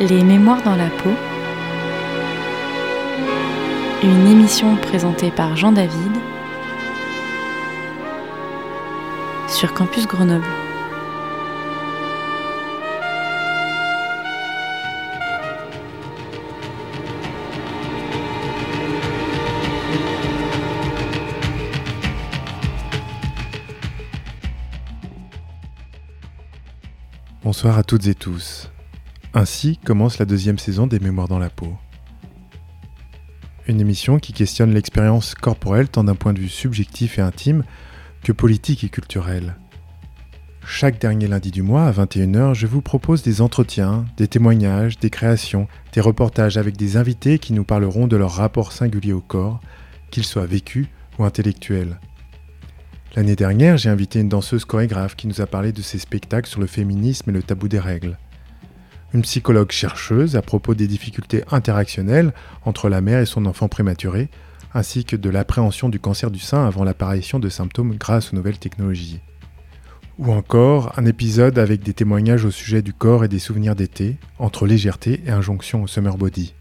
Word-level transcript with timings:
Les 0.00 0.24
Mémoires 0.24 0.62
dans 0.62 0.76
la 0.76 0.88
peau. 0.88 1.10
Une 4.02 4.28
émission 4.28 4.74
présentée 4.76 5.30
par 5.30 5.56
Jean 5.56 5.72
David 5.72 6.12
sur 9.46 9.74
Campus 9.74 10.06
Grenoble. 10.06 10.42
Bonsoir 27.44 27.76
à 27.76 27.82
toutes 27.82 28.06
et 28.06 28.14
tous. 28.14 28.70
Ainsi 29.32 29.78
commence 29.84 30.18
la 30.18 30.24
deuxième 30.24 30.58
saison 30.58 30.88
des 30.88 30.98
Mémoires 30.98 31.28
dans 31.28 31.38
la 31.38 31.50
peau. 31.50 31.72
Une 33.68 33.80
émission 33.80 34.18
qui 34.18 34.32
questionne 34.32 34.74
l'expérience 34.74 35.36
corporelle 35.36 35.88
tant 35.88 36.02
d'un 36.02 36.16
point 36.16 36.32
de 36.32 36.40
vue 36.40 36.48
subjectif 36.48 37.16
et 37.16 37.22
intime 37.22 37.62
que 38.24 38.32
politique 38.32 38.82
et 38.82 38.88
culturel. 38.88 39.54
Chaque 40.66 41.00
dernier 41.00 41.28
lundi 41.28 41.52
du 41.52 41.62
mois 41.62 41.86
à 41.86 41.92
21h, 41.92 42.54
je 42.54 42.66
vous 42.66 42.82
propose 42.82 43.22
des 43.22 43.40
entretiens, 43.40 44.04
des 44.16 44.26
témoignages, 44.26 44.98
des 44.98 45.10
créations, 45.10 45.68
des 45.92 46.00
reportages 46.00 46.56
avec 46.56 46.76
des 46.76 46.96
invités 46.96 47.38
qui 47.38 47.52
nous 47.52 47.64
parleront 47.64 48.08
de 48.08 48.16
leur 48.16 48.32
rapport 48.32 48.72
singulier 48.72 49.12
au 49.12 49.20
corps, 49.20 49.60
qu'il 50.10 50.24
soit 50.24 50.46
vécu 50.46 50.88
ou 51.20 51.24
intellectuel. 51.24 52.00
L'année 53.14 53.36
dernière, 53.36 53.76
j'ai 53.76 53.90
invité 53.90 54.18
une 54.18 54.28
danseuse 54.28 54.64
chorégraphe 54.64 55.14
qui 55.14 55.28
nous 55.28 55.40
a 55.40 55.46
parlé 55.46 55.70
de 55.70 55.82
ses 55.82 56.00
spectacles 56.00 56.50
sur 56.50 56.60
le 56.60 56.66
féminisme 56.66 57.30
et 57.30 57.32
le 57.32 57.44
tabou 57.44 57.68
des 57.68 57.78
règles 57.78 58.18
une 59.12 59.22
psychologue 59.22 59.72
chercheuse 59.72 60.36
à 60.36 60.42
propos 60.42 60.74
des 60.74 60.86
difficultés 60.86 61.44
interactionnelles 61.50 62.32
entre 62.64 62.88
la 62.88 63.00
mère 63.00 63.20
et 63.20 63.26
son 63.26 63.46
enfant 63.46 63.68
prématuré, 63.68 64.28
ainsi 64.72 65.04
que 65.04 65.16
de 65.16 65.30
l'appréhension 65.30 65.88
du 65.88 65.98
cancer 65.98 66.30
du 66.30 66.38
sein 66.38 66.66
avant 66.66 66.84
l'apparition 66.84 67.38
de 67.38 67.48
symptômes 67.48 67.96
grâce 67.96 68.32
aux 68.32 68.36
nouvelles 68.36 68.58
technologies. 68.58 69.20
Ou 70.18 70.32
encore 70.32 70.92
un 70.98 71.06
épisode 71.06 71.58
avec 71.58 71.82
des 71.82 71.94
témoignages 71.94 72.44
au 72.44 72.50
sujet 72.50 72.82
du 72.82 72.92
corps 72.92 73.24
et 73.24 73.28
des 73.28 73.38
souvenirs 73.38 73.74
d'été, 73.74 74.16
entre 74.38 74.66
légèreté 74.66 75.22
et 75.26 75.30
injonction 75.30 75.82
au 75.82 75.86
summer 75.86 76.16
body. 76.16 76.54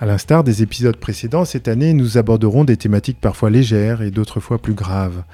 À 0.00 0.06
l'instar 0.06 0.44
des 0.44 0.62
épisodes 0.62 0.96
précédents, 0.96 1.44
cette 1.44 1.68
année, 1.68 1.92
nous 1.92 2.16
aborderons 2.16 2.64
des 2.64 2.78
thématiques 2.78 3.20
parfois 3.20 3.50
légères 3.50 4.00
et 4.00 4.10
d'autres 4.10 4.40
fois 4.40 4.58
plus 4.58 4.72
graves. 4.72 5.24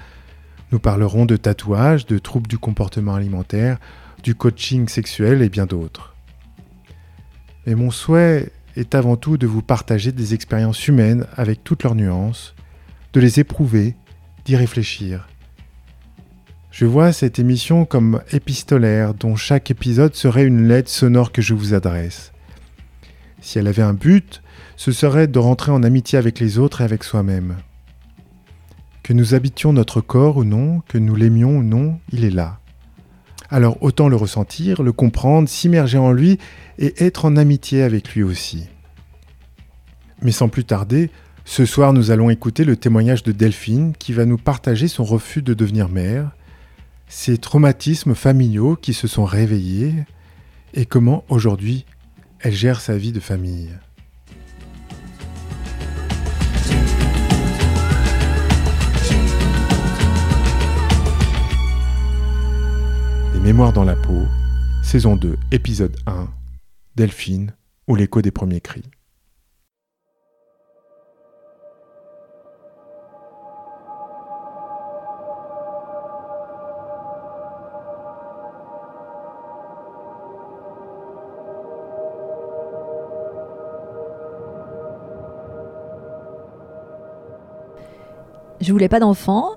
Nous 0.73 0.81
parlerons 0.81 1.27
de 1.27 1.37
tatouages, 1.37 2.06
de 2.06 2.19
troubles 2.19 2.48
du 2.48 2.59
comportement 2.59 3.15
alimentaire, 3.15 3.78
du 4.27 4.35
coaching 4.35 4.89
sexuel 4.89 5.41
et 5.41 5.49
bien 5.49 5.67
d'autres. 5.67 6.17
Mais 7.65 7.77
mon 7.77 7.93
souhait 7.93 8.51
est 8.75 8.97
avant 8.97 9.17
tout 9.17 9.37
de 9.37 9.47
vous 9.47 9.63
partager 9.63 10.11
des 10.11 10.35
expériences 10.35 10.89
humaines 10.89 11.29
avec 11.37 11.63
toutes 11.63 11.85
leurs 11.85 11.95
nuances, 11.95 12.57
de 13.13 13.21
les 13.21 13.39
éprouver, 13.39 13.95
d'y 14.45 14.57
réfléchir. 14.57 15.29
Je 16.73 16.87
vois 16.87 17.13
cette 17.13 17.39
émission 17.39 17.85
comme 17.85 18.21
épistolaire 18.33 19.15
dont 19.15 19.37
chaque 19.37 19.71
épisode 19.71 20.17
serait 20.17 20.45
une 20.45 20.67
lettre 20.67 20.91
sonore 20.91 21.31
que 21.31 21.41
je 21.41 21.55
vous 21.55 21.73
adresse. 21.73 22.33
Si 23.41 23.61
elle 23.61 23.69
avait 23.69 23.83
un 23.83 23.95
but, 23.95 24.43
ce 24.75 24.91
serait 24.91 25.29
de 25.29 25.39
rentrer 25.39 25.71
en 25.71 25.85
amitié 25.85 26.19
avec 26.19 26.41
les 26.41 26.59
autres 26.59 26.81
et 26.81 26.85
avec 26.85 27.05
soi-même. 27.05 27.59
Que 29.05 29.13
nous 29.13 29.35
habitions 29.35 29.73
notre 29.73 30.01
corps 30.01 30.39
ou 30.39 30.43
non, 30.43 30.83
que 30.89 30.99
nous 30.99 31.15
l'aimions 31.15 31.59
ou 31.59 31.63
non, 31.63 32.01
il 32.11 32.25
est 32.25 32.31
là. 32.31 32.59
Alors 33.51 33.83
autant 33.83 34.09
le 34.09 34.17
ressentir, 34.17 34.83
le 34.83 34.93
comprendre, 34.93 35.49
s'immerger 35.49 35.99
en 35.99 36.12
lui 36.12 36.39
et 36.79 37.05
être 37.05 37.25
en 37.25 37.37
amitié 37.37 37.83
avec 37.83 38.15
lui 38.15 38.23
aussi. 38.23 38.69
Mais 40.23 40.33
sans 40.33 40.49
plus 40.49 40.65
tarder, 40.65 41.11
ce 41.45 41.65
soir 41.65 41.93
nous 41.93 42.11
allons 42.11 42.31
écouter 42.31 42.65
le 42.65 42.77
témoignage 42.77 43.23
de 43.23 43.33
Delphine 43.33 43.93
qui 43.97 44.12
va 44.12 44.25
nous 44.25 44.39
partager 44.39 44.89
son 44.89 45.05
refus 45.05 45.43
de 45.43 45.55
devenir 45.55 45.89
mère, 45.89 46.31
ses 47.09 47.39
traumatismes 47.39 48.15
familiaux 48.15 48.77
qui 48.77 48.95
se 48.95 49.06
sont 49.06 49.25
réveillés 49.25 49.95
et 50.75 50.87
comment 50.87 51.25
aujourd'hui 51.29 51.85
elle 52.41 52.55
gère 52.55 52.81
sa 52.81 52.97
vie 52.97 53.12
de 53.12 53.21
famille. 53.21 53.71
Mémoire 63.47 63.73
dans 63.73 63.84
la 63.84 63.95
peau, 63.95 64.25
saison 64.83 65.15
2, 65.15 65.37
épisode 65.53 65.97
1, 66.09 66.29
Delphine 66.97 67.55
ou 67.87 67.95
l'écho 67.95 68.21
des 68.21 68.33
premiers 68.33 68.61
cris. 68.61 68.83
Je 88.61 88.73
voulais 88.73 88.89
pas 88.89 88.99
d'enfant. 88.99 89.53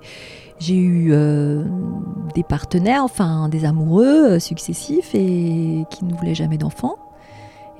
J'ai 0.60 0.76
eu 0.76 1.14
euh, 1.14 1.64
des 2.36 2.44
partenaires, 2.44 3.04
enfin 3.04 3.48
des 3.48 3.64
amoureux 3.64 4.34
euh, 4.34 4.40
successifs 4.40 5.16
et 5.16 5.86
qui 5.90 6.04
ne 6.04 6.14
voulaient 6.14 6.36
jamais 6.36 6.58
d'enfants. 6.58 6.98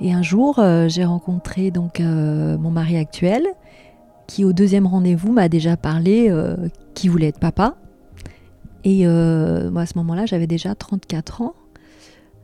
Et 0.00 0.14
un 0.14 0.22
jour, 0.22 0.58
euh, 0.58 0.88
j'ai 0.88 1.04
rencontré 1.04 1.70
donc 1.70 2.00
mon 2.00 2.70
mari 2.70 2.96
actuel, 2.96 3.46
qui 4.26 4.46
au 4.46 4.54
deuxième 4.54 4.86
rendez-vous 4.86 5.30
m'a 5.30 5.50
déjà 5.50 5.76
parlé 5.76 6.32
qui 6.94 7.08
voulait 7.08 7.28
être 7.28 7.40
papa. 7.40 7.76
Et 8.84 9.04
moi 9.04 9.82
à 9.82 9.86
ce 9.86 9.98
moment-là, 9.98 10.24
j'avais 10.24 10.46
déjà 10.46 10.74
34 10.74 11.42
ans 11.42 11.54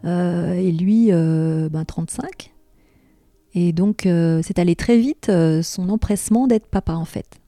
et 0.05 0.73
lui 0.73 1.13
ben, 1.13 1.85
35. 1.87 2.53
Et 3.55 3.73
donc 3.73 4.03
c'est 4.43 4.59
allé 4.59 4.75
très 4.75 4.99
vite 4.99 5.33
son 5.63 5.89
empressement 5.89 6.47
d'être 6.47 6.67
papa 6.67 6.95
en 6.95 7.07
fait. 7.07 7.41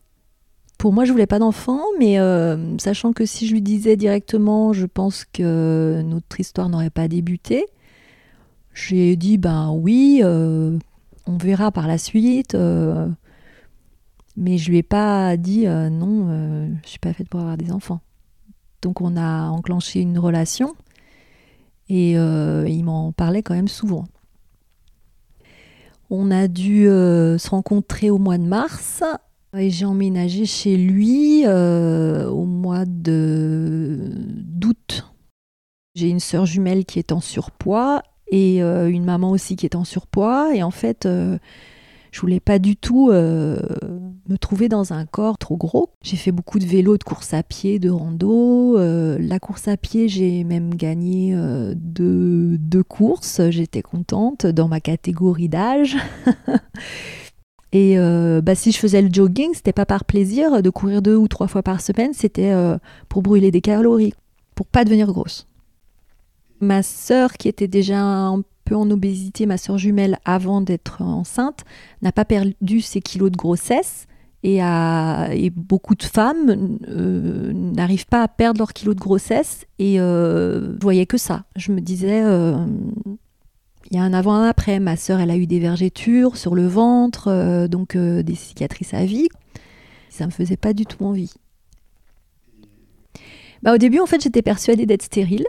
Pour 0.79 0.93
moi, 0.93 1.05
je 1.05 1.11
voulais 1.11 1.27
pas 1.27 1.41
d'enfant, 1.41 1.81
mais 1.99 2.21
euh, 2.21 2.79
sachant 2.79 3.13
que 3.13 3.27
si 3.27 3.49
je 3.49 3.53
lui 3.53 3.63
disais 3.63 3.97
directement, 3.97 4.73
je 4.73 4.87
pense 4.87 5.25
que 5.25 6.03
notre 6.05 6.39
histoire 6.39 6.69
n'aurait 6.69 6.89
pas 6.89 7.09
débuté. 7.09 7.67
J'ai 8.75 9.17
dit, 9.17 9.39
ben 9.39 9.73
oui, 9.73 10.21
euh, 10.23 10.79
on 11.27 11.37
verra 11.37 11.73
par 11.73 11.89
la 11.89 11.99
suite. 11.99 12.55
Euh, 12.55 13.09
mais 14.37 14.57
je 14.57 14.71
lui 14.71 14.79
ai 14.79 14.83
pas 14.85 15.37
dit, 15.37 15.67
non, 15.67 16.79
je 16.85 16.89
suis 16.89 17.01
pas 17.01 17.13
faite 17.13 17.29
pour 17.29 17.41
avoir 17.41 17.57
des 17.57 17.73
enfants. 17.73 18.01
Donc 18.81 19.01
on 19.01 19.17
a 19.17 19.49
enclenché 19.49 20.01
une 20.01 20.17
relation 20.17 20.77
et 21.89 22.13
il 22.13 22.85
m'en 22.85 23.11
parlait 23.11 23.43
quand 23.43 23.55
même 23.55 23.67
souvent. 23.67 24.05
On 26.09 26.31
a 26.31 26.47
dû 26.47 26.85
se 26.85 27.51
rencontrer 27.51 28.11
au 28.11 28.19
mois 28.19 28.39
de 28.39 28.45
mars 28.45 29.03
j'ai 29.55 29.85
emménagé 29.85 30.47
chez 30.47 30.77
lui 30.77 31.45
euh, 31.47 32.29
au 32.29 32.45
mois 32.45 32.85
d'août. 32.85 33.15
J'ai 35.95 36.09
une 36.09 36.21
sœur 36.21 36.47
jumelle 36.47 36.85
qui 36.85 36.99
est 36.99 37.13
en 37.13 37.21
surpoids 37.21 38.03
et 38.31 38.63
euh, 38.63 38.89
une 38.91 39.05
maman 39.05 39.31
aussi 39.31 39.57
qui 39.57 39.67
est 39.67 39.75
en 39.75 39.85
surpoids. 39.85 40.55
Et 40.55 40.63
en 40.63 40.71
fait, 40.71 41.07
euh, 41.07 41.39
je 42.13 42.21
voulais 42.21 42.41
pas 42.41 42.59
du 42.59 42.77
tout 42.77 43.11
me 43.11 44.37
trouver 44.39 44.69
dans 44.69 44.93
un 44.93 45.07
corps 45.07 45.39
trop 45.39 45.57
gros. 45.57 45.95
J'ai 46.03 46.17
fait 46.17 46.33
beaucoup 46.33 46.59
de 46.59 46.67
vélo, 46.67 46.99
de 46.99 47.05
course 47.05 47.33
à 47.35 47.43
pied, 47.43 47.79
de 47.79 47.91
rando. 47.91 48.77
la 48.77 49.39
course 49.41 49.69
à 49.69 49.77
pied, 49.77 50.09
j'ai 50.09 50.45
même 50.45 50.75
gagné 50.75 51.35
deux 51.75 52.85
courses. 52.87 53.41
J'étais 53.51 53.83
contente 53.83 54.47
dans 54.47 54.69
ma 54.69 54.81
catégorie 54.81 55.49
d'âge. 55.49 55.97
Et 57.73 57.99
euh, 57.99 58.41
bah, 58.41 58.55
si 58.55 58.73
je 58.73 58.79
faisais 58.79 59.03
le 59.03 59.11
jogging, 59.13 59.51
c'était 59.55 59.73
pas 59.73 59.87
par 59.87 60.05
plaisir 60.05 60.63
de 60.63 60.71
courir 60.71 61.03
deux 61.03 61.17
ou 61.17 61.29
trois 61.29 61.49
fois 61.49 61.63
par 61.63 61.81
semaine, 61.81 62.13
c'était 62.15 62.51
euh, 62.53 62.79
pour 63.09 63.23
brûler 63.23 63.51
des 63.51 63.61
calories, 63.61 64.15
pour 64.55 64.67
pas 64.67 64.85
devenir 64.85 65.07
grosse. 65.09 65.47
Ma 66.61 66.83
sœur, 66.83 67.35
qui 67.35 67.49
était 67.49 67.69
déjà 67.69 68.01
un 68.01 68.43
peu 68.65 68.75
en 68.75 68.91
obésité, 68.91 69.47
ma 69.47 69.59
sœur 69.59 69.79
jumelle, 69.79 70.19
avant 70.25 70.61
d'être 70.61 71.03
enceinte, 71.03 71.65
n'a 72.03 72.11
pas 72.11 72.25
perdu 72.25 72.81
ses 72.81 73.01
kilos 73.01 73.31
de 73.31 73.37
grossesse. 73.37 74.07
Et, 74.45 74.61
beaucoup 75.55 75.95
de 75.95 76.05
femmes 76.05 76.79
euh, 76.89 77.53
n'arrivent 77.53 78.07
pas 78.07 78.23
à 78.23 78.29
perdre 78.29 78.59
leurs 78.59 78.73
kilos 78.73 78.95
de 78.95 79.01
grossesse. 79.01 79.67
Et 79.79 79.97
je 79.99 80.81
voyais 80.81 81.07
que 81.07 81.19
ça. 81.19 81.45
Je 81.57 81.71
me 81.71 81.81
disais, 81.81 82.23
il 83.91 83.97
y 83.97 84.01
a 84.01 84.03
un 84.03 84.13
avant 84.13 84.35
un 84.35 84.49
après. 84.49 84.81
Ma 84.81 84.97
sœur, 84.97 85.21
elle 85.21 85.31
a 85.31 85.37
eu 85.37 85.47
des 85.47 85.61
vergetures 85.61 86.37
sur 86.37 86.55
le 86.55 86.67
ventre, 86.67 87.29
euh, 87.29 87.69
donc 87.69 87.97
euh, 87.97 88.23
des 88.23 88.35
cicatrices 88.35 88.95
à 88.95 89.05
vie. 89.05 89.29
Ça 90.11 90.27
me 90.27 90.31
faisait 90.31 90.57
pas 90.57 90.75
du 90.75 90.85
tout 90.85 91.05
envie. 91.05 91.33
Bah, 93.63 93.75
au 93.75 93.79
début, 93.79 93.99
en 93.99 94.07
fait, 94.07 94.23
j'étais 94.23 94.43
persuadée 94.43 94.87
d'être 94.87 95.03
stérile. 95.03 95.47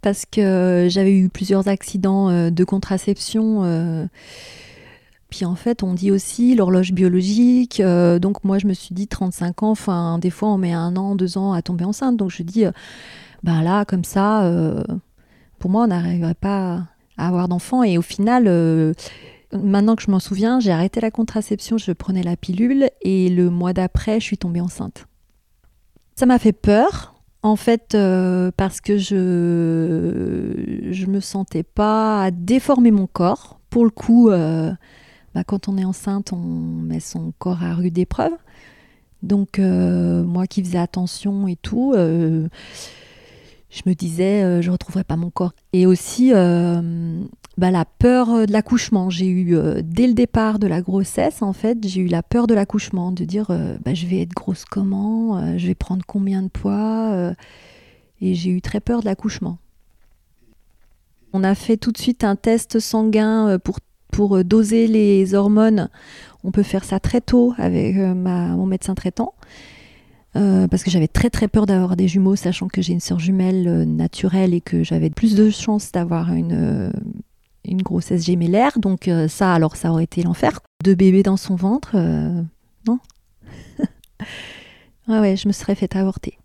parce 0.00 0.24
que 0.24 0.86
j'avais 0.88 1.12
eu 1.12 1.28
plusieurs 1.28 1.68
accidents 1.68 2.30
euh, 2.30 2.50
de 2.50 2.64
contraception. 2.64 4.08
Puis 5.28 5.44
en 5.44 5.56
fait, 5.56 5.82
on 5.82 5.92
dit 5.92 6.12
aussi 6.12 6.54
l'horloge 6.54 6.92
biologique. 6.92 7.82
donc 7.82 8.44
moi, 8.44 8.58
je 8.58 8.66
me 8.66 8.72
suis 8.72 8.94
dit 8.94 9.08
35 9.08 9.64
ans. 9.64 9.70
Enfin, 9.70 10.18
des 10.18 10.30
fois, 10.30 10.50
on 10.50 10.58
met 10.58 10.72
un 10.72 10.96
an, 10.96 11.16
deux 11.16 11.36
ans 11.36 11.52
à 11.52 11.62
tomber 11.62 11.84
enceinte. 11.84 12.16
Donc 12.16 12.30
je 12.30 12.42
dis, 12.42 12.64
euh, 12.64 12.70
ben 13.42 13.62
là, 13.62 13.84
comme 13.84 14.04
ça, 14.04 14.50
pour 15.58 15.70
moi, 15.70 15.84
on 15.84 15.88
n'arriverait 15.88 16.34
pas 16.34 16.82
à 17.16 17.28
avoir 17.28 17.48
d'enfant. 17.48 17.82
Et 17.82 17.98
au 17.98 18.02
final, 18.02 18.44
euh, 18.46 18.92
maintenant 19.52 19.96
que 19.96 20.02
je 20.02 20.10
m'en 20.10 20.20
souviens, 20.20 20.60
j'ai 20.60 20.70
arrêté 20.70 21.00
la 21.00 21.10
contraception, 21.10 21.78
je 21.78 21.92
prenais 21.92 22.22
la 22.22 22.36
pilule. 22.36 22.90
Et 23.02 23.28
le 23.28 23.50
mois 23.50 23.72
d'après, 23.72 24.20
je 24.20 24.24
suis 24.24 24.38
tombée 24.38 24.60
enceinte. 24.60 25.06
Ça 26.14 26.26
m'a 26.26 26.38
fait 26.38 26.52
peur. 26.52 27.14
En 27.42 27.56
fait, 27.56 27.94
euh, 27.94 28.50
parce 28.56 28.80
que 28.80 28.98
je 28.98 30.88
je 30.90 31.06
me 31.06 31.20
sentais 31.20 31.62
pas 31.62 32.24
à 32.24 32.30
déformer 32.32 32.90
mon 32.90 33.06
corps. 33.06 33.60
Pour 33.70 33.84
le 33.84 33.90
coup, 33.90 34.30
euh, 34.30 34.72
bah, 35.34 35.44
quand 35.44 35.68
on 35.68 35.78
est 35.78 35.84
enceinte, 35.84 36.32
on 36.32 36.38
met 36.38 36.98
son 36.98 37.32
corps 37.38 37.62
à 37.62 37.74
rude 37.74 37.98
épreuve. 37.98 38.32
Donc 39.22 39.58
moi 39.58 40.46
qui 40.46 40.62
faisais 40.62 40.78
attention 40.78 41.48
et 41.48 41.56
tout, 41.56 41.94
je 43.76 43.82
me 43.88 43.94
disais 43.94 44.42
euh, 44.42 44.62
je 44.62 44.70
retrouverai 44.70 45.04
pas 45.04 45.16
mon 45.16 45.30
corps. 45.30 45.52
Et 45.72 45.86
aussi 45.86 46.32
euh, 46.34 47.20
bah, 47.58 47.70
la 47.70 47.84
peur 47.84 48.46
de 48.46 48.52
l'accouchement. 48.52 49.10
J'ai 49.10 49.26
eu 49.26 49.56
euh, 49.56 49.82
dès 49.84 50.06
le 50.06 50.14
départ 50.14 50.58
de 50.58 50.66
la 50.66 50.80
grossesse, 50.80 51.42
en 51.42 51.52
fait, 51.52 51.78
j'ai 51.86 52.00
eu 52.00 52.06
la 52.06 52.22
peur 52.22 52.46
de 52.46 52.54
l'accouchement, 52.54 53.12
de 53.12 53.24
dire 53.24 53.50
euh, 53.50 53.76
bah, 53.84 53.94
je 53.94 54.06
vais 54.06 54.20
être 54.20 54.34
grosse 54.34 54.64
comment, 54.64 55.38
euh, 55.38 55.58
je 55.58 55.66
vais 55.66 55.74
prendre 55.74 56.04
combien 56.06 56.42
de 56.42 56.48
poids. 56.48 57.12
euh, 57.12 57.34
et 58.20 58.34
j'ai 58.34 58.50
eu 58.50 58.62
très 58.62 58.80
peur 58.80 59.00
de 59.00 59.04
l'accouchement. 59.04 59.58
On 61.32 61.44
a 61.44 61.54
fait 61.54 61.76
tout 61.76 61.92
de 61.92 61.98
suite 61.98 62.24
un 62.24 62.36
test 62.36 62.78
sanguin 62.78 63.48
euh, 63.48 63.58
pour, 63.58 64.36
euh, 64.36 64.42
doser 64.44 64.86
les 64.86 65.34
hormones. 65.34 65.90
On 66.44 66.50
peut 66.50 66.62
faire 66.62 66.84
ça 66.84 66.98
très 66.98 67.20
tôt 67.20 67.52
avec 67.58 67.96
euh, 67.96 68.14
mon 68.14 68.64
médecin 68.66 68.94
traitant. 68.94 69.34
Euh, 70.34 70.68
parce 70.68 70.82
que 70.82 70.90
j'avais 70.90 71.08
très 71.08 71.30
très 71.30 71.48
peur 71.48 71.66
d'avoir 71.66 71.96
des 71.96 72.08
jumeaux, 72.08 72.36
sachant 72.36 72.68
que 72.68 72.82
j'ai 72.82 72.92
une 72.92 73.00
sœur 73.00 73.18
jumelle 73.18 73.68
euh, 73.68 73.84
naturelle 73.84 74.52
et 74.52 74.60
que 74.60 74.82
j'avais 74.82 75.08
plus 75.08 75.34
de 75.34 75.48
chances 75.48 75.92
d'avoir 75.92 76.32
une, 76.34 76.52
euh, 76.52 76.90
grossesse 77.82 78.24
gémellaire. 78.24 78.78
Donc 78.78 79.10
ça, 79.28 79.52
alors 79.52 79.76
ça 79.76 79.90
aurait 79.90 80.04
été 80.04 80.22
l'enfer. 80.22 80.60
Deux 80.84 80.94
bébés 80.94 81.22
dans 81.22 81.36
son 81.36 81.56
ventre, 81.56 81.96
non? 82.86 82.98
Ouais, 85.08 85.20
ouais, 85.20 85.36
je 85.36 85.46
me 85.46 85.52
serais 85.52 85.76
fait 85.76 85.94
avorter. 85.94 86.36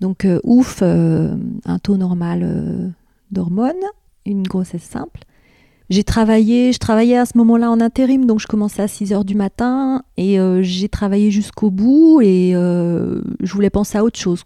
Donc 0.00 0.26
ouf, 0.44 0.82
un 0.82 1.78
taux 1.82 1.96
normal 1.96 2.92
d'hormones, 3.30 3.84
une 4.26 4.42
grossesse 4.42 4.82
simple. 4.82 5.20
J'ai 5.90 6.04
travaillé, 6.04 6.72
je 6.72 6.78
travaillais 6.78 7.16
à 7.16 7.26
ce 7.26 7.36
moment-là 7.38 7.68
en 7.68 7.80
intérim, 7.80 8.24
donc 8.24 8.38
je 8.38 8.46
commençais 8.46 8.80
à 8.80 8.86
6 8.86 9.12
heures 9.12 9.24
du 9.24 9.34
matin 9.34 10.04
et 10.16 10.38
euh, 10.38 10.62
j'ai 10.62 10.88
travaillé 10.88 11.32
jusqu'au 11.32 11.70
bout 11.70 12.20
et 12.22 12.52
euh, 12.54 13.20
je 13.42 13.52
voulais 13.52 13.70
penser 13.70 13.98
à 13.98 14.04
autre 14.04 14.18
chose. 14.18 14.44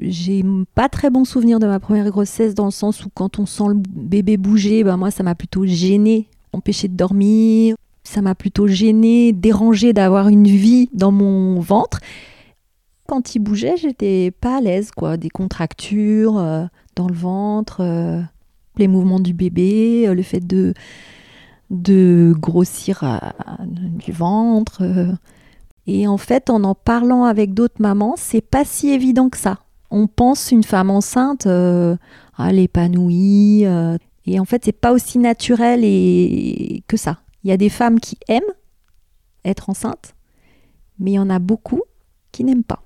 J'ai 0.00 0.44
pas 0.74 0.88
très 0.88 1.08
bon 1.08 1.24
souvenir 1.24 1.60
de 1.60 1.68
ma 1.68 1.78
première 1.78 2.10
grossesse 2.10 2.56
dans 2.56 2.64
le 2.64 2.72
sens 2.72 3.04
où 3.04 3.10
quand 3.14 3.38
on 3.38 3.46
sent 3.46 3.68
le 3.68 3.74
bébé 3.74 4.36
bouger, 4.38 4.82
ben 4.82 4.96
moi 4.96 5.12
ça 5.12 5.22
m'a 5.22 5.36
plutôt 5.36 5.66
gêné, 5.66 6.26
empêché 6.52 6.88
de 6.88 6.96
dormir, 6.96 7.76
ça 8.02 8.20
m'a 8.20 8.34
plutôt 8.34 8.66
gêné, 8.66 9.32
dérangé 9.32 9.92
d'avoir 9.92 10.28
une 10.28 10.48
vie 10.48 10.88
dans 10.92 11.12
mon 11.12 11.60
ventre. 11.60 12.00
Quand 13.06 13.36
il 13.36 13.38
bougeait, 13.38 13.76
j'étais 13.76 14.32
pas 14.32 14.56
à 14.56 14.60
l'aise, 14.60 14.90
quoi, 14.90 15.16
des 15.16 15.30
contractures 15.30 16.38
euh, 16.38 16.64
dans 16.96 17.06
le 17.06 17.14
ventre. 17.14 17.82
Les 18.80 18.88
mouvements 18.88 19.20
du 19.20 19.32
bébé, 19.32 20.08
euh, 20.08 20.14
le 20.14 20.22
fait 20.22 20.44
de, 20.44 20.74
de 21.70 22.34
grossir 22.36 23.04
du 23.64 24.12
ventre. 24.12 24.82
euh. 24.82 25.12
Et 25.86 26.06
en 26.06 26.18
fait, 26.18 26.50
en 26.50 26.62
en 26.64 26.74
parlant 26.74 27.24
avec 27.24 27.54
d'autres 27.54 27.80
mamans, 27.80 28.14
c'est 28.16 28.40
pas 28.42 28.64
si 28.64 28.90
évident 28.90 29.28
que 29.28 29.38
ça. 29.38 29.58
On 29.90 30.06
pense 30.06 30.52
une 30.52 30.62
femme 30.64 30.90
enceinte, 30.90 31.46
euh, 31.46 31.96
elle 32.38 32.58
est 32.58 32.64
épanouie. 32.64 33.64
euh, 33.66 33.96
et 34.26 34.38
en 34.38 34.44
fait, 34.44 34.64
c'est 34.64 34.72
pas 34.72 34.92
aussi 34.92 35.18
naturel 35.18 35.80
et... 35.82 36.82
que 36.86 36.96
ça. 36.96 37.18
Il 37.42 37.50
y 37.50 37.52
a 37.52 37.56
des 37.56 37.70
femmes 37.70 37.98
qui 37.98 38.18
aiment 38.28 38.42
être 39.44 39.70
enceintes, 39.70 40.14
mais 40.98 41.12
il 41.12 41.14
y 41.14 41.18
en 41.18 41.30
a 41.30 41.38
beaucoup 41.38 41.82
qui 42.30 42.44
n'aiment 42.44 42.62
pas. 42.62 42.82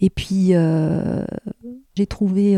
Et 0.00 0.10
puis, 0.10 0.52
j'ai 1.96 2.06
trouvé 2.06 2.56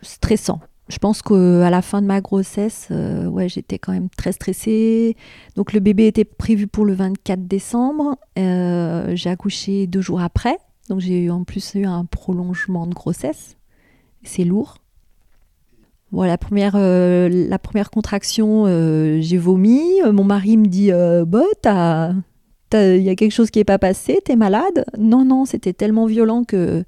stressant. 0.00 0.60
Je 0.92 0.98
pense 0.98 1.22
qu'à 1.22 1.70
la 1.70 1.80
fin 1.80 2.02
de 2.02 2.06
ma 2.06 2.20
grossesse, 2.20 2.88
euh, 2.90 3.26
ouais, 3.26 3.48
j'étais 3.48 3.78
quand 3.78 3.92
même 3.92 4.10
très 4.10 4.32
stressée. 4.32 5.16
Donc 5.56 5.72
le 5.72 5.80
bébé 5.80 6.06
était 6.06 6.26
prévu 6.26 6.66
pour 6.66 6.84
le 6.84 6.92
24 6.92 7.48
décembre. 7.48 8.18
Euh, 8.38 9.12
j'ai 9.14 9.30
accouché 9.30 9.86
deux 9.86 10.02
jours 10.02 10.20
après. 10.20 10.58
Donc 10.90 11.00
j'ai 11.00 11.18
eu 11.22 11.30
en 11.30 11.44
plus 11.44 11.76
eu 11.76 11.86
un 11.86 12.04
prolongement 12.04 12.86
de 12.86 12.92
grossesse. 12.92 13.56
C'est 14.22 14.44
lourd. 14.44 14.76
Voilà, 16.10 16.36
première, 16.36 16.74
euh, 16.76 17.30
la 17.30 17.58
première 17.58 17.90
contraction, 17.90 18.66
j'ai 18.66 19.38
vomi. 19.38 19.82
Mon 20.12 20.24
mari 20.24 20.58
me 20.58 20.66
dit 20.66 20.90
Bah, 20.92 22.12
il 22.74 23.02
y 23.02 23.08
a 23.08 23.14
quelque 23.14 23.32
chose 23.32 23.50
qui 23.50 23.60
n'est 23.60 23.64
pas 23.64 23.78
passé, 23.78 24.18
t'es 24.22 24.36
malade 24.36 24.84
Non, 24.98 25.24
non, 25.24 25.46
c'était 25.46 25.72
tellement 25.72 26.04
violent 26.04 26.44
que, 26.44 26.84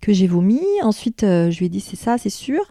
que 0.00 0.14
j'ai 0.14 0.26
vomi. 0.26 0.62
Ensuite, 0.80 1.20
je 1.20 1.58
lui 1.58 1.66
ai 1.66 1.68
dit 1.68 1.80
C'est 1.80 1.96
ça, 1.96 2.16
c'est 2.16 2.30
sûr. 2.30 2.62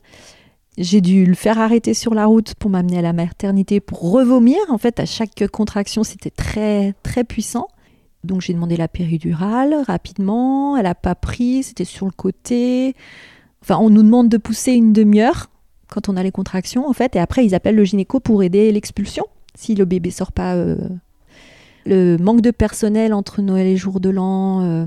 J'ai 0.81 1.01
dû 1.01 1.25
le 1.25 1.33
faire 1.33 1.59
arrêter 1.59 1.93
sur 1.93 2.13
la 2.13 2.25
route 2.25 2.55
pour 2.55 2.69
m'amener 2.69 2.99
à 2.99 3.01
la 3.01 3.11
maternité 3.11 3.81
pour 3.81 4.11
revomir. 4.11 4.57
En 4.69 4.77
fait, 4.77 5.01
à 5.01 5.05
chaque 5.05 5.45
contraction, 5.51 6.05
c'était 6.05 6.29
très, 6.29 6.93
très 7.03 7.25
puissant. 7.25 7.67
Donc, 8.23 8.39
j'ai 8.39 8.53
demandé 8.53 8.77
la 8.77 8.87
péridurale 8.87 9.75
rapidement. 9.85 10.77
Elle 10.77 10.83
n'a 10.83 10.95
pas 10.95 11.15
pris, 11.15 11.63
c'était 11.63 11.83
sur 11.83 12.05
le 12.05 12.13
côté. 12.13 12.95
Enfin, 13.61 13.77
on 13.81 13.89
nous 13.89 14.03
demande 14.03 14.29
de 14.29 14.37
pousser 14.37 14.71
une 14.71 14.93
demi-heure 14.93 15.49
quand 15.89 16.07
on 16.07 16.15
a 16.15 16.23
les 16.23 16.31
contractions, 16.31 16.87
en 16.87 16.93
fait. 16.93 17.13
Et 17.17 17.19
après, 17.19 17.45
ils 17.45 17.53
appellent 17.55 17.75
le 17.75 17.83
gynéco 17.83 18.21
pour 18.21 18.41
aider 18.41 18.71
l'expulsion 18.71 19.25
si 19.55 19.75
le 19.75 19.83
bébé 19.83 20.11
sort 20.11 20.31
pas. 20.31 20.55
euh. 20.55 20.77
Le 21.85 22.15
manque 22.17 22.41
de 22.41 22.51
personnel 22.51 23.13
entre 23.13 23.41
Noël 23.41 23.67
et 23.67 23.75
jour 23.75 23.99
de 23.99 24.09
l'an. 24.09 24.61
euh, 24.63 24.85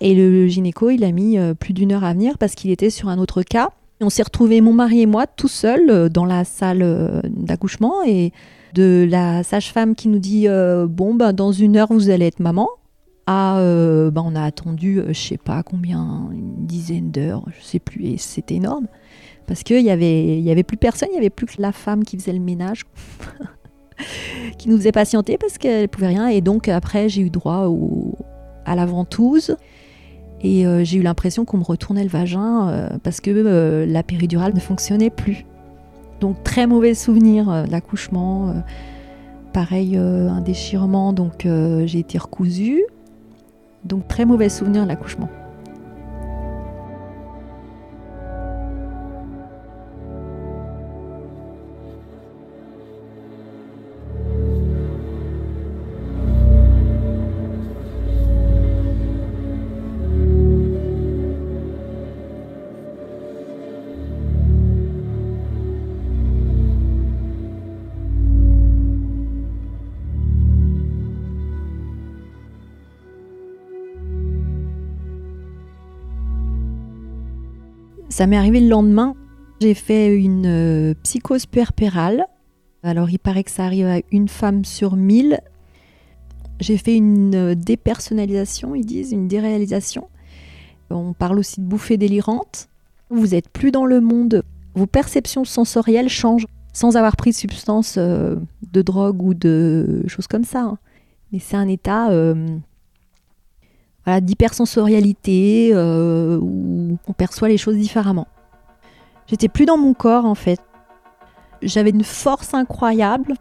Et 0.00 0.14
le 0.14 0.46
gynéco, 0.46 0.88
il 0.88 1.04
a 1.04 1.12
mis 1.12 1.36
euh, 1.36 1.52
plus 1.52 1.74
d'une 1.74 1.92
heure 1.92 2.04
à 2.04 2.14
venir 2.14 2.38
parce 2.38 2.54
qu'il 2.54 2.70
était 2.70 2.88
sur 2.90 3.08
un 3.10 3.18
autre 3.18 3.42
cas. 3.42 3.72
On 4.02 4.10
s'est 4.10 4.22
retrouvés, 4.22 4.60
mon 4.60 4.72
mari 4.72 5.02
et 5.02 5.06
moi, 5.06 5.26
tout 5.26 5.48
seuls 5.48 5.90
euh, 5.90 6.08
dans 6.08 6.24
la 6.24 6.44
salle 6.44 6.82
euh, 6.82 7.20
d'accouchement 7.28 8.02
et 8.04 8.32
de 8.74 9.06
la 9.08 9.42
sage-femme 9.42 9.94
qui 9.94 10.08
nous 10.08 10.18
dit 10.18 10.48
euh, 10.48 10.86
Bon, 10.86 11.14
ben, 11.14 11.32
dans 11.32 11.52
une 11.52 11.76
heure, 11.76 11.92
vous 11.92 12.10
allez 12.10 12.26
être 12.26 12.40
maman. 12.40 12.68
À, 13.26 13.58
euh, 13.58 14.10
ben, 14.10 14.22
on 14.24 14.34
a 14.34 14.42
attendu, 14.42 15.00
je 15.08 15.12
sais 15.12 15.38
pas 15.38 15.62
combien, 15.62 16.28
une 16.32 16.66
dizaine 16.66 17.12
d'heures, 17.12 17.44
je 17.56 17.64
sais 17.64 17.78
plus, 17.78 18.04
et 18.06 18.18
c'était 18.18 18.56
énorme. 18.56 18.88
Parce 19.46 19.62
qu'il 19.62 19.84
y 19.84 19.90
avait, 19.90 20.40
y 20.40 20.50
avait 20.50 20.64
plus 20.64 20.76
personne, 20.76 21.08
il 21.12 21.14
y 21.14 21.18
avait 21.18 21.30
plus 21.30 21.46
que 21.46 21.60
la 21.60 21.72
femme 21.72 22.04
qui 22.04 22.18
faisait 22.18 22.32
le 22.32 22.40
ménage, 22.40 22.82
qui 24.58 24.68
nous 24.68 24.76
faisait 24.76 24.92
patienter 24.92 25.38
parce 25.38 25.58
qu'elle 25.58 25.88
pouvait 25.88 26.08
rien. 26.08 26.26
Et 26.26 26.40
donc, 26.40 26.68
après, 26.68 27.08
j'ai 27.08 27.22
eu 27.22 27.30
droit 27.30 27.66
au, 27.66 28.16
à 28.64 28.74
la 28.74 28.86
ventouse. 28.86 29.56
Et 30.42 30.66
euh, 30.66 30.82
j'ai 30.84 30.98
eu 30.98 31.02
l'impression 31.02 31.44
qu'on 31.44 31.58
me 31.58 31.64
retournait 31.64 32.02
le 32.02 32.08
vagin 32.08 32.68
euh, 32.68 32.88
parce 33.02 33.20
que 33.20 33.30
euh, 33.30 33.86
la 33.86 34.02
péridurale 34.02 34.54
ne 34.54 34.60
fonctionnait 34.60 35.10
plus. 35.10 35.46
Donc 36.20 36.42
très 36.42 36.66
mauvais 36.66 36.94
souvenir 36.94 37.66
l'accouchement. 37.68 38.54
pareil, 39.52 39.96
un 39.96 40.40
déchirement, 40.40 41.12
donc 41.12 41.48
j'ai 41.84 41.98
été 41.98 42.16
recousue. 42.16 42.84
Donc 43.84 44.06
très 44.06 44.24
mauvais 44.24 44.48
souvenir 44.48 44.86
l'accouchement. 44.86 45.28
Ça 78.12 78.26
m'est 78.26 78.36
arrivé 78.36 78.60
le 78.60 78.68
lendemain. 78.68 79.14
J'ai 79.62 79.72
fait 79.72 80.14
une 80.14 80.44
euh, 80.44 80.94
psychose 81.02 81.46
puerpérale. 81.46 82.26
Alors, 82.82 83.08
il 83.08 83.18
paraît 83.18 83.42
que 83.42 83.50
ça 83.50 83.64
arrive 83.64 83.86
à 83.86 84.00
une 84.10 84.28
femme 84.28 84.66
sur 84.66 84.96
mille. 84.96 85.40
J'ai 86.60 86.76
fait 86.76 86.94
une 86.94 87.34
euh, 87.34 87.54
dépersonnalisation, 87.54 88.74
ils 88.74 88.84
disent, 88.84 89.12
une 89.12 89.28
déréalisation. 89.28 90.08
On 90.90 91.14
parle 91.14 91.38
aussi 91.38 91.62
de 91.62 91.64
bouffée 91.64 91.96
délirante. 91.96 92.68
Vous 93.08 93.34
êtes 93.34 93.48
plus 93.48 93.70
dans 93.70 93.86
le 93.86 94.02
monde. 94.02 94.42
Vos 94.74 94.86
perceptions 94.86 95.46
sensorielles 95.46 96.10
changent 96.10 96.46
sans 96.74 96.96
avoir 96.96 97.16
pris 97.16 97.30
de 97.30 97.36
substance 97.36 97.94
euh, 97.96 98.36
de 98.72 98.82
drogue 98.82 99.22
ou 99.22 99.32
de 99.32 100.04
choses 100.06 100.26
comme 100.26 100.44
ça. 100.44 100.60
hein. 100.60 100.78
Mais 101.32 101.38
c'est 101.38 101.56
un 101.56 101.66
état 101.66 102.10
voilà, 104.04 104.20
d'hypersensorialité 104.20 105.70
euh, 105.72 106.38
où 106.40 106.98
on 107.06 107.12
perçoit 107.12 107.48
les 107.48 107.58
choses 107.58 107.76
différemment. 107.76 108.26
J'étais 109.26 109.48
plus 109.48 109.64
dans 109.64 109.78
mon 109.78 109.94
corps 109.94 110.24
en 110.24 110.34
fait. 110.34 110.60
J'avais 111.62 111.90
une 111.90 112.04
force 112.04 112.54
incroyable. 112.54 113.34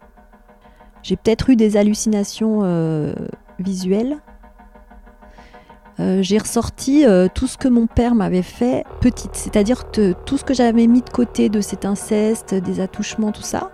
J'ai 1.01 1.15
peut-être 1.15 1.49
eu 1.49 1.55
des 1.55 1.77
hallucinations 1.77 2.59
euh, 2.63 3.13
visuelles. 3.57 4.17
Euh, 5.99 6.21
j'ai 6.21 6.37
ressorti 6.37 7.05
tout 7.33 7.47
ce 7.47 7.57
que 7.57 7.67
mon 7.67 7.87
père 7.87 8.15
m'avait 8.15 8.43
fait 8.43 8.85
petite, 9.01 9.35
c'est-à-dire 9.35 9.85
tout 9.91 10.37
ce 10.37 10.43
que 10.43 10.53
j'avais 10.53 10.87
mis 10.87 11.01
de 11.01 11.09
côté 11.09 11.49
de 11.49 11.61
cet 11.61 11.85
inceste, 11.85 12.53
des 12.53 12.79
attouchements, 12.79 13.31
tout 13.31 13.41
ça. 13.41 13.71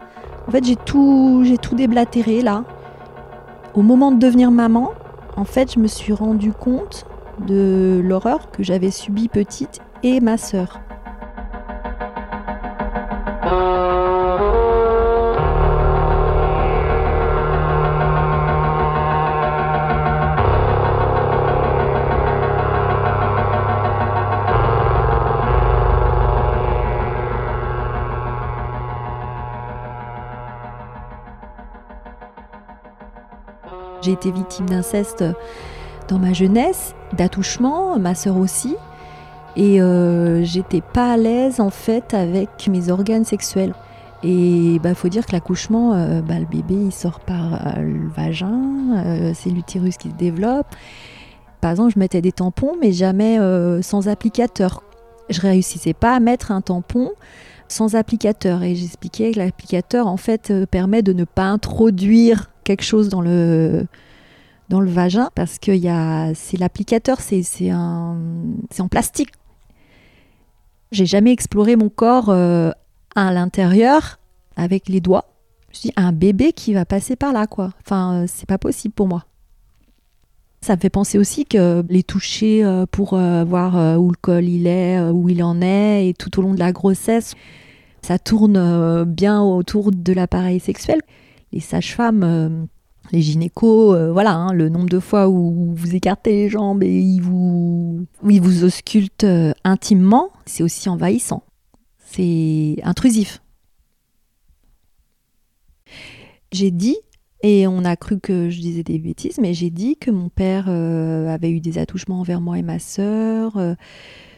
En 0.48 0.52
fait, 0.52 0.64
j'ai 0.64 0.78
tout, 0.78 1.44
j'ai 1.44 1.58
tout 1.58 1.76
déblatéré 1.76 2.42
là. 2.42 2.64
Au 3.74 3.82
moment 3.82 4.12
de 4.12 4.18
devenir 4.18 4.50
maman, 4.50 4.94
en 5.38 5.46
fait, 5.46 5.74
je 5.74 5.80
me 5.80 5.88
suis 5.88 6.14
rendu 6.14 6.52
compte 6.52 7.06
de 7.46 8.02
l'horreur 8.04 8.50
que 8.52 8.64
j'avais 8.64 8.92
subie 8.92 9.30
petite 9.30 9.80
et 10.02 10.20
ma 10.20 10.38
sœur. 10.38 10.80
Été 34.18 34.32
victime 34.32 34.68
d'inceste 34.68 35.24
dans 36.08 36.20
ma 36.20 36.34
jeunesse, 36.34 36.96
d'attouchement, 37.14 38.00
ma 38.00 38.16
sœur 38.16 38.38
aussi. 38.38 38.76
Et 39.56 39.82
euh, 39.82 40.44
j'étais 40.44 40.82
pas 40.82 41.14
à 41.14 41.18
l'aise 41.18 41.60
en 41.60 41.70
fait 41.70 42.14
avec 42.14 42.68
mes 42.68 42.90
organes 42.90 43.26
sexuels. 43.26 43.74
Et 44.24 44.80
bah 44.82 44.96
faut 44.96 45.10
dire 45.10 45.26
que 45.26 45.32
l'accouchement, 45.32 45.94
euh, 45.94 46.22
bah, 46.22 46.40
le 46.40 46.46
bébé 46.46 46.76
il 46.76 46.92
sort 46.92 47.20
par 47.20 47.54
euh, 47.54 47.82
le 47.82 48.08
vagin, 48.08 49.34
c'est 49.36 49.50
l'utérus 49.50 49.98
qui 49.98 50.10
se 50.10 50.16
développe. 50.16 50.68
Par 51.62 51.72
exemple, 51.72 51.94
je 51.94 52.00
mettais 52.00 52.22
des 52.22 52.32
tampons, 52.32 52.76
mais 52.80 52.92
jamais 52.92 53.40
sans 53.82 54.08
applicateur. 54.08 54.84
Je 55.30 55.42
réussissais 55.42 55.94
pas 55.94 56.16
à 56.16 56.20
mettre 56.20 56.52
un 56.52 56.62
tampon 56.62 57.12
sans 57.68 57.96
applicateur. 57.96 58.62
Et 58.62 58.76
j'expliquais 58.76 59.32
que 59.32 59.40
l'applicateur 59.40 60.06
en 60.06 60.18
fait 60.18 60.54
permet 60.70 61.02
de 61.02 61.14
ne 61.14 61.24
pas 61.26 61.46
introduire 61.46 62.52
quelque 62.64 62.84
chose 62.84 63.10
dans 63.10 63.22
le 63.22 63.88
dans 64.70 64.82
le 64.82 64.90
vagin 64.90 65.30
parce 65.36 65.60
que 65.60 65.72
c'est 66.36 66.58
l'applicateur, 66.58 67.20
c'est 67.22 67.72
en 67.72 68.88
plastique. 68.90 69.32
J'ai 70.92 71.06
jamais 71.06 71.32
exploré 71.32 71.76
mon 71.76 71.90
corps 71.90 72.30
euh, 72.30 72.72
à 73.16 73.34
l'intérieur 73.34 74.20
avec 74.56 74.88
les 74.88 75.02
doigts. 75.02 75.26
Je 75.72 75.82
dit, 75.82 75.94
un 75.98 76.14
bébé 76.14 76.54
qui 76.54 76.74
va 76.74 76.86
passer 76.86 77.16
par 77.16 77.34
là, 77.34 77.46
quoi. 77.46 77.72
Enfin, 77.84 78.24
euh, 78.24 78.26
c'est 78.28 78.48
pas 78.48 78.58
possible 78.58 78.94
pour 78.94 79.08
moi. 79.08 79.26
Ça 80.62 80.76
me 80.76 80.82
fait 80.82 80.90
penser 80.90 81.18
aussi 81.18 81.46
que 81.46 81.84
les 81.90 82.04
toucher 82.04 82.64
euh, 82.64 82.86
pour 82.90 83.10
voir 83.10 84.00
où 84.00 84.10
le 84.10 84.18
col 84.20 84.46
il 84.46 84.66
est, 84.66 85.00
où 85.10 85.30
il 85.30 85.44
en 85.44 85.62
est, 85.62 86.08
et 86.10 86.14
tout 86.14 86.40
au 86.40 86.42
long 86.42 86.54
de 86.54 86.60
la 86.60 86.72
grossesse, 86.72 87.36
ça 88.02 88.18
tourne 88.18 89.04
bien 89.04 89.42
autour 89.42 89.92
de 89.92 90.14
l'appareil 90.14 90.60
sexuel. 90.60 91.00
Les 91.52 91.60
sages-femmes, 91.60 92.68
les 93.12 93.22
gynécos, 93.22 93.96
euh, 93.96 94.12
voilà, 94.12 94.34
hein, 94.34 94.54
le 94.54 94.70
nombre 94.70 94.90
de 94.90 95.00
fois 95.00 95.30
où 95.30 95.74
vous 95.76 95.96
écartez 95.96 96.32
les 96.32 96.50
jambes 96.50 96.84
et 96.84 97.00
ils 97.00 97.22
vous, 97.22 98.06
ils 98.28 98.42
vous 98.42 98.64
auscultent 98.64 99.24
euh, 99.24 99.54
intimement, 99.64 100.32
c'est 100.46 100.64
aussi 100.64 100.90
envahissant. 100.90 101.44
C'est 102.00 102.78
intrusif. 102.84 103.42
J'ai 106.52 106.72
dit, 106.72 106.98
et 107.44 107.68
on 107.68 107.84
a 107.84 107.96
cru 107.96 108.20
que 108.20 108.50
je 108.50 108.60
disais 108.60 108.84
des 108.84 109.00
bêtises, 109.00 109.38
mais 109.38 109.54
j'ai 109.54 109.70
dit 109.70 109.98
que 109.98 110.12
mon 110.12 110.30
père 110.30 110.66
euh, 110.70 111.28
avait 111.28 111.52
eu 111.52 111.60
des 111.60 111.78
attouchements 111.78 112.22
envers 112.22 112.42
moi 112.42 112.58
et 112.58 112.64
ma 112.64 112.80
sœur. 112.80 113.58
euh, 113.58 113.76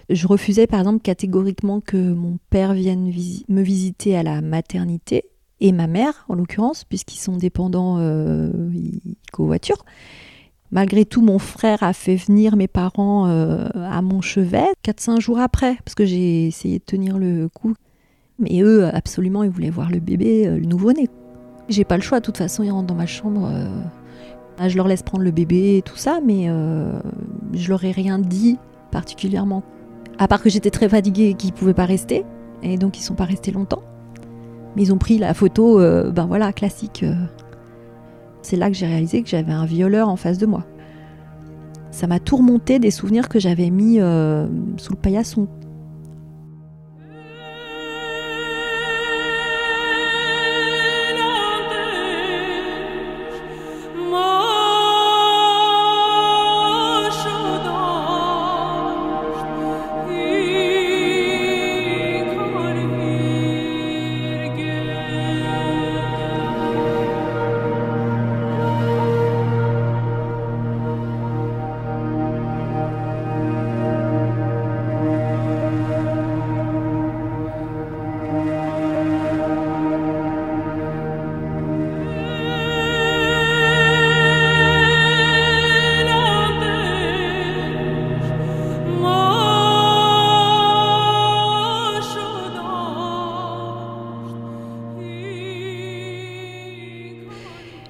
je 0.09 0.27
refusais 0.27 0.65
par 0.65 0.79
exemple 0.79 1.01
catégoriquement 1.01 1.81
que 1.81 1.97
mon 1.97 2.39
père 2.49 2.73
vienne 2.73 3.13
me 3.47 3.61
visiter 3.61 4.17
à 4.17 4.23
la 4.23 4.41
maternité, 4.41 5.25
et 5.61 5.71
ma 5.71 5.87
mère 5.87 6.25
en 6.29 6.35
l'occurrence, 6.35 6.83
puisqu'ils 6.83 7.19
sont 7.19 7.37
dépendants, 7.37 7.97
euh, 7.99 8.51
ils 8.73 9.15
covoiturent. 9.31 9.83
Malgré 10.71 11.03
tout, 11.03 11.21
mon 11.21 11.39
frère 11.39 11.81
a 11.81 11.93
fait 11.93 12.15
venir 12.15 12.55
mes 12.55 12.67
parents 12.67 13.27
euh, 13.27 13.67
à 13.73 14.01
mon 14.01 14.21
chevet 14.21 14.67
4-5 14.85 15.19
jours 15.19 15.39
après, 15.39 15.77
parce 15.83 15.95
que 15.95 16.05
j'ai 16.05 16.45
essayé 16.47 16.77
de 16.77 16.83
tenir 16.83 17.17
le 17.17 17.49
coup. 17.49 17.73
Mais 18.37 18.61
eux, 18.61 18.85
absolument, 18.93 19.43
ils 19.43 19.49
voulaient 19.49 19.71
voir 19.71 19.89
le 19.89 19.99
bébé, 19.99 20.47
euh, 20.47 20.59
le 20.59 20.65
nouveau-né. 20.65 21.07
J'ai 21.69 21.83
pas 21.83 21.97
le 21.97 22.03
choix, 22.03 22.19
de 22.19 22.25
toute 22.25 22.37
façon, 22.37 22.63
ils 22.63 22.71
rentrent 22.71 22.87
dans 22.87 22.95
ma 22.95 23.07
chambre. 23.07 23.49
euh, 23.51 24.67
je 24.67 24.75
leur 24.75 24.87
laisse 24.87 25.03
prendre 25.03 25.23
le 25.23 25.31
bébé 25.31 25.77
et 25.77 25.81
tout 25.81 25.95
ça, 25.95 26.19
mais 26.23 26.47
je 27.53 27.69
leur 27.69 27.85
ai 27.85 27.91
rien 27.91 28.19
dit 28.19 28.57
particulièrement. 28.91 29.63
À 30.17 30.27
part 30.27 30.41
que 30.41 30.49
j'étais 30.49 30.69
très 30.69 30.89
fatiguée 30.89 31.29
et 31.29 31.33
qu'ils 31.33 31.53
pouvaient 31.53 31.73
pas 31.73 31.85
rester, 31.85 32.25
et 32.61 32.77
donc 32.77 32.99
ils 32.99 33.01
sont 33.01 33.15
pas 33.15 33.23
restés 33.23 33.51
longtemps. 33.51 33.81
Mais 34.75 34.83
ils 34.83 34.93
ont 34.93 34.97
pris 34.97 35.17
la 35.17 35.33
photo, 35.33 35.79
euh, 35.79 36.11
ben 36.11 36.25
voilà, 36.25 36.53
classique. 36.53 37.03
euh. 37.03 37.13
C'est 38.41 38.55
là 38.55 38.69
que 38.69 38.75
j'ai 38.75 38.85
réalisé 38.87 39.21
que 39.21 39.29
j'avais 39.29 39.51
un 39.51 39.65
violeur 39.65 40.09
en 40.09 40.15
face 40.15 40.37
de 40.37 40.45
moi. 40.45 40.65
Ça 41.91 42.07
m'a 42.07 42.19
tout 42.19 42.37
remonté 42.37 42.79
des 42.79 42.91
souvenirs 42.91 43.29
que 43.29 43.39
j'avais 43.39 43.69
mis 43.69 43.99
euh, 43.99 44.47
sous 44.77 44.93
le 44.93 44.97
paillasson. 44.97 45.47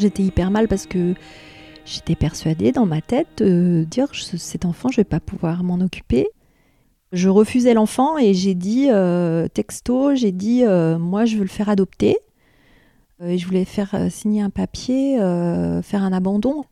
J'étais 0.10 0.24
hyper 0.24 0.50
mal 0.50 0.68
parce 0.68 0.88
que 0.88 1.13
j'étais 1.86 2.16
persuadée 2.16 2.72
dans 2.72 2.88
ma 2.88 3.00
tête 3.00 3.44
de 3.44 3.86
dire 3.88 4.08
Ce- 4.12 4.38
cet 4.38 4.66
enfant, 4.66 4.89
je 4.89 4.98
vais 4.98 5.04
pas 5.04 5.20
pouvoir 5.20 5.62
m'en 5.63 5.75
occuper. 5.82 6.28
Je 7.12 7.30
refusais 7.30 7.75
l'enfant 7.75 8.18
et 8.18 8.34
j'ai 8.34 8.56
dit 8.56 8.88
euh, 8.89 9.48
texto, 9.48 10.16
j'ai 10.16 10.32
dit 10.32 10.63
euh, 10.66 10.98
moi 10.98 11.25
je 11.25 11.36
veux 11.36 11.44
le 11.44 11.48
faire 11.48 11.70
adopter. 11.70 12.18
Euh, 13.22 13.38
je 13.38 13.46
voulais 13.46 13.66
faire 13.66 13.94
euh, 13.94 14.10
signer 14.10 14.42
un 14.42 14.50
papier, 14.50 15.22
euh, 15.22 15.84
faire 15.84 16.01
un 16.01 16.12
abandon. 16.12 16.63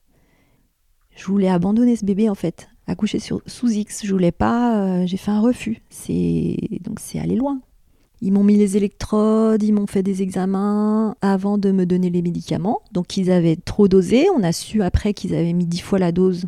Je 1.16 1.26
voulais 1.26 1.50
abandonner 1.50 1.96
ce 1.96 2.06
bébé 2.06 2.30
en 2.30 2.36
fait, 2.36 2.70
accoucher 2.88 3.20
sur, 3.20 3.44
sous 3.46 3.70
X. 3.70 4.04
Je 4.04 4.12
voulais 4.12 4.32
pas, 4.32 4.82
euh, 4.82 5.06
j'ai 5.06 5.18
fait 5.18 5.30
un 5.32 5.42
refus. 5.42 5.84
C'est 5.92 6.58
donc 6.82 7.00
c'est 7.00 7.20
aller 7.20 7.36
loin. 7.36 7.62
Ils 8.22 8.34
m'ont 8.34 8.44
mis 8.44 8.56
les 8.56 8.78
électrodes, 8.78 9.62
ils 9.62 9.74
m'ont 9.74 9.86
fait 9.86 10.02
des 10.02 10.24
examens 10.24 11.16
avant 11.22 11.58
de 11.58 11.72
me 11.72 11.86
donner 11.86 12.10
les 12.10 12.24
médicaments. 12.24 12.82
Donc 12.92 13.16
ils 13.16 13.32
avaient 13.32 13.58
trop 13.58 13.88
dosé. 13.88 14.26
On 14.36 14.44
a 14.44 14.52
su 14.52 14.82
après 14.82 15.14
qu'ils 15.14 15.36
avaient 15.36 15.54
mis 15.54 15.68
dix 15.68 15.82
fois 15.82 16.00
la 16.00 16.12
dose. 16.12 16.46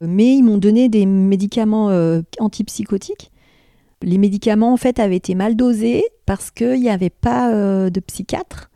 Mais 0.00 0.36
ils 0.36 0.42
m'ont 0.42 0.58
donné 0.58 0.88
des 0.88 1.06
médicaments 1.06 1.90
euh, 1.90 2.22
antipsychotiques. 2.38 3.30
Les 4.02 4.18
médicaments 4.18 4.72
en 4.72 4.76
fait 4.76 4.98
avaient 4.98 5.16
été 5.16 5.34
mal 5.34 5.56
dosés 5.56 6.04
parce 6.26 6.50
qu'il 6.50 6.80
n'y 6.80 6.90
avait 6.90 7.10
pas 7.10 7.52
euh, 7.52 7.90
de 7.90 8.00
psychiatre. 8.00 8.70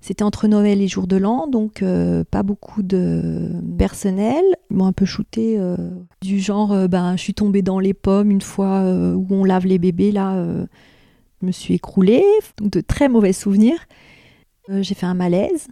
C'était 0.00 0.22
entre 0.22 0.48
Noël 0.48 0.82
et 0.82 0.88
jour 0.88 1.06
de 1.06 1.16
l'an, 1.16 1.46
donc 1.46 1.82
euh, 1.82 2.24
pas 2.30 2.42
beaucoup 2.42 2.82
de 2.82 3.52
personnel. 3.78 4.42
Ils 4.70 4.76
m'ont 4.76 4.84
un 4.84 4.92
peu 4.92 5.06
shooté 5.06 5.58
du 6.20 6.40
genre, 6.40 6.88
ben, 6.90 7.16
je 7.16 7.22
suis 7.22 7.32
tombée 7.32 7.62
dans 7.62 7.78
les 7.78 7.94
pommes 7.94 8.30
une 8.30 8.42
fois 8.42 8.82
où 8.82 9.26
on 9.30 9.44
lave 9.44 9.64
les 9.64 9.78
bébés, 9.78 10.12
là, 10.12 10.44
je 11.44 11.46
me 11.46 11.52
suis 11.52 11.74
écroulée. 11.74 12.24
Donc 12.56 12.70
de 12.70 12.80
très 12.80 13.08
mauvais 13.08 13.32
souvenirs. 13.32 13.86
j'ai 14.68 14.94
fait 14.94 15.06
un 15.06 15.14
malaise. 15.14 15.68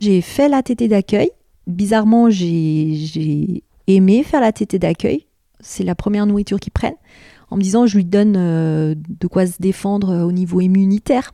J'ai 0.00 0.20
fait 0.20 0.48
la 0.48 0.62
tétée 0.62 0.88
d'accueil. 0.88 1.30
Bizarrement, 1.66 2.28
j'ai 2.28 3.62
aimé 3.86 4.22
faire 4.22 4.40
la 4.40 4.52
tétée 4.52 4.78
d'accueil. 4.78 5.26
C'est 5.60 5.84
la 5.84 5.94
première 5.94 6.26
nourriture 6.26 6.60
qu'ils 6.60 6.72
prennent. 6.72 6.96
En 7.50 7.56
me 7.56 7.62
disant, 7.62 7.86
je 7.86 7.96
lui 7.96 8.04
donne 8.04 8.32
de 8.34 9.26
quoi 9.28 9.46
se 9.46 9.56
défendre 9.60 10.24
au 10.24 10.32
niveau 10.32 10.60
immunitaire 10.60 11.32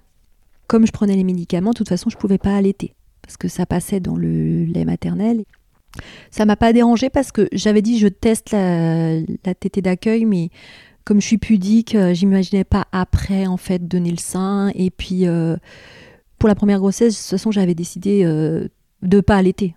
comme 0.71 0.87
je 0.87 0.93
prenais 0.93 1.17
les 1.17 1.25
médicaments, 1.25 1.71
de 1.71 1.79
toute 1.79 1.89
façon, 1.89 2.11
je 2.11 2.17
ne 2.17 2.21
pouvais 2.21 2.39
pas 2.39 2.55
allaiter 2.55 2.95
parce 3.23 3.37
que 3.37 3.49
ça 3.49 3.67
passait 3.67 3.99
dans 3.99 4.15
le 4.15 4.65
lait 4.65 4.85
maternel. 4.85 5.43
Ça 6.31 6.47
m'a 6.47 6.55
pas 6.55 6.73
dérangé 6.73 7.11
parce 7.11 7.33
que 7.33 7.49
j'avais 7.53 7.83
dit 7.83 7.99
je 7.99 8.07
teste 8.07 8.53
la, 8.53 9.19
la 9.19 9.55
tétée 9.59 9.83
d'accueil, 9.83 10.25
mais 10.25 10.51
comme 11.11 11.21
je 11.21 11.27
suis 11.27 11.39
pudique, 11.39 11.97
euh, 11.97 12.15
j'imaginais 12.15 12.63
pas 12.63 12.87
après 12.93 13.49
en 13.49 13.57
fait 13.57 13.89
donner 13.89 14.13
le 14.13 14.19
sein. 14.19 14.71
Et 14.77 14.93
puis 14.93 15.27
euh, 15.27 15.57
pour 16.39 16.49
la 16.49 16.55
première 16.55 16.79
grossesse, 16.79 17.15
de 17.15 17.21
toute 17.21 17.31
façon, 17.31 17.51
j'avais 17.51 17.75
décidé 17.75 18.23
euh, 18.25 18.69
de 19.03 19.21
pas 19.21 19.35
allaiter. 19.35 19.75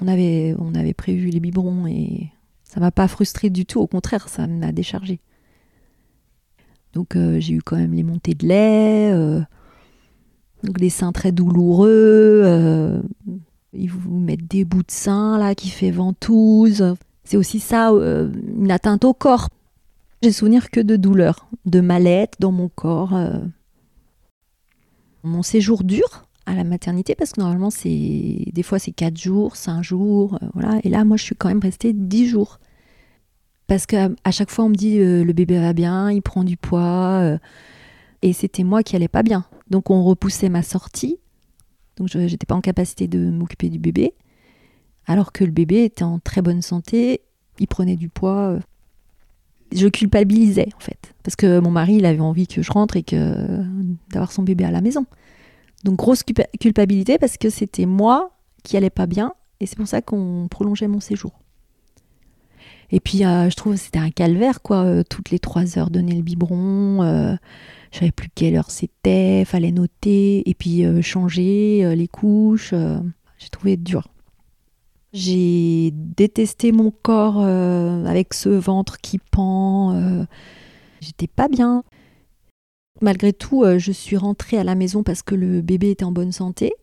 On 0.00 0.08
avait, 0.08 0.54
on 0.58 0.74
avait 0.74 0.94
prévu 0.94 1.28
les 1.28 1.38
biberons 1.38 1.86
et 1.86 2.30
ça 2.64 2.80
m'a 2.80 2.90
pas 2.90 3.08
frustré 3.08 3.50
du 3.50 3.66
tout. 3.66 3.78
Au 3.78 3.86
contraire, 3.86 4.30
ça 4.30 4.46
m'a 4.46 4.72
déchargé. 4.72 5.20
Donc 6.94 7.18
j'ai 7.38 7.52
eu 7.52 7.60
quand 7.60 7.76
même 7.76 7.92
les 7.92 8.02
montées 8.02 8.34
de 8.34 8.46
lait. 8.46 9.12
Donc 10.64 10.78
des 10.78 10.88
seins 10.88 11.12
très 11.12 11.30
douloureux, 11.30 12.40
euh, 12.42 13.02
ils 13.74 13.90
vous 13.90 14.18
mettent 14.18 14.48
des 14.50 14.64
bouts 14.64 14.82
de 14.82 14.90
seins 14.90 15.36
là 15.36 15.54
qui 15.54 15.68
fait 15.68 15.90
ventouse. 15.90 16.96
C'est 17.28 17.36
aussi 17.36 17.60
ça, 17.60 17.90
euh, 17.90 18.32
une 18.56 18.70
atteinte 18.70 19.04
au 19.04 19.12
corps. 19.12 19.50
J'ai 20.22 20.32
souvenir 20.32 20.70
que 20.70 20.80
de 20.80 20.96
douleur, 20.96 21.48
de 21.64 21.80
mal-être 21.80 22.40
dans 22.40 22.50
mon 22.50 22.68
corps. 22.68 23.14
Euh. 23.14 23.38
Mon 25.22 25.42
séjour 25.42 25.84
dure 25.84 26.24
à 26.46 26.54
la 26.54 26.64
maternité 26.64 27.14
parce 27.14 27.32
que 27.32 27.40
normalement 27.40 27.70
c'est 27.70 28.44
des 28.52 28.62
fois 28.62 28.78
c'est 28.78 28.92
4 28.92 29.16
jours, 29.16 29.54
5 29.56 29.82
jours, 29.82 30.38
voilà. 30.54 30.80
Et 30.82 30.88
là 30.88 31.04
moi 31.04 31.16
je 31.16 31.24
suis 31.24 31.36
quand 31.36 31.48
même 31.48 31.60
restée 31.60 31.92
10 31.92 32.28
jours. 32.28 32.58
Parce 33.66 33.86
qu'à 33.86 34.08
à 34.24 34.30
chaque 34.30 34.50
fois 34.50 34.64
on 34.64 34.70
me 34.70 34.74
dit 34.74 34.98
le 34.98 35.32
bébé 35.32 35.60
va 35.60 35.72
bien, 35.72 36.10
il 36.10 36.22
prend 36.22 36.42
du 36.44 36.56
poids. 36.56 37.38
et 38.22 38.32
c'était 38.32 38.64
moi 38.64 38.82
qui 38.82 38.96
allais 38.96 39.08
pas 39.08 39.22
bien. 39.22 39.44
Donc 39.70 39.90
on 39.90 40.02
repoussait 40.02 40.48
ma 40.48 40.62
sortie. 40.62 41.18
Donc 41.96 42.08
je 42.08 42.18
n'étais 42.18 42.46
pas 42.46 42.54
en 42.54 42.60
capacité 42.60 43.08
de 43.08 43.30
m'occuper 43.30 43.68
du 43.68 43.78
bébé. 43.78 44.14
Alors 45.06 45.32
que 45.32 45.44
le 45.44 45.50
bébé 45.50 45.84
était 45.84 46.04
en 46.04 46.18
très 46.18 46.42
bonne 46.42 46.62
santé, 46.62 47.22
il 47.58 47.66
prenait 47.66 47.96
du 47.96 48.08
poids. 48.08 48.58
Je 49.74 49.88
culpabilisais 49.88 50.68
en 50.76 50.80
fait. 50.80 51.14
Parce 51.22 51.36
que 51.36 51.60
mon 51.60 51.70
mari, 51.70 51.94
il 51.94 52.06
avait 52.06 52.20
envie 52.20 52.46
que 52.46 52.62
je 52.62 52.72
rentre 52.72 52.96
et 52.96 53.02
que 53.02 53.64
d'avoir 54.10 54.32
son 54.32 54.42
bébé 54.42 54.64
à 54.64 54.70
la 54.70 54.80
maison. 54.80 55.06
Donc 55.84 55.96
grosse 55.96 56.22
culpabilité 56.60 57.18
parce 57.18 57.36
que 57.36 57.50
c'était 57.50 57.86
moi 57.86 58.30
qui 58.64 58.76
allait 58.76 58.90
pas 58.90 59.06
bien 59.06 59.34
et 59.60 59.66
c'est 59.66 59.76
pour 59.76 59.86
ça 59.86 60.02
qu'on 60.02 60.48
prolongeait 60.50 60.88
mon 60.88 61.00
séjour. 61.00 61.32
Et 62.90 63.00
puis 63.00 63.24
euh, 63.24 63.50
je 63.50 63.56
trouve 63.56 63.74
que 63.74 63.80
c'était 63.80 63.98
un 63.98 64.10
calvaire 64.10 64.62
quoi, 64.62 64.84
euh, 64.84 65.02
toutes 65.08 65.30
les 65.30 65.38
trois 65.38 65.78
heures 65.78 65.90
donner 65.90 66.14
le 66.14 66.22
biberon. 66.22 67.02
Euh, 67.02 67.36
je 67.92 67.98
savais 67.98 68.10
plus 68.10 68.28
quelle 68.34 68.56
heure 68.56 68.70
c'était, 68.70 69.44
fallait 69.44 69.72
noter 69.72 70.48
et 70.48 70.54
puis 70.54 70.84
euh, 70.84 71.02
changer 71.02 71.94
les 71.94 72.08
couches. 72.08 72.74
J'ai 73.38 73.48
trouvé 73.50 73.76
dur. 73.76 74.08
J'ai 75.12 75.90
détesté 75.92 76.72
mon 76.72 76.90
corps 76.90 77.40
avec 77.40 78.34
ce 78.34 78.48
ventre 78.48 78.98
qui 79.00 79.18
pend. 79.18 80.26
J'étais 81.00 81.26
pas 81.26 81.48
bien. 81.48 81.82
Malgré 83.00 83.32
tout, 83.32 83.64
je 83.78 83.92
suis 83.92 84.16
rentrée 84.16 84.58
à 84.58 84.64
la 84.64 84.74
maison 84.74 85.02
parce 85.02 85.22
que 85.22 85.34
le 85.34 85.62
bébé 85.62 85.90
était 85.90 86.04
en 86.04 86.12
bonne 86.12 86.32
santé. 86.32 86.74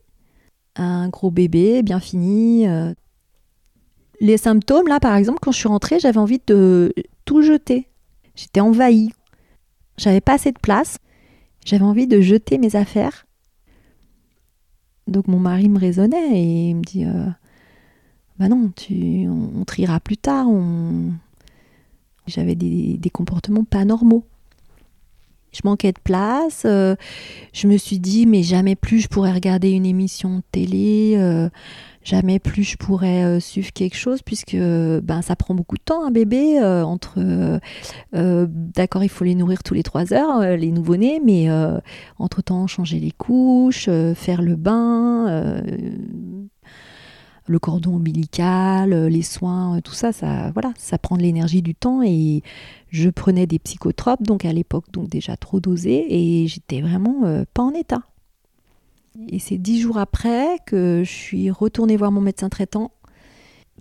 Un 0.76 1.10
gros 1.10 1.30
bébé, 1.30 1.84
bien 1.84 2.00
fini. 2.00 2.66
Les 4.22 4.38
symptômes, 4.38 4.88
là, 4.88 5.00
par 5.00 5.16
exemple, 5.16 5.40
quand 5.42 5.52
je 5.52 5.60
suis 5.60 5.68
rentrée, 5.68 6.00
j'avais 6.00 6.18
envie 6.18 6.42
de 6.48 6.94
tout 7.26 7.42
jeter. 7.42 7.90
J'étais 8.36 8.60
envahie. 8.62 9.12
J'avais 9.98 10.22
pas 10.22 10.34
assez 10.34 10.52
de 10.52 10.60
place. 10.60 10.98
J'avais 11.66 11.84
envie 11.84 12.08
de 12.08 12.22
jeter 12.22 12.58
mes 12.58 12.76
affaires. 12.76 13.26
Donc 15.08 15.28
mon 15.28 15.40
mari 15.40 15.70
me 15.70 15.80
raisonnait 15.80 16.42
et 16.42 16.74
me 16.74 16.82
dit 16.82 17.06
euh, 17.06 17.28
Bah 18.40 18.50
non, 18.50 18.72
tu, 18.76 19.28
on, 19.30 19.64
triera 19.64 20.00
plus 20.00 20.18
tard. 20.18 20.48
J'avais 22.28 22.56
des, 22.56 23.10
comportements 23.12 23.64
pas 23.64 23.86
normaux. 23.86 24.26
Je 25.54 25.62
manquais 25.64 25.94
de 25.94 26.00
place. 26.04 26.64
Euh, 26.66 26.96
je 27.54 27.68
me 27.68 27.78
suis 27.78 28.00
dit 28.00 28.26
Mais 28.26 28.44
jamais 28.44 28.76
plus 28.76 29.00
je 29.00 29.08
pourrais 29.08 29.32
regarder 29.32 29.72
une 29.72 29.86
émission 29.86 30.38
de 30.38 30.44
télé. 30.52 31.14
Euh, 31.16 31.50
jamais 32.04 32.40
plus 32.40 32.64
je 32.64 32.76
pourrais 32.76 33.24
euh, 33.24 33.40
suivre 33.40 33.72
quelque 33.72 33.96
chose 33.96 34.22
puisque 34.22 34.58
ben 34.58 35.22
ça 35.24 35.38
prend 35.38 35.56
beaucoup 35.56 35.78
de 35.78 35.82
temps 35.82 36.06
un 36.06 36.12
bébé 36.12 36.62
entre 36.62 37.60
d'accord 38.14 39.04
il 39.04 39.10
faut 39.10 39.24
les 39.24 39.34
nourrir 39.34 39.64
tous 39.64 39.74
les 39.74 39.82
trois 39.82 40.14
heures 40.14 40.56
les 40.56 40.72
nouveau-nés 40.72 41.20
mais 41.26 41.48
entre 42.20 42.44
temps 42.44 42.68
changer 42.68 43.00
les 43.00 43.10
couches 43.10 43.90
faire 44.14 44.44
le 44.44 44.56
bain 44.56 45.64
le 47.48 47.60
cordon 47.60 47.96
ombilical, 47.96 49.08
les 49.08 49.22
soins, 49.22 49.80
tout 49.82 49.94
ça, 49.94 50.12
ça, 50.12 50.52
voilà, 50.52 50.74
ça 50.78 50.98
prend 50.98 51.18
de 51.18 51.22
l'énergie, 51.22 51.62
du 51.62 51.76
temps. 51.76 52.02
Et 52.02 52.42
je 52.90 53.10
prenais 53.10 53.48
des 53.48 53.60
psychotropes, 53.60 54.24
donc 54.24 54.46
à 54.46 54.54
l'époque, 54.54 54.86
donc 54.92 55.10
déjà 55.10 55.38
trop 55.38 55.60
dosés, 55.60 56.06
et 56.10 56.48
j'étais 56.48 56.82
vraiment 56.82 57.44
pas 57.54 57.64
en 57.64 57.72
état. 57.72 58.02
Et 59.30 59.40
c'est 59.40 59.58
dix 59.58 59.80
jours 59.80 59.98
après 59.98 60.58
que 60.66 61.04
je 61.06 61.12
suis 61.12 61.50
retournée 61.50 61.98
voir 61.98 62.12
mon 62.12 62.22
médecin 62.22 62.50
traitant 62.50 62.92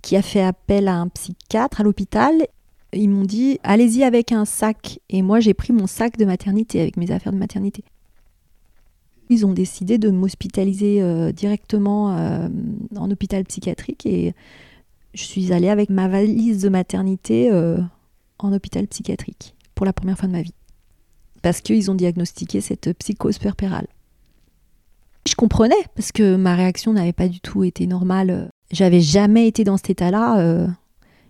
qui 0.01 0.15
a 0.15 0.21
fait 0.21 0.41
appel 0.43 0.87
à 0.87 0.95
un 0.95 1.07
psychiatre 1.07 1.81
à 1.81 1.83
l'hôpital. 1.83 2.47
Ils 2.93 3.09
m'ont 3.09 3.25
dit 3.25 3.59
allez-y 3.63 4.03
avec 4.03 4.31
un 4.31 4.45
sac. 4.45 4.99
Et 5.09 5.21
moi 5.21 5.39
j'ai 5.39 5.53
pris 5.53 5.73
mon 5.73 5.87
sac 5.87 6.17
de 6.17 6.25
maternité 6.25 6.79
avec 6.79 6.95
mes 6.95 7.11
affaires 7.11 7.33
de 7.33 7.37
maternité. 7.37 7.83
Ils 9.29 9.45
ont 9.45 9.53
décidé 9.53 9.97
de 9.97 10.09
m'hospitaliser 10.09 11.01
euh, 11.01 11.31
directement 11.31 12.15
euh, 12.15 12.47
en 12.95 13.09
hôpital 13.09 13.43
psychiatrique 13.45 14.05
et 14.05 14.33
je 15.13 15.23
suis 15.23 15.51
allée 15.51 15.69
avec 15.69 15.89
ma 15.89 16.07
valise 16.07 16.61
de 16.61 16.69
maternité 16.69 17.51
euh, 17.51 17.77
en 18.37 18.53
hôpital 18.53 18.87
psychiatrique 18.87 19.55
pour 19.73 19.85
la 19.85 19.93
première 19.93 20.17
fois 20.17 20.27
de 20.27 20.33
ma 20.33 20.41
vie. 20.41 20.53
Parce 21.41 21.61
qu'ils 21.61 21.89
ont 21.89 21.95
diagnostiqué 21.95 22.61
cette 22.61 22.93
psychose 22.99 23.39
puerpérale. 23.39 23.87
Je 25.27 25.33
comprenais 25.33 25.73
parce 25.95 26.11
que 26.11 26.35
ma 26.35 26.55
réaction 26.55 26.93
n'avait 26.93 27.13
pas 27.13 27.27
du 27.27 27.39
tout 27.39 27.63
été 27.63 27.87
normale. 27.87 28.49
J'avais 28.71 29.01
jamais 29.01 29.47
été 29.47 29.63
dans 29.63 29.77
cet 29.77 29.89
état-là. 29.91 30.67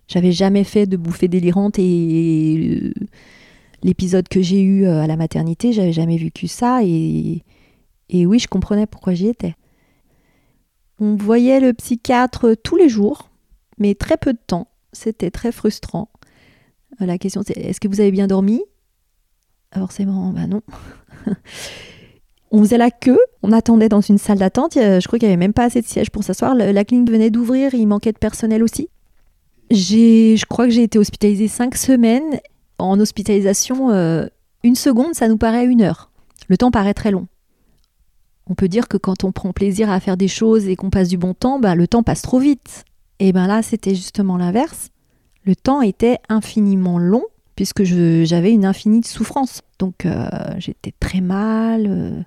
J'avais 0.08 0.34
jamais 0.34 0.64
fait 0.64 0.86
de 0.86 0.98
bouffée 0.98 1.28
délirante 1.28 1.80
et 1.80 2.94
l'épisode 3.84 4.28
que 4.28 4.42
j'ai 4.42 4.62
eu 4.62 4.86
à 4.86 5.08
la 5.08 5.16
maternité, 5.16 5.72
j'avais 5.72 5.94
jamais 5.94 6.18
vécu 6.18 6.48
ça 6.48 6.82
et, 6.84 7.44
et 8.10 8.26
oui, 8.26 8.40
je 8.40 8.48
comprenais 8.48 8.86
pourquoi 8.86 9.14
j'y 9.14 9.28
étais. 9.28 9.56
On 11.00 11.16
voyait 11.16 11.60
le 11.60 11.74
psychiatre 11.74 12.56
tous 12.64 12.76
les 12.76 12.90
jours, 12.90 13.30
mais 13.78 13.96
très 13.96 14.18
peu 14.18 14.34
de 14.34 14.40
temps. 14.46 14.68
C'était 14.94 15.32
très 15.32 15.52
frustrant. 15.52 16.10
La 17.00 17.18
question 17.18 17.42
c'est 17.46 17.58
est-ce 17.58 17.80
que 17.80 17.88
vous 17.88 18.00
avez 18.00 18.12
bien 18.12 18.28
dormi? 18.28 18.62
Forcément, 19.74 20.32
bah 20.32 20.48
non. 20.48 20.62
On 22.52 22.60
faisait 22.60 22.78
la 22.78 22.92
queue, 22.92 23.20
on 23.44 23.52
attendait 23.52 23.90
dans 23.90 24.00
une 24.00 24.18
salle 24.18 24.38
d'attente. 24.38 24.76
Je 24.76 25.06
crois 25.06 25.20
qu'il 25.20 25.28
n'y 25.28 25.34
avait 25.34 25.40
même 25.40 25.52
pas 25.52 25.66
assez 25.66 25.82
de 25.82 25.88
sièges 25.88 26.10
pour 26.10 26.24
s'asseoir. 26.24 26.56
La 26.56 26.86
clinique 26.86 27.12
venait 27.12 27.30
d'ouvrir, 27.30 27.74
il 27.74 27.86
manquait 27.86 28.14
de 28.14 28.18
personnel 28.18 28.64
aussi. 28.64 28.88
J'ai, 29.72 30.38
je 30.38 30.46
crois 30.46 30.66
que 30.66 30.72
j'ai 30.72 30.84
été 30.84 30.98
hospitalisée 30.98 31.50
cinq 31.50 31.76
semaines. 31.76 32.40
En 32.78 32.98
hospitalisation, 33.00 33.92
euh, 33.92 34.28
une 34.64 34.76
seconde, 34.76 35.16
ça 35.16 35.28
nous 35.28 35.38
paraît 35.38 35.66
une 35.66 35.82
heure. 35.82 36.12
Le 36.48 36.56
temps 36.56 36.72
paraît 36.72 36.94
très 36.94 37.12
long. 37.12 37.28
On 38.48 38.56
peut 38.56 38.68
dire 38.68 38.88
que 38.88 38.98
quand 38.98 39.24
on 39.24 39.32
prend 39.32 39.54
plaisir 39.54 39.90
à 39.90 40.00
faire 40.00 40.18
des 40.18 40.28
choses 40.28 40.68
et 40.68 40.76
qu'on 40.76 40.90
passe 40.90 41.10
du 41.10 41.18
bon 41.18 41.34
temps, 41.34 41.60
bah, 41.60 41.76
le 41.76 41.88
temps 41.88 42.04
passe 42.04 42.22
trop 42.22 42.40
vite. 42.40 42.86
Et 43.20 43.32
ben 43.32 43.48
là, 43.48 43.62
c'était 43.64 43.96
justement 43.96 44.38
l'inverse. 44.38 44.90
Le 45.46 45.56
temps 45.56 45.82
était 45.82 46.18
infiniment 46.30 46.98
long 46.98 47.24
puisque 47.56 47.84
j'avais 47.84 48.52
une 48.52 48.66
infinie 48.66 49.04
souffrance. 49.04 49.62
Donc 49.80 50.06
euh, 50.06 50.28
j'étais 50.58 50.94
très 51.00 51.22
mal. 51.22 51.86
Euh, 51.88 52.22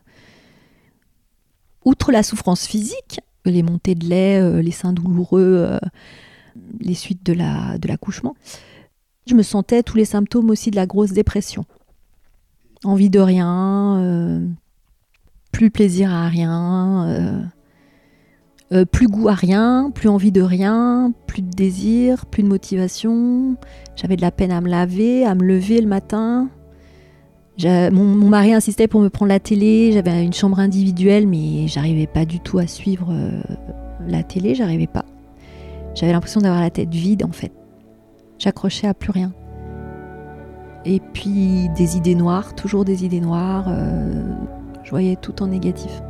outre 1.84 2.10
la 2.12 2.22
souffrance 2.22 2.66
physique, 2.66 3.20
les 3.44 3.62
montées 3.62 3.94
de 3.94 4.06
lait, 4.06 4.40
euh, 4.40 4.62
les 4.62 4.70
seins 4.70 4.92
douloureux, 4.92 5.78
les 6.80 6.94
suites 6.94 7.24
de 7.24 7.34
l'accouchement, 7.88 8.34
je 9.26 9.34
me 9.34 9.42
sentais 9.42 9.82
tous 9.82 9.96
les 9.96 10.04
symptômes 10.04 10.50
aussi 10.50 10.70
de 10.70 10.76
la 10.76 10.86
grosse 10.86 11.12
dépression. 11.12 11.64
Envie 12.84 13.10
de 13.10 13.20
rien, 13.20 14.48
plus 15.58 15.72
plaisir 15.72 16.14
à 16.14 16.28
rien, 16.28 17.04
euh, 17.08 17.42
euh, 18.70 18.84
plus 18.84 19.08
goût 19.08 19.28
à 19.28 19.34
rien, 19.34 19.90
plus 19.92 20.08
envie 20.08 20.30
de 20.30 20.40
rien, 20.40 21.12
plus 21.26 21.42
de 21.42 21.50
désir, 21.50 22.26
plus 22.26 22.44
de 22.44 22.48
motivation. 22.48 23.56
J'avais 23.96 24.14
de 24.14 24.20
la 24.20 24.30
peine 24.30 24.52
à 24.52 24.60
me 24.60 24.68
laver, 24.68 25.26
à 25.26 25.34
me 25.34 25.42
lever 25.42 25.80
le 25.80 25.88
matin. 25.88 26.48
Mon, 27.60 28.28
mari 28.28 28.54
insistait 28.54 28.86
pour 28.86 29.00
me 29.00 29.08
prendre 29.08 29.30
la 29.30 29.40
télé. 29.40 29.90
J'avais 29.90 30.24
une 30.24 30.32
chambre 30.32 30.60
individuelle, 30.60 31.26
mais 31.26 31.66
j'arrivais 31.66 32.06
pas 32.06 32.24
du 32.24 32.38
tout 32.38 32.60
à 32.60 32.68
suivre 32.68 33.08
euh, 33.10 33.42
la 34.06 34.22
télé. 34.22 34.54
J'arrivais 34.54 34.86
pas. 34.86 35.06
J'avais 35.96 36.12
l'impression 36.12 36.40
d'avoir 36.40 36.60
la 36.60 36.70
tête 36.70 36.94
vide 36.94 37.24
en 37.24 37.32
fait. 37.32 37.50
J'accrochais 38.38 38.86
à 38.86 38.94
plus 38.94 39.10
rien. 39.10 39.32
Et 40.84 41.00
puis 41.00 41.68
des 41.76 41.96
idées 41.96 42.14
noires, 42.14 42.54
toujours 42.54 42.84
des 42.84 43.04
idées 43.04 43.20
noires. 43.20 43.66
Je 44.88 44.90
voyais 44.90 45.16
tout 45.16 45.42
en 45.42 45.48
négatif. 45.48 46.00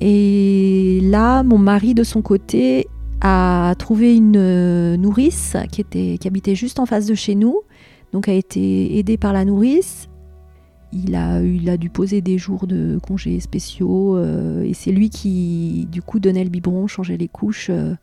Et 0.00 1.00
là, 1.02 1.42
mon 1.42 1.58
mari, 1.58 1.92
de 1.92 2.02
son 2.02 2.22
côté, 2.22 2.88
a 3.22 3.74
trouvé 3.78 4.16
une 4.16 4.36
euh, 4.36 4.96
nourrice 4.96 5.56
qui, 5.70 5.80
était, 5.80 6.18
qui 6.18 6.26
habitait 6.26 6.56
juste 6.56 6.80
en 6.80 6.86
face 6.86 7.06
de 7.06 7.14
chez 7.14 7.34
nous. 7.34 7.60
Donc 8.12 8.28
a 8.28 8.32
été 8.32 8.98
aidé 8.98 9.16
par 9.16 9.32
la 9.32 9.44
nourrice. 9.44 10.08
Il 10.92 11.14
a, 11.14 11.40
il 11.40 11.70
a 11.70 11.78
dû 11.78 11.88
poser 11.88 12.20
des 12.20 12.36
jours 12.36 12.66
de 12.66 12.98
congés 13.02 13.40
spéciaux 13.40 14.16
euh, 14.16 14.62
et 14.62 14.74
c'est 14.74 14.92
lui 14.92 15.08
qui, 15.08 15.88
du 15.90 16.02
coup, 16.02 16.20
donnait 16.20 16.44
le 16.44 16.50
biberon, 16.50 16.86
changeait 16.86 17.16
les 17.16 17.28
couches. 17.28 17.70
Euh. 17.70 17.94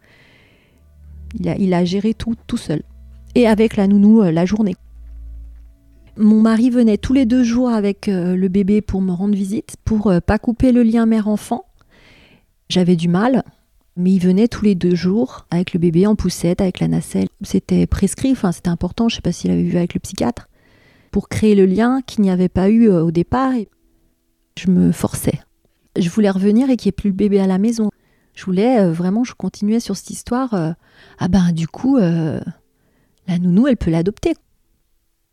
il, 1.39 1.49
a, 1.49 1.55
il, 1.58 1.73
a, 1.73 1.86
géré 1.86 2.13
tout 2.13 2.36
tout 2.47 2.58
seul. 2.58 2.82
Et 3.36 3.45
avec 3.45 3.75
la 3.75 3.88
nounou 3.88 4.23
la 4.23 4.45
journée. 4.45 4.75
Mon 6.17 6.41
mari 6.41 6.69
venait 6.69 6.97
tous 6.97 7.13
les 7.13 7.25
deux 7.25 7.43
jours 7.43 7.69
avec 7.69 8.08
le 8.08 8.47
bébé 8.47 8.82
pour 8.82 9.01
me 9.01 9.12
rendre 9.12 9.36
visite, 9.36 9.75
pour 9.86 10.12
pas 10.25 10.39
couper 10.39 10.71
le 10.71 10.84
lien 10.84 11.05
mère-enfant 11.05 11.63
j'avais 12.69 12.95
du 12.95 13.08
mal, 13.08 13.43
mais 13.99 14.13
il 14.13 14.19
venait 14.19 14.47
tous 14.47 14.63
les 14.63 14.75
deux 14.75 14.95
jours 14.95 15.45
avec 15.51 15.73
le 15.73 15.79
bébé 15.79 16.07
en 16.07 16.15
poussette, 16.15 16.62
avec 16.62 16.79
la 16.79 16.88
nacelle. 16.88 17.27
C'était 17.41 17.85
prescrit, 17.85 18.31
enfin 18.31 18.53
c'était 18.53 18.69
important, 18.69 19.09
je 19.09 19.17
sais 19.17 19.21
pas 19.21 19.33
s'il 19.33 19.51
avait 19.51 19.63
vu 19.63 19.75
avec 19.75 19.93
le 19.93 19.99
psychiatre, 19.99 20.47
pour 21.12 21.27
créer 21.27 21.53
le 21.53 21.65
lien 21.65 22.01
qu'il 22.01 22.21
n'y 22.21 22.31
avait 22.31 22.47
pas 22.47 22.69
eu 22.69 22.89
euh, 22.89 23.03
au 23.03 23.12
départ. 23.12 23.51
Je 24.57 24.71
me 24.71 24.93
forçais. 24.93 25.41
Je 25.97 26.09
voulais 26.09 26.29
revenir 26.29 26.69
et 26.69 26.77
qu'il 26.77 26.88
n'y 26.88 26.91
ait 26.91 26.93
plus 26.93 27.09
le 27.09 27.15
bébé 27.15 27.41
à 27.41 27.47
la 27.47 27.57
maison. 27.57 27.91
Je 28.35 28.45
voulais 28.45 28.79
euh, 28.79 28.93
vraiment, 28.93 29.25
je 29.25 29.33
continuais 29.33 29.81
sur 29.81 29.97
cette 29.97 30.12
histoire. 30.12 30.53
Euh, 30.53 30.71
ah 31.17 31.27
ben 31.27 31.51
du 31.51 31.67
coup, 31.67 31.97
la 31.97 33.38
nounou, 33.38 33.67
elle 33.67 33.75
peut 33.75 33.91
l'adopter. 33.91 34.33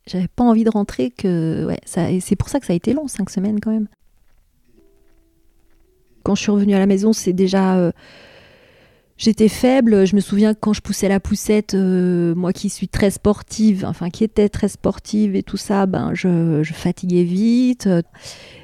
J'avais 0.08 0.28
pas 0.28 0.42
envie 0.42 0.64
de 0.64 0.70
rentrer 0.70 1.12
que. 1.12 1.66
Ouais, 1.66 1.78
c'est 1.84 2.36
pour 2.36 2.48
ça 2.48 2.58
que 2.58 2.66
ça 2.66 2.72
a 2.72 2.76
été 2.76 2.94
long, 2.94 3.06
cinq 3.06 3.30
semaines 3.30 3.60
quand 3.60 3.70
même. 3.70 3.86
Quand 6.24 6.34
je 6.34 6.42
suis 6.42 6.50
revenue 6.50 6.74
à 6.74 6.80
la 6.80 6.86
maison, 6.86 7.12
c'est 7.12 7.32
déjà. 7.32 7.92
Euh, 9.16 9.22
j'étais 9.26 9.48
faible. 9.48 10.06
Je 10.06 10.14
me 10.16 10.20
souviens 10.20 10.54
quand 10.54 10.72
je 10.72 10.80
poussais 10.80 11.08
la 11.08 11.20
poussette, 11.20 11.74
euh, 11.74 12.34
moi 12.34 12.52
qui 12.52 12.68
suis 12.68 12.88
très 12.88 13.10
sportive, 13.10 13.84
enfin 13.86 14.10
qui 14.10 14.24
était 14.24 14.48
très 14.48 14.68
sportive 14.68 15.36
et 15.36 15.42
tout 15.42 15.56
ça, 15.56 15.86
ben 15.86 16.12
je, 16.14 16.62
fatiguais 16.72 17.24
vite. 17.24 17.88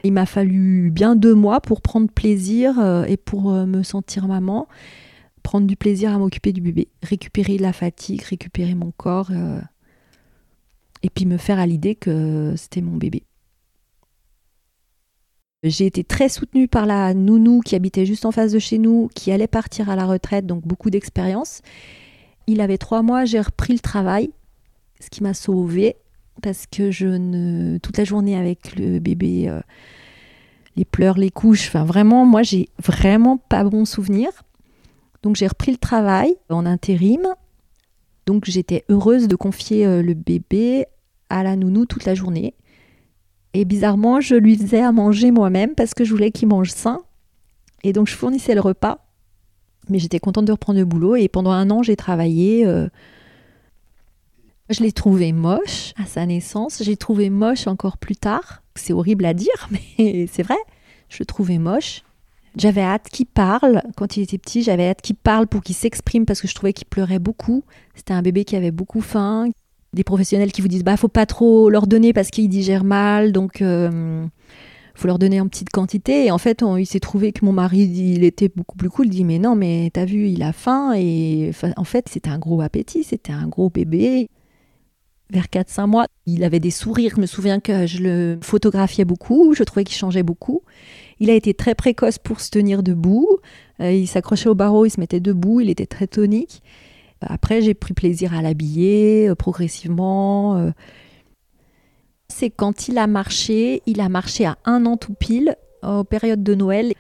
Il 0.05 0.13
m'a 0.13 0.27
fallu 0.27 0.91
bien 0.91 1.17
deux 1.17 1.35
mois 1.35 1.61
pour 1.61 1.81
prendre 1.81 2.11
plaisir 2.11 2.79
euh, 2.79 3.05
et 3.05 3.17
pour 3.17 3.51
me 3.53 3.83
sentir 3.83 4.29
maman, 4.29 4.69
prendre 5.43 5.67
du 5.67 5.77
plaisir 5.77 6.13
à 6.15 6.19
m'occuper 6.19 6.53
du 6.53 6.61
bébé, 6.61 6.89
récupérer 7.03 7.59
la 7.59 7.73
fatigue, 7.73 8.23
récupérer 8.23 8.75
mon 8.75 8.93
corps 8.93 9.31
et 11.03 11.11
puis 11.11 11.27
me 11.27 11.37
faire 11.37 11.59
à 11.59 11.67
l'idée 11.67 11.95
que 11.95 12.55
c'était 12.57 12.81
mon 12.81 12.97
bébé. 12.97 13.25
J'ai 15.63 15.87
été 15.87 16.03
très 16.03 16.29
soutenue 16.29 16.67
par 16.67 16.87
la 16.87 17.15
nounou 17.15 17.61
qui 17.61 17.77
habitait 17.77 18.05
juste 18.05 18.27
en 18.27 18.33
face 18.33 18.51
de 18.51 18.59
chez 18.59 18.79
nous, 18.79 19.09
qui 19.15 19.31
allait 19.31 19.47
partir 19.47 19.91
à 19.91 19.97
la 19.97 20.07
retraite, 20.07 20.45
donc 20.45 20.67
beaucoup 20.67 20.91
d'expérience. 20.91 21.63
Il 22.49 22.61
avait 22.61 22.79
trois 22.79 23.03
mois, 23.03 23.25
j'ai 23.25 23.41
repris 23.41 23.73
le 23.73 23.79
travail, 23.79 24.31
ce 25.01 25.09
qui 25.09 25.23
m'a 25.23 25.35
sauvée 25.35 25.97
parce 26.41 26.67
que 26.67 26.91
je 26.91 27.07
ne 27.07 27.79
toute 27.79 27.99
la 27.99 28.05
journée 28.05 28.37
avec 28.37 28.77
le 28.77 28.99
bébé, 28.99 29.49
euh, 29.49 29.61
les 30.77 30.85
pleurs, 30.85 31.19
les 31.19 31.31
couches, 31.31 31.69
enfin 31.69 31.85
vraiment, 31.85 32.25
moi 32.25 32.43
j'ai 32.43 32.69
vraiment 32.79 33.37
pas 33.37 33.63
bon 33.65 33.85
souvenir. 33.85 34.29
Donc 35.23 35.37
j'ai 35.37 35.47
repris 35.47 35.71
le 35.71 35.79
travail 35.79 36.35
en 36.49 36.67
intérim. 36.67 37.27
Donc 38.27 38.45
j'étais 38.47 38.85
heureuse 38.89 39.29
de 39.29 39.37
confier 39.37 39.87
euh, 39.87 40.03
le 40.03 40.15
bébé 40.15 40.87
à 41.29 41.43
la 41.43 41.55
nounou 41.55 41.87
toute 41.87 42.05
la 42.05 42.15
journée. 42.15 42.55
Et 43.55 43.65
bizarrement, 43.65 44.21
je 44.21 44.35
lui 44.35 44.57
faisais 44.57 44.81
à 44.81 44.93
manger 44.93 45.31
moi-même 45.31 45.75
parce 45.75 45.95
que 45.95 46.05
je 46.05 46.13
voulais 46.13 46.31
qu'il 46.31 46.49
mange 46.49 46.71
sain. 46.71 47.01
Et 47.85 47.93
donc, 47.93 48.09
je 48.09 48.15
fournissais 48.15 48.55
le 48.55 48.61
repas. 48.61 49.05
Mais 49.89 49.99
j'étais 49.99 50.21
contente 50.21 50.45
de 50.45 50.53
reprendre 50.53 50.79
le 50.79 50.85
boulot. 50.85 51.17
Et 51.17 51.29
pendant 51.29 51.51
un 51.51 51.71
an, 51.71 51.83
j'ai 51.83 51.97
travaillé. 51.97 52.65
Euh, 52.67 52.89
je 54.71 54.83
l'ai 54.83 54.93
trouvé 54.93 55.33
moche 55.33 55.93
à 55.97 56.07
sa 56.07 56.25
naissance. 56.25 56.83
J'ai 56.83 56.97
trouvé 56.97 57.31
moche 57.31 57.67
encore 57.67 57.99
plus 57.99 58.17
tard. 58.17 58.63
C'est 58.75 58.93
horrible 58.93 59.25
à 59.27 59.35
dire, 59.35 59.69
mais 59.71 60.27
c'est 60.33 60.43
vrai. 60.43 60.57
Je 61.09 61.19
le 61.21 61.27
trouvais 61.27 61.59
moche. 61.59 62.03
J'avais 62.57 62.83
hâte 62.83 63.09
qu'il 63.11 63.27
parle. 63.27 63.83
Quand 63.97 64.17
il 64.17 64.23
était 64.23 64.39
petit, 64.39 64.63
j'avais 64.63 64.89
hâte 64.89 65.03
qu'il 65.03 65.17
parle 65.17 65.47
pour 65.47 65.63
qu'il 65.63 65.75
s'exprime 65.75 66.27
parce 66.27 66.41
que 66.41 66.49
je 66.49 66.55
trouvais 66.55 66.73
qu'il 66.73 66.87
pleurait 66.87 67.19
beaucoup. 67.19 67.65
C'était 67.95 68.15
un 68.15 68.23
bébé 68.23 68.45
qui 68.45 68.57
avait 68.57 68.71
beaucoup 68.71 69.01
faim, 69.01 69.49
des 69.93 70.05
professionnels 70.05 70.53
qui 70.53 70.63
vous 70.63 70.69
disent 70.69 70.85
bah 70.85 70.97
faut 70.97 71.09
pas 71.09 71.27
trop 71.27 71.69
leur 71.69 71.87
donner 71.87 72.13
parce 72.13 72.31
qu'ils 72.31 72.49
digèrent 72.49 72.85
mal, 72.85 73.33
donc 73.33 73.61
euh, 73.61 74.25
faut 74.95 75.07
leur 75.07 75.19
donner 75.19 75.41
en 75.41 75.49
petite 75.49 75.71
quantité. 75.71 76.27
Et 76.27 76.31
en 76.31 76.39
fait, 76.39 76.65
il 76.79 76.87
s'est 76.87 77.01
trouvé 77.01 77.33
que 77.33 77.45
mon 77.45 77.53
mari, 77.53 77.81
il 77.81 78.25
était 78.25 78.51
beaucoup 78.55 78.77
plus 78.77 78.91
cool. 78.91 79.07
Il 79.07 79.11
dit 79.11 79.25
mais 79.25 79.39
non, 79.39 79.55
mais 79.55 79.91
t'as 79.93 80.05
vu, 80.05 80.29
il 80.29 80.43
a 80.43 80.53
faim 80.53 80.95
et 80.97 81.53
en 81.77 81.85
fait 81.85 82.09
c'était 82.09 82.31
un 82.31 82.39
gros 82.39 82.61
appétit, 82.61 83.05
c'était 83.05 83.33
un 83.33 83.49
gros 83.49 83.71
bébé. 83.71 84.29
Vers 85.31 85.47
4-5 85.47 85.87
mois, 85.87 86.07
il 86.27 86.45
avait 86.45 86.61
des 86.61 86.71
sourires. 86.71 87.13
Je 87.17 87.21
me 87.21 87.25
souviens 87.25 87.59
que 87.59 87.87
je 87.87 88.03
le 88.03 88.39
photographiais 88.43 89.07
beaucoup. 89.07 89.55
Je 89.55 89.63
trouvais 89.65 89.83
qu'il 89.83 89.97
changeait 89.97 90.23
beaucoup. 90.23 90.61
Il 91.21 91.31
a 91.31 91.35
été 91.35 91.55
très 91.55 91.75
précoce 91.75 92.19
pour 92.19 92.41
se 92.41 92.51
tenir 92.51 92.83
debout. 92.83 93.39
Euh, 93.81 93.93
il 93.93 94.07
s'accrochait 94.07 94.51
au 94.51 94.55
barreau, 94.55 94.85
il 94.85 94.91
se 94.91 95.01
mettait 95.01 95.21
debout. 95.21 95.61
Il 95.63 95.71
était 95.71 95.87
très 95.87 96.07
tonique. 96.07 96.63
Après, 97.29 97.63
j'ai 97.63 97.75
pris 97.75 97.95
plaisir 97.95 98.35
à 98.35 98.43
l'habiller 98.43 99.29
euh, 99.29 99.35
progressivement. 99.35 100.57
Euh. 100.57 100.71
C'est 102.29 102.51
quand 102.51 102.89
il 102.89 102.99
a 102.99 103.07
marché, 103.07 103.83
il 103.87 104.01
a 104.01 104.09
marché 104.09 104.47
à 104.47 104.57
un 104.65 104.87
an 104.87 104.97
tout 104.97 105.15
pile, 105.15 105.57
aux 105.83 106.05
périodes 106.05 106.43
de 106.43 106.55
Noël. 106.55 106.93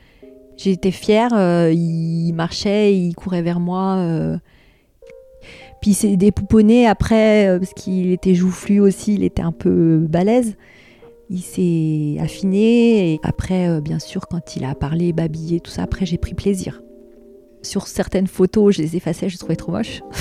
J'étais 0.57 0.91
fière, 0.91 1.31
euh, 1.33 1.73
il 1.73 2.33
marchait, 2.33 2.95
il 2.95 3.15
courait 3.15 3.43
vers 3.43 3.59
moi. 3.59 4.39
Puis 5.81 5.93
il 5.93 5.95
s'est 5.95 6.17
dépouponné 6.17 6.87
après, 6.87 7.59
parce 7.59 7.73
qu'il 7.73 8.13
était 8.13 8.35
joufflu 8.35 8.79
aussi, 8.79 9.15
il 9.15 9.25
était 9.25 9.43
un 9.43 9.53
peu 9.53 10.07
balèze. 10.09 10.57
Il 11.31 11.41
s'est 11.41 12.23
affiné, 12.23 13.15
et 13.15 13.21
après, 13.23 13.81
bien 13.81 13.99
sûr, 13.99 14.29
quand 14.29 14.55
il 14.57 14.65
a 14.65 14.75
parlé, 14.75 15.15
babillé, 15.15 15.61
tout 15.61 15.71
ça, 15.71 15.85
après 15.85 16.05
j'ai 16.05 16.19
pris 16.19 16.35
plaisir. 16.35 16.83
Sur 17.63 17.87
certaines 17.87 18.27
photos, 18.27 18.77
je 18.77 18.83
les 18.83 18.97
effaçais, 18.97 19.29
je 19.29 19.35
les 19.35 19.39
trouvais 19.39 19.57
trop 19.57 19.73
moches. 19.73 20.03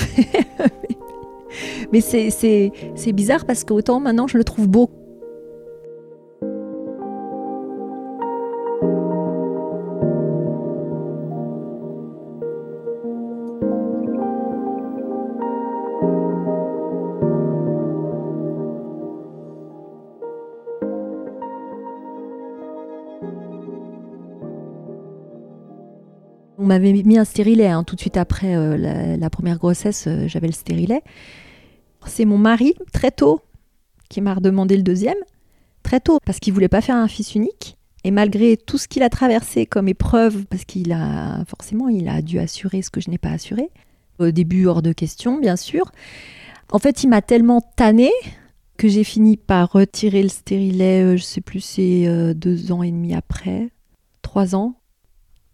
Mais 1.92 2.00
c'est 2.00 3.12
bizarre 3.12 3.44
parce 3.44 3.64
qu'autant 3.64 4.00
maintenant 4.00 4.26
je 4.26 4.38
le 4.38 4.44
trouve 4.44 4.68
beau 4.68 4.90
m'avait 26.72 26.92
mis 26.92 27.18
un 27.18 27.24
stérilet 27.24 27.68
hein, 27.68 27.84
tout 27.84 27.94
de 27.94 28.00
suite 28.00 28.16
après 28.16 28.56
euh, 28.56 28.76
la, 29.16 29.30
première 29.30 29.58
grossesse, 29.58 30.06
euh, 30.06 30.26
j'avais 30.26 30.46
le 30.46 30.52
stérilet. 30.52 31.02
C'est 32.06 32.24
mon 32.24 32.38
mari, 32.38 32.74
très 32.92 33.10
tôt, 33.10 33.40
qui 34.08 34.20
m'a 34.20 34.34
redemandé 34.34 34.76
le 34.76 34.82
deuxième, 34.82 35.18
très 35.82 36.00
tôt, 36.00 36.18
parce 36.24 36.40
qu'il 36.40 36.52
voulait 36.52 36.68
pas 36.68 36.80
faire 36.80 36.96
un 36.96 37.08
fils 37.08 37.34
unique. 37.34 37.76
Et 38.04 38.10
malgré 38.10 38.56
tout 38.56 38.78
ce 38.78 38.88
qu'il 38.88 39.04
a 39.04 39.08
traversé 39.08 39.66
comme 39.66 39.86
épreuve, 39.86 40.46
parce 40.46 40.64
qu'il 40.64 40.92
a 40.92 41.44
forcément 41.46 41.88
il 41.88 42.08
a 42.08 42.20
dû 42.20 42.40
assurer 42.40 42.82
ce 42.82 42.90
que 42.90 43.00
je 43.00 43.10
n'ai 43.10 43.18
pas 43.18 43.30
assuré, 43.30 43.70
Au 44.18 44.30
début, 44.30 44.66
hors 44.66 44.82
de 44.82 44.92
question, 44.92 45.38
bien 45.38 45.56
sûr. 45.56 45.92
En 46.72 46.78
fait, 46.78 47.04
il 47.04 47.08
m'a 47.08 47.22
tellement 47.22 47.60
tanné 47.60 48.10
que 48.76 48.88
j'ai 48.88 49.04
fini 49.04 49.36
par 49.36 49.70
retirer 49.70 50.22
le 50.22 50.28
stérilet, 50.28 51.02
euh, 51.02 51.16
je 51.16 51.22
sais 51.22 51.40
plus, 51.40 51.60
c'est 51.60 52.34
deux 52.34 52.72
ans 52.72 52.82
et 52.82 52.90
demi 52.90 53.14
après, 53.14 53.68
trois 54.22 54.56
ans. 54.56 54.74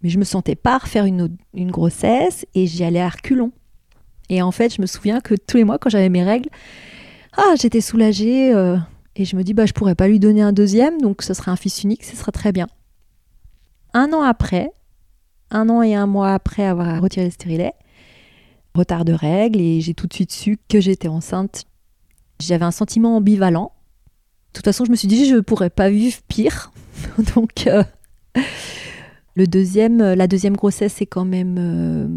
Mais 0.03 0.11
je 0.11 0.19
me 0.19 0.25
sentais 0.25 0.55
pas 0.55 0.79
refaire 0.79 1.05
une, 1.05 1.29
grossesse 1.55 2.47
et 2.55 2.67
j'y 2.67 2.85
allais 2.85 3.01
à 3.01 3.09
reculons. 3.09 3.53
Et 4.29 4.43
en 4.43 4.53
fait, 4.53 4.75
je 4.75 4.81
me 4.81 4.87
souviens 4.87 5.21
que 5.21 5.35
tous 5.35 5.57
les 5.57 5.65
mois, 5.65 5.79
quand 5.79 5.91
j'avais 5.91 6.09
mes 6.09 6.23
règles, 6.23 6.51
ah, 7.37 7.55
j'étais 7.57 7.81
soulagée. 7.81 8.55
euh, 8.55 8.77
et 9.19 9.25
je 9.25 9.35
me 9.35 9.43
dis, 9.43 9.53
bah, 9.53 9.67
je 9.67 9.73
pourrais 9.73 9.97
pas 9.97 10.07
lui 10.07 10.21
donner 10.21 10.43
un 10.43 10.53
deuxième, 10.53 11.01
donc 11.01 11.23
ce 11.23 11.35
serait 11.35 11.51
un 11.51 11.57
fils 11.57 11.83
unique, 11.83 12.05
ce 12.05 12.15
serait 12.15 12.31
très 12.31 12.53
bien. 12.53 12.69
Un 13.93 14.13
an 14.13 14.23
après, 14.23 14.71
un 15.51 15.69
an 15.69 15.83
et 15.83 15.97
un 15.97 16.07
mois 16.07 16.33
après 16.33 16.65
avoir 16.65 17.03
retiré 17.03 17.27
le 17.27 17.33
stérilet, 17.33 17.73
retard 18.77 19.05
de 19.05 19.13
règles, 19.13 19.61
et 19.61 19.81
j'ai 19.81 19.93
tout 19.93 20.07
de 20.07 20.15
suite 20.15 20.31
su 20.31 20.57
que 20.69 20.81
j'étais 20.81 21.09
enceinte. 21.09 21.65
J'avais 22.39 22.65
un 22.65 22.71
sentiment 22.71 23.17
ambivalent. 23.17 23.73
De 24.49 24.53
toute 24.53 24.65
façon, 24.65 24.85
je 24.85 24.93
me 24.93 24.97
suis 24.97 25.09
dit, 25.09 25.29
je 25.29 25.37
pourrais 25.39 25.71
pas 25.71 25.91
vivre 25.91 26.19
pire. 26.29 26.71
donc, 27.35 27.67
euh, 27.67 27.83
deuxième, 29.47 29.99
la 29.99 30.27
deuxième 30.27 30.57
grossesse 30.57 31.01
est 31.01 31.07
quand 31.07 31.25
même 31.25 31.57
euh, 31.59 32.09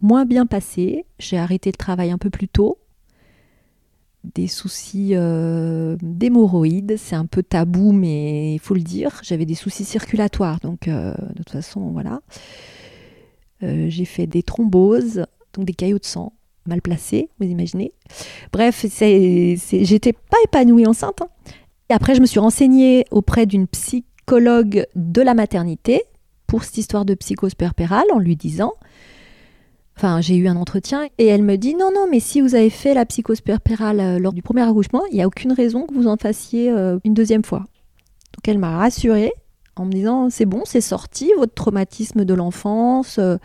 moins 0.00 0.24
bien 0.24 0.46
passée. 0.46 1.04
J'ai 1.18 1.38
arrêté 1.38 1.70
le 1.70 1.76
travail 1.76 2.10
un 2.10 2.18
peu 2.18 2.30
plus 2.30 2.48
tôt 2.48 2.78
des 4.34 4.46
soucis 4.46 5.10
euh, 5.12 5.96
d'hémorroïdes. 6.02 6.96
C'est 6.96 7.16
un 7.16 7.26
peu 7.26 7.42
tabou, 7.42 7.92
mais 7.92 8.54
il 8.54 8.58
faut 8.58 8.74
le 8.74 8.80
dire. 8.80 9.20
J'avais 9.22 9.44
des 9.44 9.54
soucis 9.54 9.84
circulatoires, 9.84 10.60
donc 10.60 10.88
euh, 10.88 11.14
de 11.30 11.38
toute 11.38 11.50
façon, 11.50 11.90
voilà. 11.90 12.20
Euh, 13.62 13.86
j'ai 13.88 14.04
fait 14.04 14.26
des 14.26 14.42
thromboses, 14.42 15.26
donc 15.52 15.66
des 15.66 15.74
caillots 15.74 15.98
de 15.98 16.04
sang 16.04 16.32
mal 16.66 16.80
placés, 16.80 17.28
vous 17.38 17.46
imaginez. 17.46 17.92
Bref, 18.50 18.86
j'étais 18.88 20.12
pas 20.14 20.38
épanouie 20.44 20.86
enceinte. 20.86 21.20
hein. 21.20 21.28
Et 21.90 21.92
après, 21.92 22.14
je 22.14 22.22
me 22.22 22.26
suis 22.26 22.40
renseignée 22.40 23.04
auprès 23.10 23.44
d'une 23.44 23.66
psychologue 23.66 24.86
de 24.94 25.20
la 25.20 25.34
maternité 25.34 26.02
pour 26.46 26.64
cette 26.64 26.78
histoire 26.78 27.04
de 27.04 27.14
psychose 27.14 27.54
puerpérale 27.54 28.06
en 28.12 28.18
lui 28.18 28.36
disant 28.36 28.74
Enfin, 29.96 30.20
j'ai 30.20 30.36
eu 30.36 30.48
un 30.48 30.56
entretien 30.56 31.06
et 31.18 31.26
elle 31.26 31.42
me 31.42 31.56
dit 31.56 31.74
non, 31.74 31.90
non, 31.94 32.06
mais 32.10 32.18
si 32.18 32.40
vous 32.40 32.54
avez 32.54 32.70
fait 32.70 32.94
la 32.94 33.06
psychose 33.06 33.40
puerpérale 33.40 34.00
euh, 34.00 34.18
lors 34.18 34.32
du 34.32 34.42
premier 34.42 34.62
accouchement, 34.62 35.02
il 35.10 35.14
n'y 35.14 35.22
a 35.22 35.26
aucune 35.26 35.52
raison 35.52 35.86
que 35.86 35.94
vous 35.94 36.08
en 36.08 36.16
fassiez 36.16 36.70
euh, 36.70 36.98
une 37.04 37.14
deuxième 37.14 37.44
fois. 37.44 37.60
Donc 37.60 38.48
elle 38.48 38.58
m'a 38.58 38.76
rassurée 38.76 39.32
en 39.76 39.84
me 39.84 39.92
disant 39.92 40.30
c'est 40.30 40.46
bon, 40.46 40.62
c'est 40.64 40.80
sorti, 40.80 41.30
votre 41.38 41.54
traumatisme 41.54 42.24
de 42.24 42.34
l'enfance, 42.34 43.18
euh, 43.18 43.36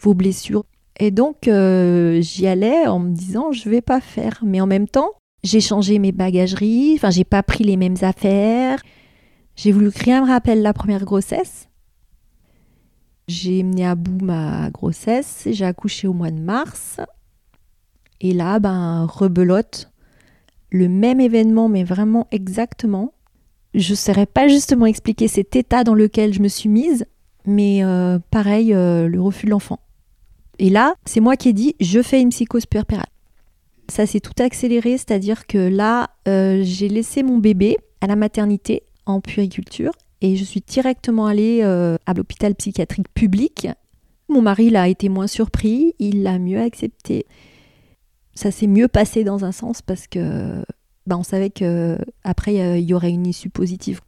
vos 0.00 0.14
blessures. 0.14 0.64
Et 0.98 1.10
donc 1.10 1.36
j'y 1.44 2.46
allais 2.46 2.86
en 2.86 2.98
me 2.98 3.10
disant 3.12 3.52
je 3.52 3.68
vais 3.68 3.80
pas 3.80 4.00
faire. 4.00 4.40
Mais 4.44 4.60
en 4.60 4.66
même 4.66 4.88
temps, 4.88 5.10
j'ai 5.42 5.60
changé 5.60 5.98
mes 5.98 6.12
bagageries, 6.12 6.94
enfin, 6.96 7.10
j'ai 7.10 7.24
pas 7.24 7.42
pris 7.42 7.64
les 7.64 7.76
mêmes 7.76 7.96
affaires. 8.02 8.82
J'ai 9.56 9.72
voulu 9.72 9.88
rien 9.88 10.22
me 10.22 10.28
rappelle 10.28 10.62
la 10.62 10.72
première 10.72 11.04
grossesse. 11.04 11.68
J'ai 13.32 13.62
mené 13.62 13.86
à 13.86 13.94
bout 13.94 14.22
ma 14.22 14.68
grossesse, 14.68 15.48
j'ai 15.50 15.64
accouché 15.64 16.06
au 16.06 16.12
mois 16.12 16.30
de 16.30 16.38
mars. 16.38 17.00
Et 18.20 18.34
là, 18.34 18.58
ben, 18.58 19.06
rebelote, 19.06 19.90
le 20.70 20.86
même 20.86 21.18
événement, 21.18 21.70
mais 21.70 21.82
vraiment 21.82 22.28
exactement. 22.30 23.14
Je 23.72 23.92
ne 23.92 23.96
saurais 23.96 24.26
pas 24.26 24.48
justement 24.48 24.84
expliquer 24.84 25.28
cet 25.28 25.56
état 25.56 25.82
dans 25.82 25.94
lequel 25.94 26.34
je 26.34 26.40
me 26.40 26.48
suis 26.48 26.68
mise, 26.68 27.06
mais 27.46 27.82
euh, 27.82 28.18
pareil, 28.30 28.74
euh, 28.74 29.08
le 29.08 29.18
refus 29.18 29.46
de 29.46 29.52
l'enfant. 29.52 29.80
Et 30.58 30.68
là, 30.68 30.94
c'est 31.06 31.20
moi 31.20 31.36
qui 31.36 31.48
ai 31.48 31.52
dit, 31.54 31.74
je 31.80 32.02
fais 32.02 32.20
une 32.20 32.28
psychose 32.28 32.66
puerpérale. 32.66 33.06
Ça 33.88 34.04
s'est 34.04 34.20
tout 34.20 34.42
accéléré, 34.42 34.98
c'est-à-dire 34.98 35.46
que 35.46 35.56
là, 35.56 36.10
euh, 36.28 36.60
j'ai 36.62 36.90
laissé 36.90 37.22
mon 37.22 37.38
bébé 37.38 37.78
à 38.02 38.08
la 38.08 38.16
maternité 38.16 38.82
en 39.06 39.22
puériculture 39.22 39.92
et 40.22 40.36
je 40.36 40.44
suis 40.44 40.60
directement 40.60 41.26
allée 41.26 41.60
euh, 41.62 41.96
à 42.06 42.14
l'hôpital 42.14 42.54
psychiatrique 42.54 43.12
public. 43.12 43.68
Mon 44.28 44.40
mari 44.40 44.70
là, 44.70 44.82
a 44.82 44.88
été 44.88 45.08
moins 45.08 45.26
surpris, 45.26 45.94
il 45.98 46.22
l'a 46.22 46.38
mieux 46.38 46.60
accepté. 46.60 47.26
Ça 48.34 48.50
s'est 48.52 48.68
mieux 48.68 48.88
passé 48.88 49.24
dans 49.24 49.44
un 49.44 49.52
sens 49.52 49.82
parce 49.82 50.06
que 50.06 50.64
bah, 51.06 51.18
on 51.18 51.24
savait 51.24 51.50
que 51.50 51.98
après 52.22 52.60
euh, 52.62 52.78
il 52.78 52.84
y 52.84 52.94
aurait 52.94 53.10
une 53.10 53.26
issue 53.26 53.50
positive. 53.50 54.00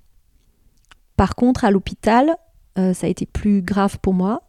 Par 1.17 1.35
contre, 1.35 1.65
à 1.65 1.73
l'hôpital, 1.73 2.37
euh, 2.79 2.95
ça 2.95 3.09
a 3.09 3.11
été 3.11 3.27
plus 3.27 3.61
grave 3.61 3.99
pour 4.01 4.15
moi 4.15 4.45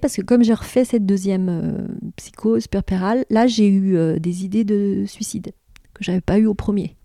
parce 0.00 0.16
que 0.16 0.22
comme 0.22 0.42
j'ai 0.42 0.54
refait 0.54 0.86
cette 0.86 1.04
deuxième 1.04 1.98
psychose 2.16 2.66
puerpérale, 2.66 3.26
là 3.28 3.46
j'ai 3.46 3.68
eu 3.68 4.18
des 4.18 4.46
idées 4.46 4.64
de 4.64 5.04
suicide 5.06 5.52
que 5.92 6.02
j'avais 6.02 6.22
pas 6.22 6.38
eu 6.38 6.46
au 6.46 6.54
premier. 6.54 6.96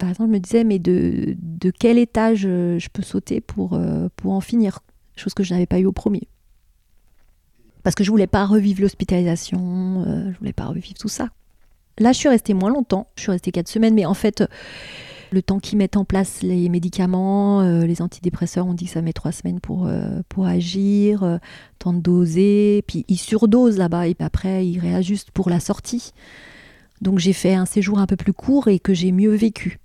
Par 0.00 0.08
exemple, 0.08 0.30
je 0.30 0.34
me 0.34 0.40
disais, 0.40 0.64
mais 0.64 0.78
de, 0.78 1.36
quel 1.78 1.98
étage 1.98 2.44
euh, 2.46 2.78
je 2.78 2.88
peux 2.88 3.02
sauter 3.02 3.42
pour, 3.42 3.74
euh, 3.74 4.08
pour 4.16 4.32
en 4.32 4.40
finir? 4.40 4.80
Chose 5.14 5.34
que 5.34 5.42
je 5.42 5.52
n'avais 5.52 5.66
pas 5.66 5.78
eu 5.78 5.84
au 5.84 5.92
premier. 5.92 6.26
Parce 7.82 7.94
que 7.94 8.02
je 8.02 8.10
voulais 8.10 8.26
pas 8.26 8.46
revivre 8.46 8.80
l'hospitalisation, 8.80 10.04
euh, 10.06 10.32
je 10.32 10.38
voulais 10.38 10.54
pas 10.54 10.64
revivre 10.64 10.94
tout 10.94 11.08
ça. 11.08 11.28
Là, 11.98 12.12
je 12.12 12.18
suis 12.18 12.30
restée 12.30 12.54
moins 12.54 12.70
longtemps, 12.70 13.08
je 13.16 13.22
suis 13.24 13.30
restée 13.30 13.50
quatre 13.50 13.68
semaines, 13.68 13.92
mais 13.92 14.06
en 14.06 14.14
fait, 14.14 14.42
le 15.32 15.42
temps 15.42 15.58
qu'ils 15.58 15.76
mettent 15.76 15.98
en 15.98 16.06
place 16.06 16.40
les 16.40 16.70
médicaments, 16.70 17.62
les 17.62 18.00
antidépresseurs, 18.00 18.66
on 18.66 18.72
dit 18.72 18.86
que 18.86 18.92
ça 18.92 19.02
met 19.02 19.12
trois 19.12 19.32
semaines 19.32 19.60
pour, 19.60 19.90
pour 20.30 20.46
agir, 20.46 21.38
temps 21.78 21.92
de 21.92 22.00
doser, 22.00 22.82
puis 22.86 23.04
ils 23.08 23.18
surdosent 23.18 23.76
là-bas, 23.76 24.06
et 24.06 24.14
puis 24.14 24.24
après, 24.24 24.66
ils 24.66 24.78
réajustent 24.78 25.30
pour 25.30 25.50
la 25.50 25.60
sortie. 25.60 26.14
Donc 27.02 27.18
j'ai 27.18 27.34
fait 27.34 27.54
un 27.54 27.66
séjour 27.66 27.98
un 27.98 28.06
peu 28.06 28.16
plus 28.16 28.32
court 28.32 28.68
et 28.68 28.78
que 28.78 28.94
j'ai 28.94 29.12
mieux 29.12 29.34
vécu. 29.34 29.79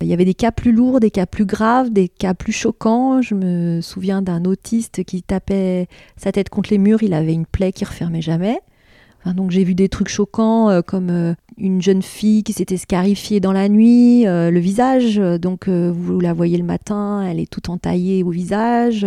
Il 0.00 0.06
y 0.06 0.12
avait 0.12 0.24
des 0.24 0.34
cas 0.34 0.52
plus 0.52 0.70
lourds, 0.70 1.00
des 1.00 1.10
cas 1.10 1.26
plus 1.26 1.44
graves, 1.44 1.90
des 1.90 2.08
cas 2.08 2.32
plus 2.32 2.52
choquants. 2.52 3.20
Je 3.20 3.34
me 3.34 3.80
souviens 3.80 4.22
d'un 4.22 4.44
autiste 4.44 5.02
qui 5.02 5.22
tapait 5.22 5.88
sa 6.16 6.30
tête 6.30 6.50
contre 6.50 6.70
les 6.70 6.78
murs, 6.78 7.02
il 7.02 7.14
avait 7.14 7.34
une 7.34 7.46
plaie 7.46 7.72
qui 7.72 7.84
refermait 7.84 8.22
jamais. 8.22 8.60
Donc 9.34 9.50
j'ai 9.50 9.64
vu 9.64 9.74
des 9.74 9.88
trucs 9.88 10.08
choquants 10.08 10.70
euh, 10.70 10.80
comme 10.80 11.10
euh, 11.10 11.34
une 11.56 11.82
jeune 11.82 12.02
fille 12.02 12.42
qui 12.42 12.52
s'était 12.52 12.76
scarifiée 12.76 13.40
dans 13.40 13.52
la 13.52 13.68
nuit, 13.68 14.26
euh, 14.26 14.50
le 14.50 14.60
visage. 14.60 15.16
donc 15.16 15.68
vous 15.68 16.20
la 16.20 16.32
voyez 16.32 16.58
le 16.58 16.64
matin, 16.64 17.22
elle 17.22 17.40
est 17.40 17.50
toute 17.50 17.68
entaillée 17.68 18.22
au 18.22 18.30
visage. 18.30 19.06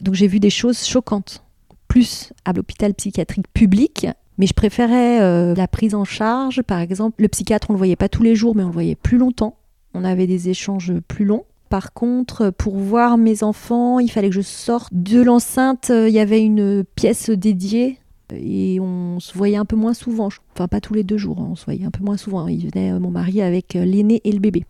donc 0.00 0.14
j'ai 0.14 0.26
vu 0.26 0.40
des 0.40 0.50
choses 0.50 0.84
choquantes. 0.84 1.42
Plus 1.86 2.32
à 2.44 2.52
l'hôpital 2.52 2.92
psychiatrique 2.94 3.46
public, 3.52 4.08
mais 4.38 4.46
je 4.46 4.54
préférais 4.54 5.54
la 5.54 5.68
prise 5.68 5.94
en 5.94 6.04
charge. 6.04 6.62
Par 6.62 6.80
exemple, 6.80 7.22
le 7.22 7.28
psychiatre, 7.28 7.70
on 7.70 7.74
le 7.74 7.78
voyait 7.78 7.94
pas 7.94 8.08
tous 8.08 8.22
les 8.22 8.34
jours, 8.34 8.56
mais 8.56 8.64
on 8.64 8.68
le 8.68 8.72
voyait 8.72 8.96
plus 8.96 9.18
longtemps. 9.18 9.56
On 9.94 10.04
avait 10.04 10.26
des 10.26 10.48
échanges 10.48 10.92
plus 11.06 11.24
longs. 11.24 11.44
Par 11.68 11.92
contre, 11.92 12.50
pour 12.50 12.76
voir 12.76 13.16
mes 13.16 13.42
enfants, 13.42 13.98
il 13.98 14.10
fallait 14.10 14.28
que 14.28 14.34
je 14.34 14.40
sorte 14.40 14.92
de 14.92 15.20
l'enceinte. 15.20 15.90
Euh, 15.90 16.08
Il 16.08 16.14
y 16.14 16.20
avait 16.20 16.42
une 16.42 16.84
pièce 16.94 17.30
dédiée 17.30 17.98
et 18.32 18.78
on 18.80 19.20
se 19.20 19.36
voyait 19.36 19.56
un 19.56 19.64
peu 19.64 19.76
moins 19.76 19.94
souvent. 19.94 20.28
Enfin, 20.54 20.68
pas 20.68 20.80
tous 20.80 20.94
les 20.94 21.04
deux 21.04 21.16
jours, 21.16 21.40
hein, 21.40 21.48
on 21.50 21.56
se 21.56 21.64
voyait 21.64 21.84
un 21.84 21.90
peu 21.90 22.04
moins 22.04 22.16
souvent. 22.16 22.46
Il 22.48 22.68
venait, 22.70 22.92
euh, 22.92 23.00
mon 23.00 23.10
mari, 23.10 23.40
avec 23.40 23.76
euh, 23.76 23.84
l'aîné 23.84 24.20
et 24.24 24.32
le 24.32 24.40
bébé. 24.40 24.64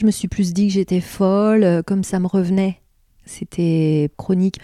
Je 0.00 0.06
me 0.06 0.10
suis 0.10 0.28
plus 0.28 0.52
dit 0.52 0.66
que 0.66 0.74
j'étais 0.74 1.00
folle, 1.00 1.82
comme 1.86 2.04
ça 2.04 2.20
me 2.20 2.26
revenait. 2.26 2.80
C'était 3.24 4.10
chronique. 4.18 4.58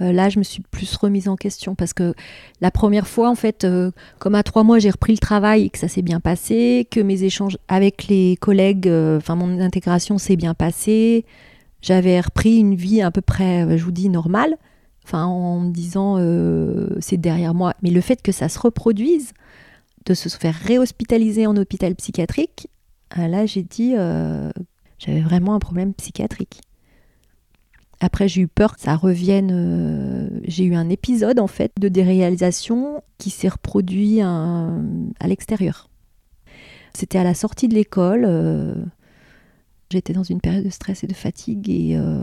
Euh, 0.00 0.12
là, 0.12 0.28
je 0.28 0.38
me 0.38 0.44
suis 0.44 0.62
plus 0.62 0.96
remise 0.96 1.28
en 1.28 1.36
question 1.36 1.74
parce 1.74 1.92
que 1.92 2.14
la 2.60 2.70
première 2.70 3.06
fois, 3.06 3.28
en 3.28 3.34
fait, 3.34 3.64
euh, 3.64 3.90
comme 4.18 4.34
à 4.34 4.42
trois 4.42 4.62
mois, 4.62 4.78
j'ai 4.78 4.90
repris 4.90 5.12
le 5.12 5.18
travail 5.18 5.64
et 5.64 5.70
que 5.70 5.78
ça 5.78 5.88
s'est 5.88 6.02
bien 6.02 6.20
passé, 6.20 6.86
que 6.90 7.00
mes 7.00 7.24
échanges 7.24 7.58
avec 7.68 8.06
les 8.06 8.36
collègues, 8.36 8.88
euh, 8.88 9.18
enfin 9.18 9.34
mon 9.34 9.60
intégration 9.60 10.18
s'est 10.18 10.36
bien 10.36 10.54
passée, 10.54 11.24
j'avais 11.82 12.20
repris 12.20 12.58
une 12.58 12.74
vie 12.74 13.02
à 13.02 13.10
peu 13.10 13.20
près, 13.20 13.76
je 13.76 13.84
vous 13.84 13.92
dis, 13.92 14.08
normale, 14.08 14.56
enfin 15.04 15.24
en 15.24 15.60
me 15.60 15.70
disant 15.70 16.16
c'est 17.00 17.16
derrière 17.16 17.54
moi. 17.54 17.74
Mais 17.82 17.90
le 17.90 18.00
fait 18.00 18.20
que 18.20 18.32
ça 18.32 18.48
se 18.48 18.58
reproduise, 18.58 19.32
de 20.06 20.14
se 20.14 20.28
faire 20.28 20.54
réhospitaliser 20.54 21.46
en 21.46 21.56
hôpital 21.56 21.94
psychiatrique, 21.94 22.68
là 23.16 23.46
j'ai 23.46 23.62
dit 23.62 23.94
j'avais 24.98 25.20
vraiment 25.20 25.54
un 25.54 25.60
problème 25.60 25.94
psychiatrique. 25.94 26.60
Après, 28.00 28.28
j'ai 28.28 28.42
eu 28.42 28.48
peur 28.48 28.76
que 28.76 28.80
ça 28.80 28.94
revienne. 28.96 29.50
euh, 29.52 30.28
j'ai 30.44 30.64
eu 30.64 30.74
un 30.74 30.88
épisode 30.88 31.38
en 31.40 31.48
fait 31.48 31.72
de 31.80 31.88
déréalisation 31.88 33.02
qui 33.18 33.30
s'est 33.30 33.48
reproduit 33.48 34.20
un- 34.20 34.84
à 35.18 35.26
l'extérieur. 35.26 35.88
C'était 36.94 37.18
à 37.18 37.24
la 37.24 37.34
sortie 37.34 37.68
de 37.68 37.74
l'école. 37.74 38.24
euh, 38.26 38.74
J'étais 39.90 40.12
dans 40.12 40.22
une 40.22 40.40
période 40.40 40.64
de 40.64 40.70
stress 40.70 41.02
et 41.02 41.06
de 41.06 41.14
fatigue 41.14 41.68
et 41.70 41.96
euh, 41.96 42.22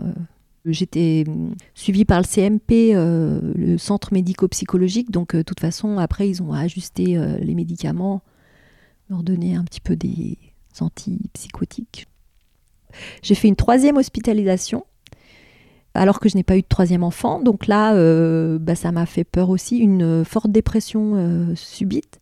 j'étais 0.64 1.24
hum, 1.26 1.54
suivie 1.74 2.04
par 2.04 2.20
le 2.20 2.24
CMP, 2.24 2.92
euh, 2.94 3.40
le 3.56 3.76
centre 3.76 4.12
médico-psychologique. 4.14 5.10
Donc, 5.10 5.34
euh, 5.34 5.38
de 5.38 5.42
toute 5.42 5.58
façon, 5.60 5.98
après, 5.98 6.28
ils 6.28 6.42
ont 6.42 6.52
ajusté 6.52 7.18
euh, 7.18 7.36
les 7.38 7.54
médicaments, 7.56 8.22
leur 9.10 9.22
donné 9.24 9.56
un 9.56 9.64
petit 9.64 9.80
peu 9.80 9.96
des 9.96 10.38
antipsychotiques. 10.80 12.06
J'ai 13.22 13.34
fait 13.34 13.48
une 13.48 13.56
troisième 13.56 13.96
hospitalisation 13.96 14.84
alors 15.96 16.20
que 16.20 16.28
je 16.28 16.36
n'ai 16.36 16.42
pas 16.42 16.56
eu 16.56 16.62
de 16.62 16.66
troisième 16.68 17.02
enfant. 17.02 17.40
Donc 17.40 17.66
là, 17.66 17.94
euh, 17.94 18.58
bah, 18.58 18.74
ça 18.74 18.92
m'a 18.92 19.06
fait 19.06 19.24
peur 19.24 19.50
aussi, 19.50 19.78
une 19.78 20.24
forte 20.24 20.50
dépression 20.50 21.12
euh, 21.16 21.54
subite. 21.54 22.20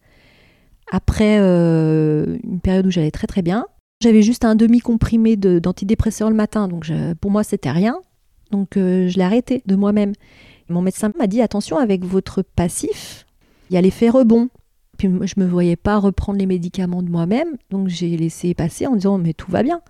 Après 0.91 1.39
euh, 1.41 2.37
une 2.45 2.61
période 2.61 2.87
où 2.87 2.91
j'allais 2.91 3.11
très 3.11 3.27
très 3.27 3.43
bien, 3.43 3.67
j'avais 4.01 4.23
juste 4.23 4.45
un 4.45 4.55
demi-comprimé 4.55 5.37
d'antidépresseur 5.37 6.29
le 6.29 6.37
matin, 6.37 6.69
donc 6.69 6.91
pour 7.21 7.31
moi 7.31 7.43
c'était 7.43 7.71
rien. 7.71 7.97
Donc 8.51 8.73
je 8.75 9.17
l'ai 9.17 9.25
arrêté 9.25 9.63
de 9.67 9.77
moi-même. 9.77 10.13
Mon 10.69 10.83
médecin 10.83 11.11
m'a 11.19 11.27
dit 11.27 11.41
attention 11.41 11.79
avec 11.79 12.05
votre 12.05 12.43
passif, 12.43 13.25
il 13.71 13.75
y 13.75 13.77
a 13.77 13.81
l'effet 13.81 14.11
rebond. 14.11 14.51
Puis 14.99 15.09
je 15.09 15.41
me 15.41 15.47
voyais 15.47 15.77
pas 15.77 15.99
reprendre 15.99 16.39
les 16.39 16.47
médicaments 16.47 17.03
de 17.03 17.11
moi-même, 17.11 17.57
donc 17.71 17.89
j'ai 17.89 18.17
laissé 18.17 18.53
passer 18.53 18.87
en 18.87 18.95
disant 18.95 19.17
mais 19.17 19.33
tout 19.33 19.51
va 19.51 19.63
bien. 19.63 19.81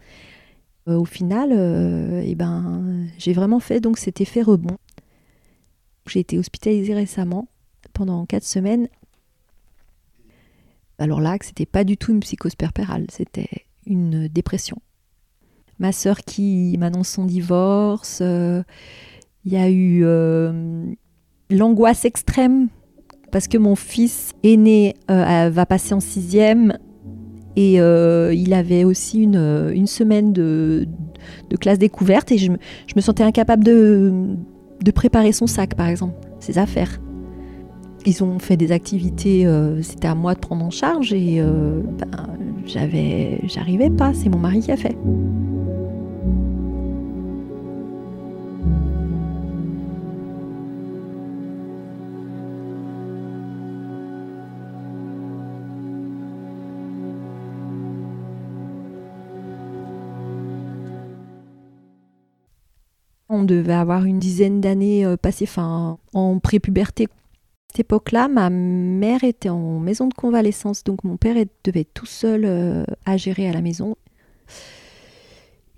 Euh, 0.87 0.99
au 0.99 1.05
final, 1.05 1.51
euh, 1.53 2.23
eh 2.25 2.35
ben, 2.35 3.07
j'ai 3.17 3.33
vraiment 3.33 3.61
fait 3.61 3.81
donc 3.81 3.99
cet 3.99 4.21
effet 4.21 4.43
rebond. 4.43 4.77
J'ai 6.07 6.21
été 6.21 6.39
hospitalisée 6.39 6.95
récemment 6.95 7.49
pendant 7.95 8.27
quatre 8.27 8.45
semaines. 8.45 8.89
Alors 10.99 11.21
là, 11.21 11.37
c'était 11.41 11.67
pas 11.67 11.85
du 11.85 11.97
tout 11.97 12.13
une 12.13 12.21
psychose 12.21 12.55
perpérale, 12.55 13.07
c'était 13.11 13.49
une 13.87 14.29
dépression. 14.29 14.77
Ma 15.79 15.91
sœur 15.91 16.19
qui 16.19 16.77
m'annonce 16.79 17.09
son 17.09 17.25
divorce, 17.25 18.21
euh, 18.21 18.63
il 19.45 19.53
y 19.53 19.57
a 19.57 19.71
eu 19.71 20.05
l'angoisse 21.51 22.05
extrême 22.05 22.69
parce 23.33 23.49
que 23.49 23.59
mon 23.59 23.75
fils 23.75 24.33
aîné 24.43 24.95
va 25.09 25.67
passer 25.67 25.93
en 25.93 26.01
sixième 26.01 26.79
et 27.57 27.81
euh, 27.81 28.33
il 28.35 28.53
avait 28.53 28.85
aussi 28.85 29.23
une, 29.23 29.37
euh, 29.37 29.73
une 29.73 29.87
semaine 29.87 30.33
de, 30.33 30.87
de, 31.51 31.57
classe 31.57 31.79
découverte 31.79 32.33
et 32.33 32.39
je 32.39 32.51
je 32.87 32.93
me 32.97 33.01
sentais 33.01 33.23
incapable 33.23 33.65
de, 33.65 34.13
de, 34.83 34.91
préparer 34.91 35.33
son 35.33 35.47
sac, 35.47 35.75
par 35.75 35.89
exemple, 35.89 36.15
ses 36.41 36.59
affaires. 36.59 37.01
Ils 38.07 38.23
ont 38.23 38.39
fait 38.39 38.57
des 38.57 38.73
activités, 38.73 39.47
euh, 39.47 39.81
c'était 39.83 40.09
à 40.09 40.15
moi 40.15 40.35
de 40.35 40.41
prendre 40.41 40.65
en 40.65 40.71
charge 40.71 41.13
et 41.13 41.41
ben, 41.41 42.11
j'arrivais 42.67 43.91
pas, 43.91 44.13
c'est 44.15 44.29
mon 44.29 44.39
mari 44.39 44.61
qui 44.61 44.73
a 44.73 44.77
fait. 44.77 44.97
On 63.35 63.43
devait 63.43 63.73
avoir 63.73 64.05
une 64.05 64.21
dizaine 64.21 64.61
d'années 64.61 65.05
euh, 65.05 65.17
passées 65.17 65.47
fin, 65.47 65.99
en 66.13 66.39
prépuberté. 66.39 67.09
Cette 67.69 67.81
époque-là, 67.81 68.29
ma 68.29 68.49
mère 68.49 69.25
était 69.25 69.49
en 69.49 69.81
maison 69.81 70.07
de 70.07 70.15
convalescence, 70.15 70.85
donc 70.85 71.03
mon 71.03 71.17
père 71.17 71.35
devait 71.65 71.81
être 71.81 71.95
tout 71.95 72.07
seul 72.07 72.45
euh, 72.45 72.85
à 73.05 73.17
gérer 73.17 73.49
à 73.49 73.53
la 73.53 73.61
maison. 73.61 73.97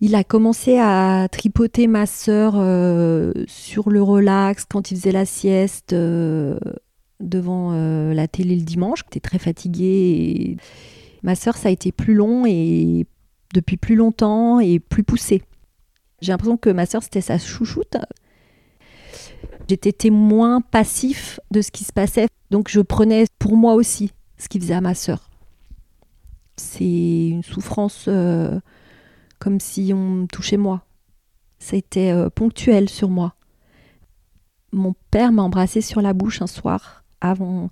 Il 0.02 0.14
a 0.14 0.22
commencé 0.22 0.78
à 0.78 1.28
tripoter 1.32 1.86
ma 1.86 2.04
sœur 2.04 2.56
euh, 2.56 3.32
sur 3.46 3.88
le 3.88 4.02
relax 4.02 4.66
quand 4.66 4.90
il 4.90 4.98
faisait 4.98 5.12
la 5.12 5.24
sieste 5.24 5.94
devant 5.94 7.72
la 8.12 8.28
télé 8.28 8.56
le 8.56 8.62
dimanche. 8.62 9.04
J'étais 9.06 9.26
très 9.26 9.38
fatiguée. 9.38 10.58
Ma 11.22 11.34
sœur, 11.34 11.56
ça 11.56 11.70
a 11.70 11.72
été 11.72 11.92
plus 11.92 12.12
long 12.12 12.44
et 12.44 13.06
depuis 13.54 13.78
plus 13.78 13.96
longtemps 13.96 14.60
et 14.60 14.78
plus 14.78 15.02
poussé. 15.02 15.40
J'ai 16.20 16.32
l'impression 16.32 16.56
que 16.56 16.70
ma 16.70 16.86
sœur, 16.86 17.02
c'était 17.02 17.20
sa 17.20 17.38
chouchoute. 17.38 17.96
J'étais 19.68 19.92
témoin 19.92 20.60
passif 20.60 21.40
de 21.50 21.60
ce 21.60 21.70
qui 21.70 21.84
se 21.84 21.92
passait, 21.92 22.28
donc 22.50 22.68
je 22.68 22.80
prenais 22.80 23.24
pour 23.38 23.56
moi 23.56 23.74
aussi 23.74 24.12
ce 24.38 24.48
qu'il 24.48 24.60
faisait 24.60 24.74
à 24.74 24.80
ma 24.80 24.94
sœur. 24.94 25.30
C'est 26.56 27.28
une 27.28 27.42
souffrance 27.42 28.06
euh, 28.08 28.58
comme 29.38 29.60
si 29.60 29.92
on 29.94 30.26
touchait 30.26 30.56
moi. 30.56 30.82
Été 31.72 32.12
euh, 32.12 32.30
ponctuel 32.30 32.88
sur 32.88 33.08
moi. 33.08 33.34
Mon 34.72 34.94
père 35.10 35.32
m'a 35.32 35.42
embrassé 35.42 35.80
sur 35.80 36.00
la 36.00 36.12
bouche 36.12 36.40
un 36.40 36.46
soir 36.46 37.02
avant 37.20 37.70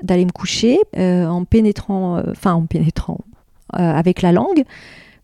d'aller 0.00 0.24
me 0.24 0.30
coucher, 0.30 0.78
euh, 0.96 1.26
en 1.26 1.44
pénétrant, 1.44 2.22
enfin 2.30 2.52
en 2.54 2.66
pénétrant 2.66 3.18
avec 3.70 4.22
la 4.22 4.30
langue. 4.30 4.64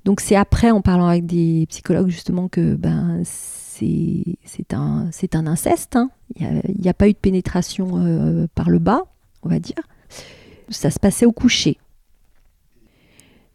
Donc 0.04 0.20
c'est 0.20 0.36
après, 0.36 0.70
en 0.70 0.80
parlant 0.80 1.06
avec 1.06 1.26
des 1.26 1.66
psychologues, 1.68 2.08
justement, 2.08 2.48
que 2.48 2.74
ben, 2.74 3.22
c'est 3.24 4.74
un, 4.74 5.10
un 5.34 5.46
inceste. 5.46 5.96
Hein. 5.96 6.10
Il 6.36 6.62
n'y 6.78 6.88
a, 6.88 6.94
pas 6.94 7.08
eu 7.08 7.12
de 7.12 7.18
pénétration 7.18 7.92
euh, 7.96 8.46
par 8.54 8.70
le 8.70 8.78
bas, 8.78 9.04
on 9.42 9.48
va 9.48 9.58
dire. 9.58 9.82
Ça 10.68 10.90
se 10.90 10.98
passait 10.98 11.26
au 11.26 11.32
coucher. 11.32 11.78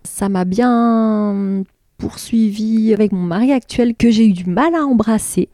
Ça 0.03 0.29
m'a 0.29 0.45
bien 0.45 1.63
poursuivi 1.97 2.93
avec 2.93 3.11
mon 3.11 3.23
mari 3.23 3.51
actuel 3.51 3.95
que 3.95 4.11
j'ai 4.11 4.27
eu 4.27 4.33
du 4.33 4.45
mal 4.45 4.75
à 4.75 4.85
embrasser, 4.85 5.49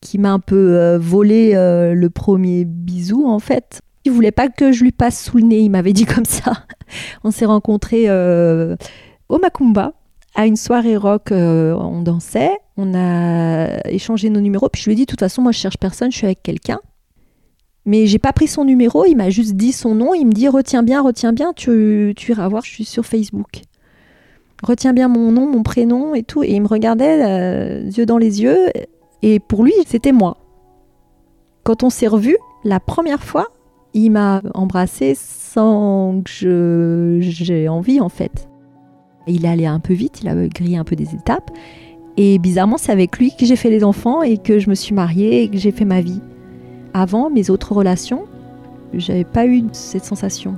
qui 0.00 0.18
m'a 0.18 0.32
un 0.32 0.38
peu 0.38 0.76
euh, 0.76 0.98
volé 0.98 1.52
euh, 1.54 1.94
le 1.94 2.10
premier 2.10 2.64
bisou 2.64 3.26
en 3.26 3.40
fait. 3.40 3.80
Il 4.04 4.12
voulait 4.12 4.32
pas 4.32 4.48
que 4.48 4.70
je 4.70 4.84
lui 4.84 4.92
passe 4.92 5.24
sous 5.24 5.38
le 5.38 5.44
nez, 5.44 5.60
il 5.60 5.70
m'avait 5.70 5.92
dit 5.92 6.06
comme 6.06 6.26
ça. 6.26 6.52
On 7.24 7.30
s'est 7.30 7.46
rencontrés 7.46 8.10
au 8.10 9.38
Macumba 9.38 9.94
à 10.34 10.46
une 10.46 10.56
soirée 10.56 10.96
rock, 10.96 11.32
euh, 11.32 11.74
on 11.74 12.02
dansait, 12.02 12.56
on 12.76 12.94
a 12.94 13.88
échangé 13.88 14.30
nos 14.30 14.40
numéros, 14.40 14.68
puis 14.68 14.82
je 14.82 14.86
lui 14.86 14.92
ai 14.92 14.96
dit, 14.96 15.02
de 15.02 15.10
toute 15.10 15.20
façon, 15.20 15.42
moi 15.42 15.52
je 15.52 15.58
cherche 15.58 15.78
personne, 15.78 16.10
je 16.10 16.16
suis 16.16 16.26
avec 16.26 16.42
quelqu'un. 16.42 16.80
Mais 17.86 18.06
j'ai 18.06 18.18
pas 18.18 18.32
pris 18.32 18.46
son 18.46 18.64
numéro, 18.64 19.04
il 19.04 19.14
m'a 19.14 19.30
juste 19.30 19.54
dit 19.54 19.72
son 19.72 19.94
nom, 19.94 20.14
il 20.14 20.26
me 20.26 20.32
dit, 20.32 20.48
retiens 20.48 20.82
bien, 20.82 21.02
retiens 21.02 21.32
bien, 21.32 21.52
tu, 21.52 22.14
tu 22.16 22.32
iras 22.32 22.48
voir, 22.48 22.64
je 22.64 22.70
suis 22.70 22.84
sur 22.84 23.04
Facebook. 23.04 23.62
Retiens 24.62 24.94
bien 24.94 25.08
mon 25.08 25.30
nom, 25.30 25.46
mon 25.46 25.62
prénom 25.62 26.14
et 26.14 26.22
tout. 26.22 26.42
Et 26.42 26.52
il 26.52 26.62
me 26.62 26.66
regardait, 26.68 27.22
euh, 27.22 27.90
yeux 27.90 28.06
dans 28.06 28.16
les 28.16 28.40
yeux, 28.42 28.70
et 29.22 29.38
pour 29.38 29.64
lui, 29.64 29.74
c'était 29.86 30.12
moi. 30.12 30.38
Quand 31.62 31.82
on 31.82 31.90
s'est 31.90 32.06
revus, 32.06 32.38
la 32.64 32.80
première 32.80 33.22
fois, 33.22 33.48
il 33.92 34.10
m'a 34.10 34.42
embrassé 34.54 35.14
sans 35.14 36.22
que 36.24 37.18
j'ai 37.20 37.68
envie 37.68 38.00
en 38.00 38.08
fait. 38.08 38.48
Il 39.26 39.44
est 39.44 39.48
allé 39.48 39.66
un 39.66 39.80
peu 39.80 39.94
vite, 39.94 40.20
il 40.22 40.28
a 40.28 40.34
grillé 40.48 40.76
un 40.76 40.84
peu 40.84 40.96
des 40.96 41.14
étapes. 41.14 41.50
Et 42.16 42.38
bizarrement, 42.38 42.78
c'est 42.78 42.92
avec 42.92 43.18
lui 43.18 43.32
que 43.36 43.44
j'ai 43.44 43.56
fait 43.56 43.70
les 43.70 43.82
enfants 43.82 44.22
et 44.22 44.38
que 44.38 44.58
je 44.58 44.70
me 44.70 44.74
suis 44.74 44.94
mariée 44.94 45.42
et 45.42 45.48
que 45.48 45.56
j'ai 45.56 45.72
fait 45.72 45.84
ma 45.84 46.00
vie. 46.00 46.20
Avant, 46.92 47.28
mes 47.30 47.50
autres 47.50 47.72
relations, 47.72 48.24
j'avais 48.92 49.24
pas 49.24 49.46
eu 49.46 49.64
cette 49.72 50.04
sensation. 50.04 50.54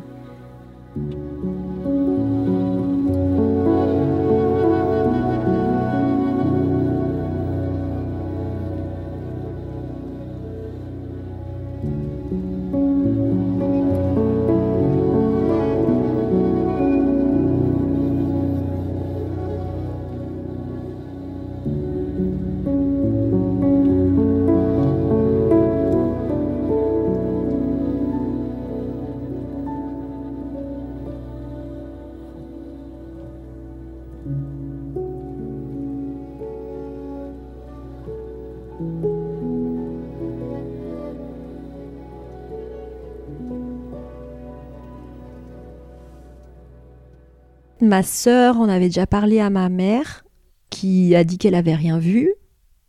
Ma 47.87 48.03
sœur 48.03 48.59
en 48.59 48.69
avait 48.69 48.87
déjà 48.87 49.07
parlé 49.07 49.39
à 49.39 49.49
ma 49.49 49.69
mère, 49.69 50.25
qui 50.71 51.15
a 51.15 51.23
dit 51.23 51.39
qu'elle 51.39 51.55
avait 51.55 51.77
rien 51.77 52.01
vu, 52.01 52.35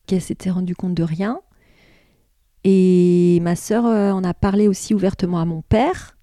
qu'elle 0.08 0.22
s'était 0.22 0.50
rendue 0.50 0.76
compte 0.76 0.96
de 0.96 1.04
rien. 1.04 1.40
Et 2.64 3.38
ma 3.44 3.56
sœur 3.56 3.86
euh, 3.86 4.12
en 4.12 4.24
a 4.24 4.34
parlé 4.34 4.68
aussi 4.68 4.96
ouvertement 4.96 5.40
à 5.40 5.46
mon 5.46 5.62
père, 5.62 6.18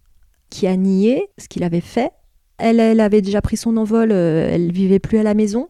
qui 0.50 0.66
a 0.66 0.76
nié 0.76 1.28
ce 1.38 1.46
qu'il 1.46 1.62
avait 1.62 1.80
fait. 1.80 2.10
Elle, 2.58 2.80
elle 2.80 2.98
avait 2.98 3.22
déjà 3.22 3.40
pris 3.40 3.56
son 3.56 3.76
envol, 3.76 4.10
euh, 4.10 4.48
elle 4.50 4.72
vivait 4.72 4.98
plus 4.98 5.18
à 5.18 5.22
la 5.22 5.34
maison. 5.34 5.68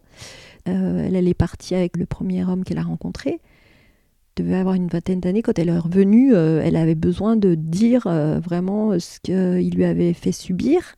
Euh, 0.67 1.07
elle, 1.07 1.29
est 1.29 1.35
partie 1.35 1.75
avec 1.75 1.99
le 1.99 2.07
premier 2.07 2.43
homme 2.43 2.65
qu'elle 2.65 2.79
a 2.79 2.85
rencontré. 2.85 3.39
Elle 4.39 4.47
devait 4.47 4.57
avoir 4.57 4.77
une 4.77 4.89
vingtaine 4.89 5.21
d'années. 5.21 5.43
Quand 5.43 5.59
elle 5.59 5.69
est 5.69 5.79
revenue, 5.79 6.35
elle 6.35 6.77
avait 6.77 6.95
besoin 6.95 7.37
de 7.37 7.55
dire 7.55 8.09
vraiment 8.43 8.99
ce 8.99 9.21
qu'il 9.21 9.77
lui 9.77 9.85
avait 9.85 10.15
fait 10.15 10.33
subir 10.33 10.97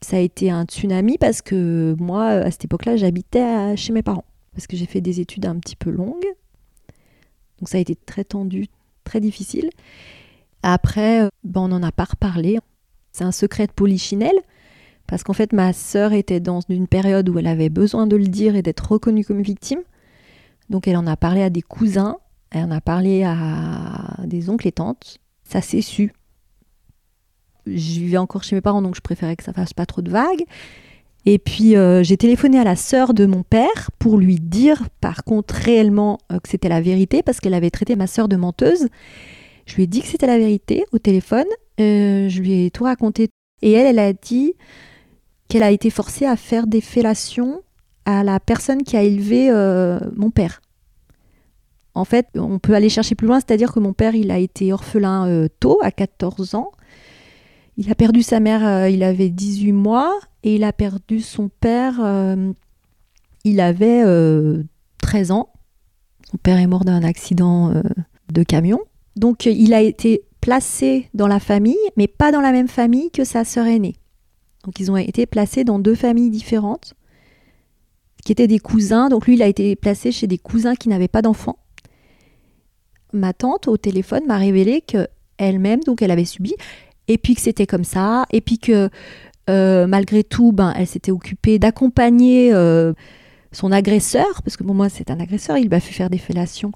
ça 0.00 0.16
a 0.16 0.20
été 0.20 0.50
un 0.50 0.64
tsunami 0.64 1.18
parce 1.18 1.42
que 1.42 1.94
moi, 1.98 2.26
à 2.26 2.50
cette 2.50 2.64
époque-là, 2.64 2.96
j'habitais 2.96 3.76
chez 3.76 3.92
mes 3.92 4.02
parents. 4.02 4.24
Parce 4.52 4.66
que 4.66 4.76
j'ai 4.76 4.86
fait 4.86 5.00
des 5.00 5.20
études 5.20 5.46
un 5.46 5.58
petit 5.58 5.76
peu 5.76 5.90
longues. 5.90 6.26
Donc 7.58 7.68
ça 7.68 7.78
a 7.78 7.80
été 7.80 7.94
très 7.94 8.24
tendu, 8.24 8.66
très 9.04 9.20
difficile. 9.20 9.70
Après, 10.62 11.28
ben, 11.44 11.62
on 11.62 11.68
n'en 11.68 11.82
a 11.82 11.92
pas 11.92 12.04
reparlé. 12.04 12.58
C'est 13.12 13.24
un 13.24 13.32
secret 13.32 13.66
de 13.66 13.72
polichinelle, 13.72 14.38
parce 15.06 15.24
qu'en 15.24 15.32
fait, 15.32 15.52
ma 15.52 15.72
sœur 15.72 16.12
était 16.12 16.38
dans 16.38 16.60
une 16.68 16.86
période 16.86 17.28
où 17.28 17.38
elle 17.38 17.48
avait 17.48 17.68
besoin 17.68 18.06
de 18.06 18.14
le 18.14 18.28
dire 18.28 18.54
et 18.54 18.62
d'être 18.62 18.92
reconnue 18.92 19.24
comme 19.24 19.42
victime. 19.42 19.80
Donc 20.68 20.86
elle 20.86 20.96
en 20.96 21.06
a 21.06 21.16
parlé 21.16 21.42
à 21.42 21.50
des 21.50 21.62
cousins, 21.62 22.18
elle 22.50 22.64
en 22.64 22.70
a 22.70 22.80
parlé 22.80 23.24
à 23.24 24.16
des 24.24 24.48
oncles 24.48 24.68
et 24.68 24.72
tantes. 24.72 25.18
Ça 25.42 25.60
s'est 25.60 25.80
su. 25.80 26.12
Je 27.66 28.00
vivais 28.00 28.16
encore 28.16 28.42
chez 28.42 28.56
mes 28.56 28.60
parents, 28.60 28.82
donc 28.82 28.94
je 28.94 29.00
préférais 29.00 29.36
que 29.36 29.44
ça 29.44 29.52
fasse 29.52 29.72
pas 29.72 29.86
trop 29.86 30.02
de 30.02 30.10
vagues. 30.10 30.44
Et 31.26 31.38
puis 31.38 31.76
euh, 31.76 32.02
j'ai 32.02 32.16
téléphoné 32.16 32.58
à 32.58 32.64
la 32.64 32.76
sœur 32.76 33.12
de 33.12 33.26
mon 33.26 33.42
père 33.42 33.90
pour 33.98 34.16
lui 34.16 34.36
dire 34.36 34.88
par 35.00 35.24
contre 35.24 35.54
réellement 35.54 36.18
euh, 36.32 36.38
que 36.38 36.48
c'était 36.48 36.68
la 36.68 36.80
vérité 36.80 37.22
parce 37.22 37.40
qu'elle 37.40 37.54
avait 37.54 37.70
traité 37.70 37.94
ma 37.94 38.06
sœur 38.06 38.28
de 38.28 38.36
menteuse. 38.36 38.88
Je 39.66 39.76
lui 39.76 39.82
ai 39.84 39.86
dit 39.86 40.00
que 40.00 40.08
c'était 40.08 40.26
la 40.26 40.38
vérité 40.38 40.86
au 40.92 40.98
téléphone. 40.98 41.46
Euh, 41.80 42.28
je 42.28 42.40
lui 42.40 42.64
ai 42.64 42.70
tout 42.70 42.84
raconté. 42.84 43.28
Et 43.62 43.72
elle, 43.72 43.86
elle 43.86 43.98
a 43.98 44.12
dit 44.12 44.54
qu'elle 45.48 45.62
a 45.62 45.70
été 45.70 45.90
forcée 45.90 46.24
à 46.24 46.36
faire 46.36 46.66
des 46.66 46.80
fellations 46.80 47.62
à 48.06 48.24
la 48.24 48.40
personne 48.40 48.82
qui 48.82 48.96
a 48.96 49.02
élevé 49.02 49.50
mon 50.16 50.30
père. 50.30 50.62
En 51.94 52.06
fait, 52.06 52.26
on 52.36 52.58
peut 52.58 52.74
aller 52.74 52.88
chercher 52.88 53.14
plus 53.14 53.26
loin, 53.26 53.40
c'est-à-dire 53.40 53.72
que 53.72 53.80
mon 53.80 53.92
père, 53.92 54.14
il 54.14 54.30
a 54.30 54.38
été 54.38 54.72
orphelin 54.72 55.46
tôt, 55.60 55.78
à 55.82 55.90
14 55.90 56.54
ans. 56.54 56.72
Il 57.76 57.90
a 57.90 57.94
perdu 57.94 58.22
sa 58.22 58.40
mère, 58.40 58.88
il 58.88 59.02
avait 59.02 59.30
18 59.30 59.72
mois, 59.72 60.18
et 60.42 60.54
il 60.54 60.64
a 60.64 60.72
perdu 60.72 61.20
son 61.20 61.48
père, 61.48 62.00
euh, 62.02 62.52
il 63.44 63.60
avait 63.60 64.02
13 64.98 65.30
euh, 65.30 65.34
ans. 65.34 65.52
Son 66.30 66.38
père 66.38 66.58
est 66.58 66.66
mort 66.66 66.84
d'un 66.84 67.02
accident 67.02 67.70
euh, 67.70 67.82
de 68.32 68.42
camion. 68.42 68.80
Donc 69.16 69.44
il 69.46 69.74
a 69.74 69.82
été 69.82 70.22
placé 70.40 71.08
dans 71.12 71.26
la 71.26 71.40
famille, 71.40 71.76
mais 71.96 72.06
pas 72.06 72.32
dans 72.32 72.40
la 72.40 72.52
même 72.52 72.68
famille 72.68 73.10
que 73.10 73.24
sa 73.24 73.44
sœur 73.44 73.66
aînée. 73.66 73.96
Donc 74.64 74.78
ils 74.80 74.90
ont 74.90 74.96
été 74.96 75.26
placés 75.26 75.64
dans 75.64 75.78
deux 75.78 75.94
familles 75.94 76.30
différentes, 76.30 76.94
qui 78.24 78.32
étaient 78.32 78.46
des 78.46 78.58
cousins. 78.58 79.08
Donc 79.08 79.26
lui, 79.26 79.34
il 79.34 79.42
a 79.42 79.46
été 79.46 79.76
placé 79.76 80.12
chez 80.12 80.26
des 80.26 80.38
cousins 80.38 80.74
qui 80.74 80.88
n'avaient 80.88 81.08
pas 81.08 81.22
d'enfants. 81.22 81.58
Ma 83.12 83.32
tante, 83.32 83.66
au 83.66 83.76
téléphone, 83.76 84.24
m'a 84.26 84.36
révélé 84.38 84.80
que 84.80 85.08
elle-même, 85.36 85.80
donc 85.80 86.02
elle 86.02 86.10
avait 86.10 86.24
subi, 86.24 86.54
et 87.10 87.18
puis 87.18 87.34
que 87.34 87.40
c'était 87.40 87.66
comme 87.66 87.82
ça, 87.82 88.24
et 88.30 88.40
puis 88.40 88.58
que 88.58 88.88
euh, 89.50 89.86
malgré 89.88 90.22
tout, 90.22 90.52
ben, 90.52 90.72
elle 90.76 90.86
s'était 90.86 91.10
occupée 91.10 91.58
d'accompagner 91.58 92.54
euh, 92.54 92.92
son 93.50 93.72
agresseur, 93.72 94.42
parce 94.44 94.56
que 94.56 94.62
pour 94.62 94.76
moi 94.76 94.88
c'est 94.88 95.10
un 95.10 95.18
agresseur, 95.18 95.58
il 95.58 95.68
m'a 95.68 95.80
fait 95.80 95.92
faire 95.92 96.08
des 96.08 96.18
fellations. 96.18 96.70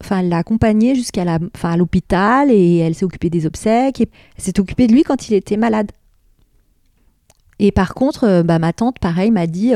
Enfin, 0.00 0.20
elle 0.20 0.28
l'a 0.28 0.38
accompagné 0.38 0.94
jusqu'à 0.94 1.24
la, 1.24 1.40
enfin, 1.56 1.76
l'hôpital 1.76 2.52
et 2.52 2.78
elle 2.78 2.94
s'est 2.94 3.04
occupée 3.04 3.30
des 3.30 3.46
obsèques. 3.46 4.00
Et 4.00 4.10
elle 4.36 4.44
s'est 4.44 4.60
occupée 4.60 4.86
de 4.86 4.92
lui 4.92 5.02
quand 5.02 5.28
il 5.28 5.34
était 5.34 5.56
malade. 5.56 5.90
Et 7.58 7.72
par 7.72 7.94
contre, 7.94 8.24
euh, 8.24 8.42
bah, 8.42 8.58
ma 8.58 8.72
tante, 8.72 8.98
pareil, 8.98 9.30
m'a 9.30 9.46
dit 9.46 9.72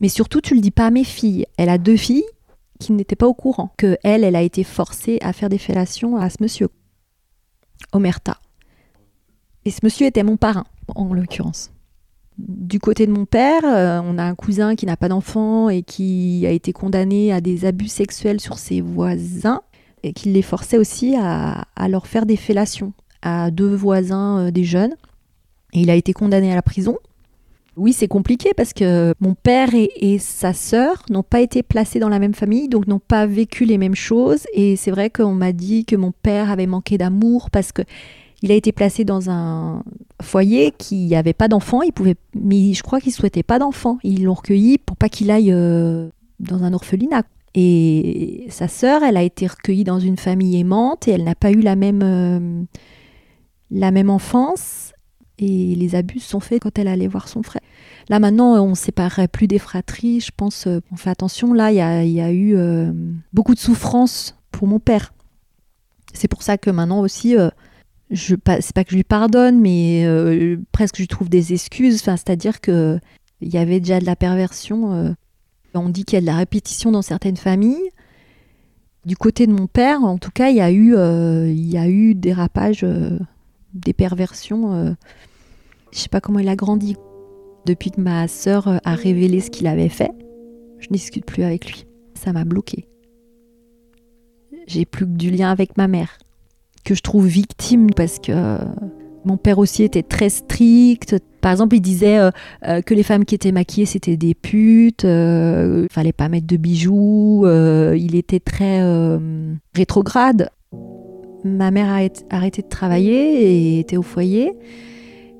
Mais 0.00 0.08
surtout, 0.08 0.40
tu 0.40 0.54
le 0.54 0.60
dis 0.60 0.70
pas 0.70 0.86
à 0.86 0.90
mes 0.90 1.04
filles. 1.04 1.46
Elle 1.56 1.68
a 1.68 1.78
deux 1.78 1.96
filles 1.96 2.24
qui 2.80 2.92
n'étaient 2.92 3.16
pas 3.16 3.26
au 3.26 3.34
courant 3.34 3.72
que 3.76 3.96
elle, 4.02 4.24
elle 4.24 4.36
a 4.36 4.42
été 4.42 4.64
forcée 4.64 5.18
à 5.20 5.32
faire 5.32 5.50
des 5.50 5.58
fellations 5.58 6.16
à 6.16 6.30
ce 6.30 6.36
monsieur, 6.40 6.68
Omerta. 7.92 8.38
Et 9.64 9.70
ce 9.70 9.80
monsieur 9.82 10.06
était 10.06 10.22
mon 10.22 10.36
parrain 10.36 10.64
en 10.94 11.12
l'occurrence. 11.12 11.70
Du 12.38 12.80
côté 12.80 13.06
de 13.06 13.12
mon 13.12 13.26
père, 13.26 13.64
euh, 13.64 14.00
on 14.02 14.16
a 14.16 14.24
un 14.24 14.34
cousin 14.34 14.74
qui 14.74 14.86
n'a 14.86 14.96
pas 14.96 15.08
d'enfant 15.08 15.68
et 15.68 15.82
qui 15.82 16.46
a 16.46 16.50
été 16.50 16.72
condamné 16.72 17.32
à 17.32 17.40
des 17.40 17.66
abus 17.66 17.88
sexuels 17.88 18.40
sur 18.40 18.58
ses 18.58 18.80
voisins 18.80 19.60
et 20.02 20.12
qui 20.14 20.30
les 20.30 20.42
forçait 20.42 20.78
aussi 20.78 21.14
à, 21.16 21.66
leur 21.88 22.06
faire 22.06 22.24
des 22.24 22.36
fellations 22.36 22.94
à 23.20 23.50
deux 23.50 23.74
voisins 23.74 24.46
euh, 24.46 24.50
des 24.50 24.64
jeunes. 24.64 24.94
Et 25.74 25.82
il 25.82 25.90
a 25.90 25.94
été 25.94 26.14
condamné 26.14 26.50
à 26.50 26.54
la 26.54 26.62
prison. 26.62 26.96
Oui, 27.76 27.92
c'est 27.92 28.08
compliqué 28.08 28.52
parce 28.56 28.72
que 28.72 29.14
mon 29.20 29.34
père 29.34 29.70
et, 29.74 30.18
sa 30.18 30.52
sœur 30.52 31.04
n'ont 31.08 31.22
pas 31.22 31.40
été 31.40 31.62
placés 31.62 31.98
dans 31.98 32.08
la 32.08 32.18
même 32.18 32.34
famille, 32.34 32.68
donc 32.68 32.86
n'ont 32.86 32.98
pas 32.98 33.26
vécu 33.26 33.64
les 33.64 33.78
mêmes 33.78 33.94
choses. 33.94 34.44
Et 34.54 34.76
c'est 34.76 34.90
vrai 34.90 35.10
qu'on 35.10 35.34
m'a 35.34 35.52
dit 35.52 35.84
que 35.84 35.96
mon 35.96 36.12
père 36.12 36.50
avait 36.50 36.66
manqué 36.66 36.98
d'amour 36.98 37.50
parce 37.50 37.72
que 37.72 37.82
il 38.42 38.52
a 38.52 38.54
été 38.54 38.72
placé 38.72 39.04
dans 39.04 39.30
un 39.30 39.82
foyer 40.22 40.72
qui 40.76 41.08
n'avait 41.08 41.34
pas 41.34 41.48
d'enfants. 41.48 41.82
Il 41.82 41.92
pouvait, 41.92 42.16
mais 42.34 42.72
je 42.72 42.82
crois 42.82 43.00
qu'il 43.00 43.12
souhaitait 43.12 43.42
pas 43.42 43.58
d'enfants. 43.58 43.98
Ils 44.02 44.24
l'ont 44.24 44.34
recueilli 44.34 44.78
pour 44.78 44.96
pas 44.96 45.08
qu'il 45.08 45.30
aille 45.30 45.52
euh, 45.52 46.08
dans 46.38 46.64
un 46.64 46.72
orphelinat. 46.72 47.24
Et 47.54 48.46
sa 48.48 48.68
sœur, 48.68 49.02
elle 49.02 49.16
a 49.16 49.22
été 49.22 49.46
recueillie 49.46 49.84
dans 49.84 49.98
une 49.98 50.16
famille 50.16 50.58
aimante 50.58 51.08
et 51.08 51.12
elle 51.12 51.24
n'a 51.24 51.34
pas 51.34 51.50
eu 51.50 51.60
la 51.60 51.76
même, 51.76 52.02
euh, 52.02 52.62
la 53.70 53.90
même 53.90 54.08
enfance. 54.08 54.92
Et 55.38 55.74
les 55.74 55.94
abus 55.94 56.20
sont 56.20 56.40
faits 56.40 56.62
quand 56.62 56.78
elle 56.78 56.88
allait 56.88 57.08
voir 57.08 57.28
son 57.28 57.42
frère. 57.42 57.62
Là 58.08 58.20
maintenant, 58.20 58.54
on 58.62 58.70
ne 58.70 58.74
séparerait 58.74 59.28
plus 59.28 59.48
des 59.48 59.58
fratries. 59.58 60.20
Je 60.20 60.30
pense, 60.34 60.66
euh, 60.66 60.80
on 60.92 60.96
fait 60.96 61.10
attention. 61.10 61.52
Là, 61.52 61.72
il 61.72 62.08
y, 62.08 62.14
y 62.14 62.20
a, 62.20 62.32
eu 62.32 62.56
beaucoup 63.34 63.54
de 63.54 63.60
souffrance 63.60 64.36
pour 64.50 64.66
mon 64.66 64.78
père. 64.78 65.12
C'est 66.14 66.28
pour 66.28 66.42
ça 66.42 66.56
que 66.56 66.70
maintenant 66.70 67.00
aussi, 67.00 67.36
je 68.10 68.34
c'est 68.60 68.74
pas 68.74 68.84
que 68.84 68.90
je 68.90 68.96
lui 68.96 69.04
pardonne, 69.04 69.60
mais 69.60 70.04
euh, 70.04 70.56
presque 70.72 70.96
je 70.96 71.02
lui 71.02 71.08
trouve 71.08 71.28
des 71.28 71.52
excuses. 71.52 72.00
Enfin, 72.00 72.16
c'est-à-dire 72.16 72.60
que 72.60 72.98
il 73.40 73.48
y 73.52 73.58
avait 73.58 73.80
déjà 73.80 74.00
de 74.00 74.06
la 74.06 74.16
perversion. 74.16 74.92
Euh. 74.92 75.12
on 75.74 75.88
dit 75.88 76.04
qu'il 76.04 76.16
y 76.16 76.18
a 76.18 76.20
de 76.20 76.26
la 76.26 76.36
répétition 76.36 76.90
dans 76.90 77.02
certaines 77.02 77.36
familles. 77.36 77.90
Du 79.06 79.16
côté 79.16 79.46
de 79.46 79.52
mon 79.52 79.66
père, 79.66 80.04
en 80.04 80.18
tout 80.18 80.30
cas, 80.30 80.50
il 80.50 80.56
y 80.56 80.60
a 80.60 80.70
eu, 80.70 80.94
euh, 80.94 82.14
des 82.14 82.32
rapages, 82.32 82.84
des 83.72 83.92
perversions. 83.94 84.94
je 85.90 85.98
sais 85.98 86.10
pas 86.10 86.20
comment 86.20 86.38
il 86.38 86.48
a 86.48 86.56
grandi. 86.56 86.96
Depuis 87.64 87.90
que 87.90 88.00
ma 88.00 88.26
sœur 88.28 88.80
a 88.84 88.94
révélé 88.94 89.40
ce 89.40 89.50
qu'il 89.50 89.66
avait 89.66 89.88
fait, 89.88 90.10
je 90.78 90.88
ne 90.90 90.94
discute 90.94 91.24
plus 91.24 91.44
avec 91.44 91.66
lui. 91.66 91.86
Ça 92.14 92.32
m'a 92.32 92.44
bloqué. 92.44 92.86
J'ai 94.66 94.84
plus 94.84 95.06
que 95.06 95.12
du 95.12 95.30
lien 95.30 95.50
avec 95.50 95.78
ma 95.78 95.88
mère 95.88 96.18
que 96.84 96.94
je 96.94 97.02
trouve 97.02 97.26
victime 97.26 97.88
parce 97.94 98.18
que 98.18 98.32
euh, 98.32 98.58
mon 99.24 99.36
père 99.36 99.58
aussi 99.58 99.82
était 99.82 100.02
très 100.02 100.28
strict. 100.28 101.16
Par 101.40 101.52
exemple, 101.52 101.76
il 101.76 101.80
disait 101.80 102.18
euh, 102.18 102.30
euh, 102.66 102.82
que 102.82 102.94
les 102.94 103.02
femmes 103.02 103.24
qui 103.24 103.34
étaient 103.34 103.52
maquillées, 103.52 103.86
c'était 103.86 104.16
des 104.16 104.34
putes, 104.34 105.04
il 105.04 105.86
fallait 105.90 106.12
pas 106.12 106.28
mettre 106.28 106.46
de 106.46 106.56
bijoux, 106.56 107.46
il 107.46 108.14
était 108.14 108.40
très 108.40 108.80
rétrograde. 109.74 110.50
Ma 111.42 111.70
mère 111.70 111.88
a 111.88 112.34
arrêté 112.34 112.62
de 112.62 112.68
travailler 112.68 113.76
et 113.76 113.78
était 113.78 113.96
au 113.96 114.02
foyer. 114.02 114.52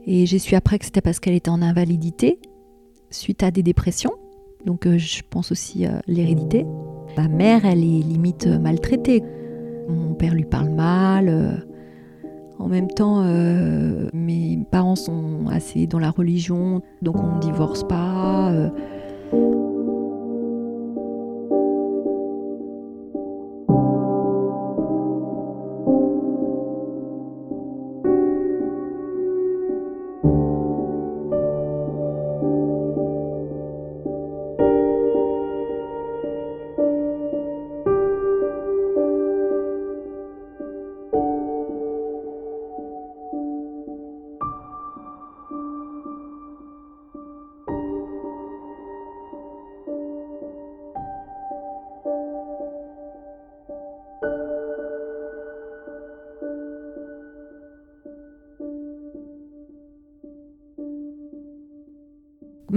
Et 0.07 0.25
j'ai 0.27 0.39
su 0.39 0.55
après 0.55 0.79
que 0.79 0.87
c'était 0.87 1.03
parce 1.03 1.21
qu'elle 1.21 1.35
était 1.35 1.51
en 1.51 1.61
invalidité 1.61 2.39
suite 3.11 3.43
à 3.43 3.51
des 3.51 3.63
dépressions. 3.63 4.15
Donc 4.65 4.89
je 4.89 5.21
pense 5.29 5.53
aussi 5.53 5.85
à 5.87 6.01
l'hérédité. 6.07 6.65
Ma 7.17 7.29
mère, 7.29 7.65
elle 7.65 7.81
est 7.81 8.03
limite 8.03 8.47
maltraitée. 8.47 9.23
Mon 9.91 10.15
père 10.15 10.35
lui 10.35 10.45
parle 10.45 10.71
mal. 10.71 11.29
Euh, 11.29 11.53
en 12.59 12.69
même 12.69 12.89
temps, 12.89 13.23
euh, 13.25 14.09
mes 14.13 14.59
parents 14.71 14.97
sont 14.97 15.47
assez 15.51 15.87
dans 15.87 15.99
la 15.99 16.11
religion, 16.11 16.83
donc 17.01 17.17
on 17.17 17.37
ne 17.37 17.41
divorce 17.41 17.85
pas. 17.85 18.51
Euh. 18.51 18.69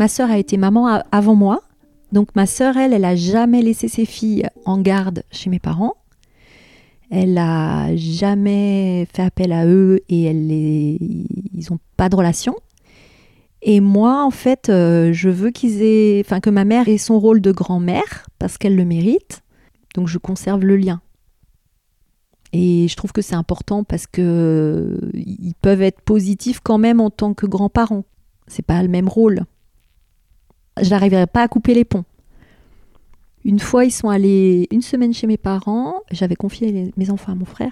Ma 0.04 0.10
sœur 0.10 0.30
a 0.30 0.38
été 0.38 0.58
maman 0.58 1.02
avant 1.14 1.34
moi. 1.34 1.62
Donc 2.12 2.36
ma 2.36 2.46
sœur, 2.46 2.76
elle, 2.76 2.92
elle 2.92 3.06
a 3.06 3.16
jamais 3.16 3.62
laissé 3.62 3.88
ses 3.88 4.04
filles 4.04 4.46
en 4.66 4.78
garde 4.82 5.24
chez 5.32 5.50
mes 5.50 5.60
parents. 5.60 5.94
Elle 7.10 7.38
a 7.38 7.96
jamais 7.96 9.08
fait 9.14 9.22
appel 9.22 9.54
à 9.54 9.66
eux 9.66 10.02
et 10.10 10.24
elle 10.24 10.52
ils 10.52 11.68
n'ont 11.72 11.80
pas 11.96 12.10
de 12.10 12.18
relation. 12.18 12.54
Et 13.62 13.80
moi, 13.80 14.26
en 14.26 14.30
fait, 14.30 14.68
euh, 14.68 15.14
je 15.14 15.30
veux 15.30 15.52
qu'ils 15.52 15.82
aient, 15.82 16.22
enfin 16.26 16.42
que 16.42 16.50
ma 16.50 16.66
mère 16.66 16.90
ait 16.90 16.98
son 16.98 17.18
rôle 17.18 17.40
de 17.40 17.54
grand-mère 17.54 18.26
parce 18.40 18.58
qu'elle 18.58 18.76
le 18.76 18.84
mérite. 18.84 19.42
Donc 19.96 20.10
je 20.10 20.18
conserve 20.18 20.66
le 20.66 20.76
lien. 20.76 21.00
Et 22.52 22.90
je 22.90 22.96
trouve 22.98 23.14
que 23.14 23.22
c'est 23.22 23.36
important 23.36 23.86
parce 23.86 24.06
que 24.06 25.00
ils 25.14 25.56
peuvent 25.62 25.82
être 25.82 26.02
positifs 26.02 26.60
quand 26.62 26.78
même 26.78 27.00
en 27.00 27.10
tant 27.10 27.34
que 27.34 27.46
grands-parents. 27.46 28.04
C'est 28.48 28.66
pas 28.66 28.84
le 28.84 28.90
même 28.90 29.08
rôle. 29.08 29.46
Je 30.82 30.90
n'arriverai 30.90 31.28
pas 31.28 31.44
à 31.44 31.48
couper 31.48 31.74
les 31.74 31.86
ponts. 31.86 32.06
Une 33.46 33.60
fois, 33.60 33.86
ils 33.86 33.92
sont 33.92 34.10
allés 34.10 34.68
une 34.72 34.82
semaine 34.82 35.14
chez 35.14 35.28
mes 35.28 35.38
parents. 35.38 35.96
J'avais 36.12 36.36
confié 36.36 36.92
mes 36.96 37.10
enfants 37.10 37.34
à 37.34 37.36
mon 37.36 37.46
frère 37.46 37.72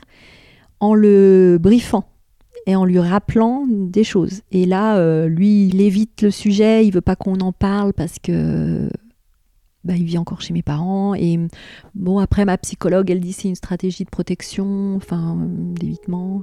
en 0.80 0.94
le 0.94 1.58
briefant 1.60 2.06
et 2.66 2.76
en 2.76 2.86
lui 2.86 3.00
rappelant 3.00 3.66
des 3.68 4.04
choses. 4.04 4.42
Et 4.52 4.66
là, 4.66 4.98
euh, 4.98 5.28
lui, 5.28 5.68
il 5.68 5.82
évite 5.82 6.22
le 6.22 6.32
sujet, 6.32 6.86
il 6.86 6.92
veut 6.92 7.02
pas 7.02 7.16
qu'on 7.16 7.40
en 7.40 7.54
parle 7.54 7.94
parce 7.94 8.20
que 8.20 8.90
bah, 9.84 9.94
il 9.96 10.04
vit 10.04 10.18
encore 10.18 10.42
chez 10.42 10.54
mes 10.54 10.62
parents. 10.62 11.16
Et 11.16 11.40
bon, 11.96 12.20
après, 12.20 12.46
ma 12.46 12.58
psychologue, 12.58 13.10
elle 13.10 13.22
dit 13.22 13.34
c'est 13.34 13.48
une 13.48 13.56
stratégie 13.56 14.04
de 14.04 14.10
protection, 14.10 14.96
enfin, 14.96 15.38
d'évitement. 15.40 16.42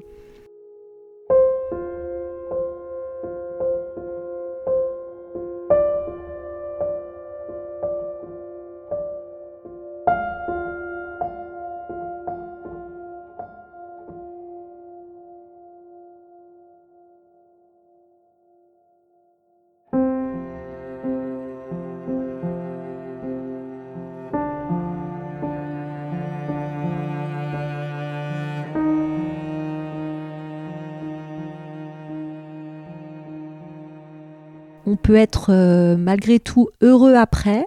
Peut 35.09 35.17
être 35.17 35.47
euh, 35.49 35.97
malgré 35.97 36.39
tout 36.39 36.69
heureux 36.83 37.15
après. 37.15 37.65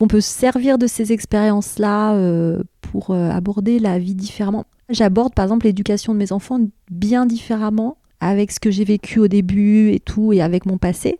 On 0.00 0.06
peut 0.06 0.22
se 0.22 0.30
servir 0.30 0.78
de 0.78 0.86
ces 0.86 1.12
expériences-là 1.12 2.14
euh, 2.14 2.62
pour 2.80 3.10
euh, 3.10 3.28
aborder 3.28 3.78
la 3.78 3.98
vie 3.98 4.14
différemment. 4.14 4.64
J'aborde 4.88 5.34
par 5.34 5.44
exemple 5.44 5.66
l'éducation 5.66 6.14
de 6.14 6.18
mes 6.18 6.32
enfants 6.32 6.60
bien 6.90 7.26
différemment 7.26 7.98
avec 8.20 8.52
ce 8.52 8.58
que 8.58 8.70
j'ai 8.70 8.84
vécu 8.84 9.18
au 9.18 9.28
début 9.28 9.90
et 9.90 10.00
tout 10.00 10.32
et 10.32 10.40
avec 10.40 10.64
mon 10.64 10.78
passé. 10.78 11.18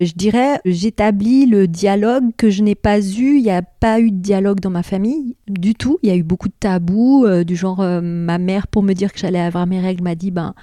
Je 0.00 0.12
dirais, 0.12 0.60
j'établis 0.64 1.44
le 1.44 1.68
dialogue 1.68 2.30
que 2.38 2.48
je 2.48 2.62
n'ai 2.62 2.76
pas 2.76 3.00
eu. 3.00 3.36
Il 3.36 3.42
n'y 3.42 3.50
a 3.50 3.60
pas 3.60 4.00
eu 4.00 4.10
de 4.10 4.16
dialogue 4.16 4.60
dans 4.60 4.70
ma 4.70 4.82
famille 4.82 5.36
du 5.46 5.74
tout. 5.74 5.98
Il 6.02 6.08
y 6.08 6.12
a 6.12 6.16
eu 6.16 6.22
beaucoup 6.22 6.48
de 6.48 6.54
tabous, 6.58 7.26
du 7.44 7.54
genre 7.54 7.80
ma 8.00 8.38
mère, 8.38 8.68
pour 8.68 8.82
me 8.82 8.94
dire 8.94 9.12
que 9.12 9.18
j'allais 9.18 9.40
avoir 9.40 9.66
mes 9.66 9.80
règles, 9.80 10.04
m'a 10.04 10.14
dit 10.14 10.30
ben 10.30 10.54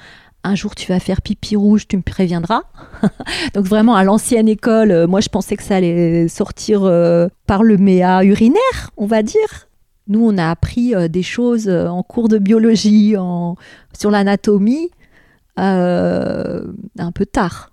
un 0.45 0.55
jour 0.55 0.75
tu 0.75 0.91
vas 0.91 0.99
faire 0.99 1.21
pipi 1.21 1.55
rouge, 1.55 1.87
tu 1.87 1.97
me 1.97 2.01
préviendras. 2.01 2.63
Donc 3.53 3.65
vraiment 3.65 3.95
à 3.95 4.03
l'ancienne 4.03 4.47
école, 4.47 4.91
euh, 4.91 5.07
moi 5.07 5.19
je 5.21 5.29
pensais 5.29 5.57
que 5.57 5.63
ça 5.63 5.77
allait 5.77 6.27
sortir 6.27 6.83
euh, 6.83 7.27
par 7.47 7.63
le 7.63 7.77
méa 7.77 8.23
urinaire, 8.23 8.91
on 8.97 9.07
va 9.07 9.23
dire. 9.23 9.67
Nous 10.07 10.23
on 10.23 10.37
a 10.37 10.49
appris 10.49 10.93
euh, 10.93 11.07
des 11.07 11.23
choses 11.23 11.67
en 11.67 12.03
cours 12.03 12.29
de 12.29 12.37
biologie, 12.37 13.15
sur 13.97 14.11
l'anatomie, 14.11 14.91
un 15.57 17.11
peu 17.13 17.25
tard. 17.25 17.71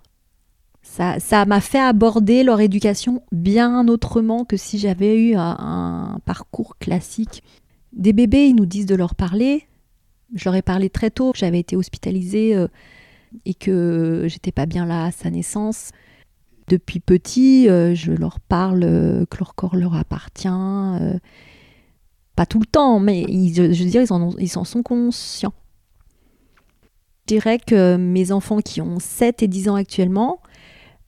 Ça 0.81 1.45
m'a 1.45 1.59
fait 1.59 1.79
aborder 1.79 2.43
leur 2.43 2.59
éducation 2.59 3.23
bien 3.31 3.87
autrement 3.87 4.45
que 4.45 4.57
si 4.57 4.77
j'avais 4.77 5.19
eu 5.19 5.35
un 5.35 6.19
parcours 6.25 6.77
classique. 6.77 7.43
Des 7.93 8.13
bébés, 8.13 8.47
ils 8.47 8.55
nous 8.55 8.65
disent 8.65 8.85
de 8.85 8.95
leur 8.95 9.15
parler, 9.15 9.67
je 10.33 10.45
leur 10.45 10.55
ai 10.55 10.61
parlé 10.61 10.89
très 10.89 11.11
tôt, 11.11 11.31
j'avais 11.35 11.59
été 11.59 11.75
hospitalisée 11.75 12.55
euh, 12.55 12.67
et 13.45 13.53
que 13.53 14.25
j'étais 14.27 14.51
pas 14.51 14.65
bien 14.65 14.85
là 14.85 15.05
à 15.05 15.11
sa 15.11 15.29
naissance. 15.29 15.91
Depuis 16.67 16.99
petit, 16.99 17.69
euh, 17.69 17.93
je 17.93 18.11
leur 18.11 18.39
parle 18.39 18.83
euh, 18.83 19.25
que 19.25 19.37
leur 19.39 19.55
corps 19.55 19.75
leur 19.75 19.95
appartient. 19.95 20.47
pas 22.35 22.45
tout 22.45 22.59
le 22.59 22.65
temps, 22.65 22.99
mais 22.99 23.25
je 23.53 23.61
veux 23.61 23.89
dire, 23.89 24.01
ils 24.01 24.35
ils 24.39 24.57
en 24.57 24.63
sont 24.63 24.83
conscients. 24.83 25.53
Je 27.27 27.35
dirais 27.35 27.59
que 27.59 27.95
mes 27.95 28.31
enfants 28.31 28.59
qui 28.59 28.81
ont 28.81 28.99
7 28.99 29.43
et 29.43 29.47
10 29.47 29.69
ans 29.69 29.75
actuellement 29.75 30.41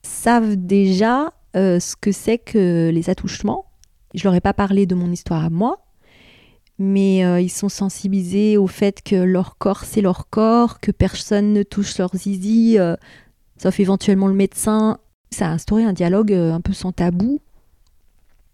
savent 0.01 0.55
déjà 0.55 1.33
ce 1.53 1.95
que 1.95 2.11
c'est 2.11 2.37
que 2.37 2.89
les 2.93 3.09
attouchements. 3.09 3.65
Je 4.13 4.23
leur 4.23 4.35
ai 4.35 4.41
pas 4.41 4.53
parlé 4.53 4.85
de 4.85 4.95
mon 4.95 5.11
histoire 5.11 5.43
à 5.43 5.49
moi, 5.49 5.84
mais 6.77 7.23
euh, 7.23 7.39
ils 7.39 7.49
sont 7.49 7.69
sensibilisés 7.69 8.57
au 8.57 8.67
fait 8.67 9.01
que 9.01 9.15
leur 9.15 9.57
corps, 9.57 9.85
c'est 9.85 10.01
leur 10.01 10.29
corps, 10.29 10.79
que 10.79 10.91
personne 10.91 11.53
ne 11.53 11.63
touche 11.63 11.97
leur 11.97 12.15
zizi, 12.15 12.77
euh, 12.77 12.95
sauf 13.57 13.79
éventuellement 13.79 14.27
le 14.27 14.33
médecin. 14.33 14.97
Ça 15.31 15.47
a 15.47 15.51
instauré 15.51 15.83
un 15.83 15.93
dialogue 15.93 16.33
euh, 16.33 16.53
un 16.53 16.61
peu 16.61 16.73
sans 16.73 16.91
tabou. 16.91 17.39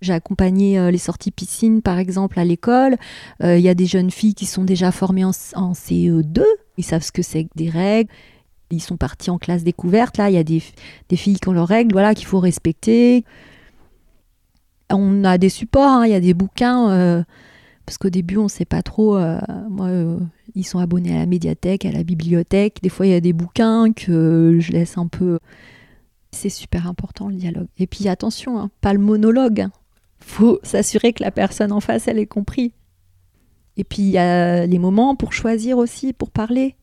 J'ai 0.02 0.14
accompagné 0.14 0.92
les 0.92 0.98
sorties 0.98 1.30
piscine, 1.30 1.84
par 1.84 2.00
exemple, 2.00 2.40
à 2.40 2.44
l'école. 2.44 2.98
Il 3.44 3.60
y 3.60 3.70
a 3.70 3.76
des 3.76 3.86
jeunes 3.86 4.10
filles 4.10 4.34
qui 4.34 4.48
sont 4.48 4.64
déjà 4.64 4.92
formées 4.92 5.24
en, 5.24 5.30
CE2. 5.30 6.42
Ils 6.78 6.84
savent 6.84 7.04
ce 7.04 7.12
que 7.12 7.22
c'est 7.22 7.44
que 7.44 7.52
des 7.56 7.70
règles. 7.70 8.10
Ils 8.72 8.82
sont 8.82 8.98
partis 8.98 9.30
en 9.30 9.38
classe 9.38 9.64
découverte. 9.64 10.18
Là, 10.18 10.32
il 10.32 10.34
y 10.34 10.40
a 10.40 10.44
des, 10.44 10.60
filles 11.16 11.40
qui 11.40 11.48
ont 11.50 11.54
leurs 11.54 11.68
règles, 11.68 11.92
voilà, 11.92 12.16
qu'il 12.16 12.26
faut 12.26 12.40
respecter. 12.40 13.26
On 14.90 15.24
a 15.24 15.38
des 15.38 15.50
supports, 15.50 15.88
hein. 15.88 16.08
il 16.08 16.14
y 16.14 16.16
a 16.16 16.20
des 16.20 16.34
bouquins 16.34 17.24
parce 17.86 17.98
qu'au 17.98 18.10
début, 18.10 18.38
on 18.38 18.44
ne 18.44 18.50
sait 18.50 18.66
pas 18.66 18.82
trop. 18.82 19.18
Euh, 19.18 19.40
euh, 19.80 20.18
ils 20.56 20.66
sont 20.66 20.80
abonnés 20.80 21.14
à 21.14 21.20
la 21.20 21.26
médiathèque, 21.26 21.86
à 21.86 21.92
la 21.92 22.04
bibliothèque. 22.04 22.80
Des 22.82 22.90
fois, 22.90 23.06
il 23.06 23.12
y 23.12 23.16
a 23.16 23.22
des 23.22 23.34
bouquins 23.34 23.92
que 23.94 24.58
je 24.60 24.72
laisse 24.72 24.98
un 24.98 25.08
peu. 25.08 25.40
C'est 26.32 26.50
super 26.50 26.88
important 26.88 27.28
le 27.28 27.36
dialogue. 27.36 27.68
Et 27.78 27.88
puis 27.88 28.08
attention, 28.08 28.60
hein, 28.60 28.70
pas 28.82 28.94
le 28.94 29.00
monologue. 29.00 29.68
Faut 30.20 30.60
s'assurer 30.64 31.14
que 31.14 31.24
la 31.24 31.32
personne 31.32 31.72
en 31.72 31.80
face, 31.80 32.08
elle 32.08 32.20
ait 32.20 32.26
compris. 32.26 32.74
Et 33.78 33.84
puis 33.84 34.04
il 34.04 34.10
y 34.10 34.18
a 34.18 34.66
les 34.66 34.80
moments 34.80 35.16
pour 35.16 35.34
choisir 35.34 35.78
aussi, 35.78 36.14
pour 36.14 36.30
parler. 36.30 36.76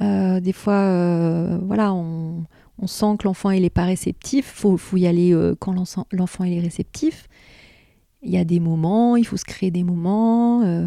Euh, 0.00 0.40
des 0.40 0.52
fois, 0.52 1.58
voilà, 1.58 1.92
on, 1.92 2.44
sent 2.86 3.16
que 3.18 3.24
l'enfant 3.24 3.50
il 3.50 3.64
est 3.64 3.70
pas 3.70 3.84
réceptif. 3.84 4.46
Faut, 4.46 4.76
faut 4.76 4.96
y 4.96 5.06
aller 5.06 5.38
quand 5.60 5.72
l'enfant 5.72 6.44
est 6.44 6.60
réceptif. 6.60 7.28
Il 8.22 8.30
y 8.30 8.38
a 8.38 8.44
des 8.44 8.60
moments, 8.60 9.16
il 9.16 9.26
faut 9.26 9.36
se 9.36 9.44
créer 9.44 9.70
des 9.70 9.82
moments. 9.82 10.62
Euh, 10.62 10.86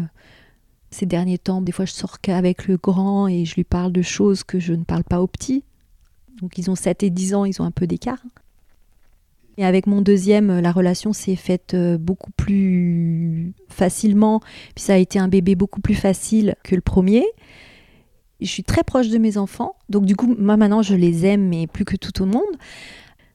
ces 0.90 1.06
derniers 1.06 1.38
temps, 1.38 1.60
des 1.60 1.72
fois, 1.72 1.84
je 1.84 1.92
sors 1.92 2.20
qu'avec 2.20 2.66
le 2.66 2.76
grand 2.76 3.28
et 3.28 3.44
je 3.44 3.54
lui 3.54 3.64
parle 3.64 3.92
de 3.92 4.02
choses 4.02 4.44
que 4.44 4.58
je 4.58 4.72
ne 4.72 4.84
parle 4.84 5.04
pas 5.04 5.20
aux 5.20 5.26
petits. 5.26 5.64
Donc, 6.40 6.58
ils 6.58 6.70
ont 6.70 6.74
7 6.74 7.02
et 7.02 7.10
10 7.10 7.34
ans, 7.34 7.44
ils 7.44 7.60
ont 7.60 7.64
un 7.64 7.70
peu 7.70 7.86
d'écart. 7.86 8.22
Et 9.58 9.64
avec 9.64 9.86
mon 9.86 10.02
deuxième, 10.02 10.60
la 10.60 10.70
relation 10.70 11.12
s'est 11.12 11.36
faite 11.36 11.74
euh, 11.74 11.96
beaucoup 11.96 12.30
plus 12.32 13.54
facilement. 13.68 14.40
Puis 14.74 14.84
ça 14.84 14.94
a 14.94 14.96
été 14.96 15.18
un 15.18 15.28
bébé 15.28 15.54
beaucoup 15.54 15.80
plus 15.80 15.94
facile 15.94 16.56
que 16.62 16.74
le 16.74 16.82
premier. 16.82 17.24
Je 18.40 18.46
suis 18.46 18.64
très 18.64 18.84
proche 18.84 19.08
de 19.08 19.16
mes 19.16 19.38
enfants. 19.38 19.76
Donc 19.88 20.04
du 20.04 20.14
coup, 20.14 20.34
moi 20.38 20.58
maintenant, 20.58 20.82
je 20.82 20.94
les 20.94 21.24
aime, 21.24 21.48
mais 21.48 21.66
plus 21.66 21.86
que 21.86 21.96
tout 21.96 22.22
au 22.22 22.26
monde. 22.26 22.42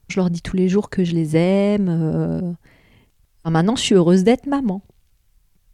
Je 0.08 0.20
leur 0.20 0.30
dis 0.30 0.42
tous 0.42 0.56
les 0.56 0.68
jours 0.68 0.90
que 0.90 1.02
je 1.02 1.14
les 1.14 1.36
aime. 1.36 1.88
Euh, 1.88 2.52
Maintenant, 3.50 3.76
je 3.76 3.82
suis 3.82 3.94
heureuse 3.94 4.24
d'être 4.24 4.46
maman. 4.46 4.82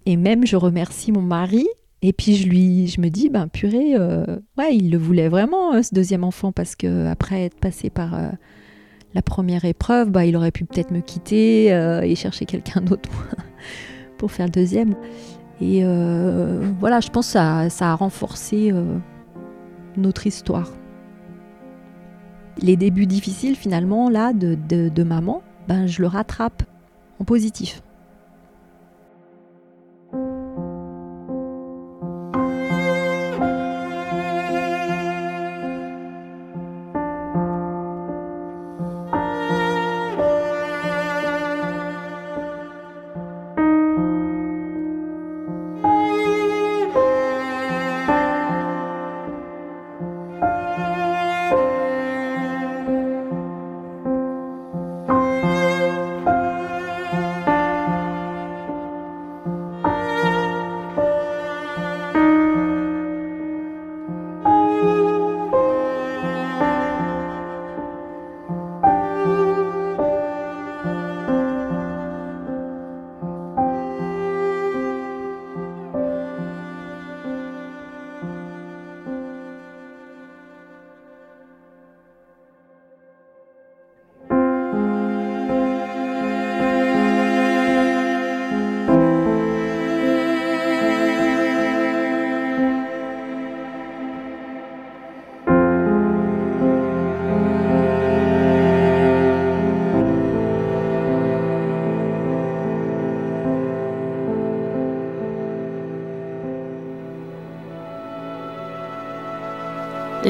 Et 0.06 0.16
même, 0.16 0.46
je 0.46 0.56
remercie 0.56 1.12
mon 1.12 1.20
mari. 1.20 1.66
Et 2.00 2.12
puis, 2.12 2.36
je 2.36 2.48
lui, 2.48 2.86
je 2.86 3.00
me 3.00 3.08
dis, 3.08 3.28
ben 3.28 3.48
purée, 3.48 3.94
euh, 3.94 4.24
ouais, 4.56 4.74
il 4.76 4.90
le 4.90 4.98
voulait 4.98 5.28
vraiment, 5.28 5.74
euh, 5.74 5.82
ce 5.82 5.94
deuxième 5.94 6.24
enfant, 6.24 6.52
parce 6.52 6.76
que 6.76 7.06
après 7.08 7.44
être 7.44 7.58
passé 7.58 7.90
par 7.90 8.14
euh, 8.14 8.30
la 9.14 9.22
première 9.22 9.64
épreuve, 9.64 10.10
bah, 10.10 10.24
il 10.24 10.36
aurait 10.36 10.52
pu 10.52 10.64
peut-être 10.64 10.92
me 10.92 11.00
quitter 11.00 11.66
et 12.04 12.14
chercher 12.14 12.44
quelqu'un 12.44 12.80
d'autre 12.80 13.10
pour 14.18 14.30
faire 14.30 14.46
le 14.46 14.52
deuxième. 14.52 14.94
Et 15.60 15.82
voilà, 16.78 17.00
je 17.00 17.08
pense 17.08 17.26
que 17.26 17.32
ça, 17.32 17.68
ça 17.68 17.92
a 17.92 17.94
renforcé 17.94 18.72
notre 19.96 20.26
histoire. 20.26 20.70
Les 22.60 22.76
débuts 22.76 23.06
difficiles, 23.06 23.56
finalement, 23.56 24.08
là, 24.10 24.32
de, 24.32 24.56
de, 24.68 24.88
de 24.88 25.02
maman, 25.02 25.42
ben, 25.68 25.86
je 25.86 26.02
le 26.02 26.08
rattrape 26.08 26.62
en 27.18 27.24
positif. 27.24 27.82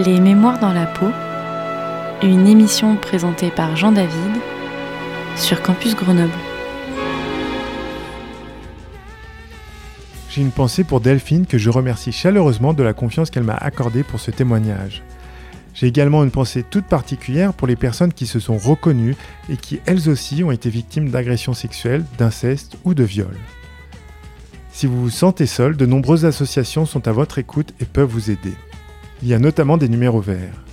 Les 0.06 0.20
Mémoires 0.20 0.60
dans 0.60 0.72
la 0.72 0.86
peau, 0.86 1.08
une 2.22 2.46
émission 2.46 2.94
présentée 2.94 3.50
par 3.50 3.74
Jean 3.74 3.90
David 3.90 4.36
sur 5.34 5.60
Campus 5.60 5.96
Grenoble. 5.96 6.30
J'ai 10.30 10.42
une 10.42 10.52
pensée 10.52 10.84
pour 10.84 11.00
Delphine 11.00 11.46
que 11.46 11.58
je 11.58 11.68
remercie 11.68 12.12
chaleureusement 12.12 12.74
de 12.74 12.84
la 12.84 12.92
confiance 12.92 13.28
qu'elle 13.30 13.42
m'a 13.42 13.56
accordée 13.56 14.04
pour 14.04 14.20
ce 14.20 14.30
témoignage. 14.30 15.02
J'ai 15.74 15.88
également 15.88 16.22
une 16.22 16.30
pensée 16.30 16.62
toute 16.62 16.86
particulière 16.86 17.52
pour 17.52 17.66
les 17.66 17.74
personnes 17.74 18.12
qui 18.12 18.28
se 18.28 18.38
sont 18.38 18.56
reconnues 18.56 19.16
et 19.50 19.56
qui 19.56 19.80
elles 19.84 20.08
aussi 20.08 20.44
ont 20.44 20.52
été 20.52 20.70
victimes 20.70 21.10
d'agressions 21.10 21.54
sexuelles, 21.54 22.04
d'inceste 22.18 22.76
ou 22.84 22.94
de 22.94 23.02
viol. 23.02 23.36
Si 24.70 24.86
vous 24.86 25.00
vous 25.00 25.10
sentez 25.10 25.46
seul, 25.46 25.76
de 25.76 25.86
nombreuses 25.86 26.24
associations 26.24 26.86
sont 26.86 27.08
à 27.08 27.12
votre 27.12 27.40
écoute 27.40 27.74
et 27.80 27.84
peuvent 27.84 28.08
vous 28.08 28.30
aider. 28.30 28.54
Il 29.22 29.28
y 29.28 29.34
a 29.34 29.38
notamment 29.38 29.76
des 29.76 29.88
numéros 29.88 30.20
verts. 30.20 30.64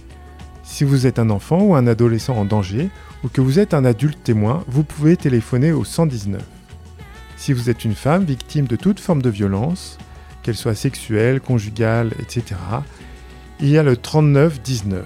Si 0.64 0.84
vous 0.84 1.08
êtes 1.08 1.20
un 1.20 1.30
enfant 1.30 1.62
ou 1.62 1.76
un 1.76 1.88
adolescent 1.88 2.36
en 2.36 2.46
danger, 2.46 2.90
ou 3.24 3.28
que 3.28 3.42
vous 3.42 3.60
êtes 3.60 3.74
un 3.74 3.86
adulte 3.86 4.24
témoin, 4.24 4.64
vous 4.68 4.84
pouvez 4.84 5.18
téléphoner 5.18 5.72
au 5.72 5.84
119. 5.84 6.42
Si 7.38 7.54
vous 7.54 7.70
êtes 7.70 7.86
une 7.86 7.96
femme 7.96 8.24
victime 8.26 8.68
de 8.68 8.76
toute 8.76 9.00
forme 9.00 9.22
de 9.22 9.30
violence, 9.30 9.98
qu'elle 10.44 10.56
soit 10.56 10.76
sexuelle, 10.76 11.42
conjugale, 11.42 12.12
etc., 12.20 12.56
il 13.60 13.70
y 13.70 13.78
a 13.78 13.84
le 13.84 13.96
39 13.96 14.62
19 14.62 15.06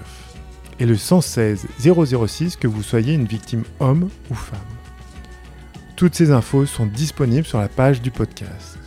et 0.80 0.86
le 0.86 0.96
116 0.96 1.66
006 1.78 2.56
que 2.56 2.66
vous 2.66 2.82
soyez 2.82 3.14
une 3.14 3.26
victime 3.26 3.64
homme 3.78 4.08
ou 4.30 4.34
femme. 4.34 4.58
Toutes 5.96 6.14
ces 6.14 6.30
infos 6.30 6.66
sont 6.66 6.86
disponibles 6.86 7.46
sur 7.46 7.58
la 7.58 7.68
page 7.68 8.02
du 8.02 8.10
podcast. 8.10 8.79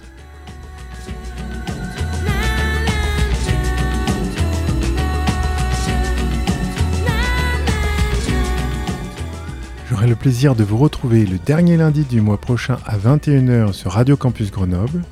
J'aurai 9.93 10.07
le 10.07 10.15
plaisir 10.15 10.55
de 10.55 10.63
vous 10.63 10.77
retrouver 10.79 11.23
le 11.23 11.37
dernier 11.37 11.77
lundi 11.77 12.03
du 12.03 12.19
mois 12.19 12.41
prochain 12.41 12.79
à 12.83 12.97
21h 12.97 13.73
sur 13.73 13.91
Radio 13.91 14.17
Campus 14.17 14.49
Grenoble. 14.49 15.03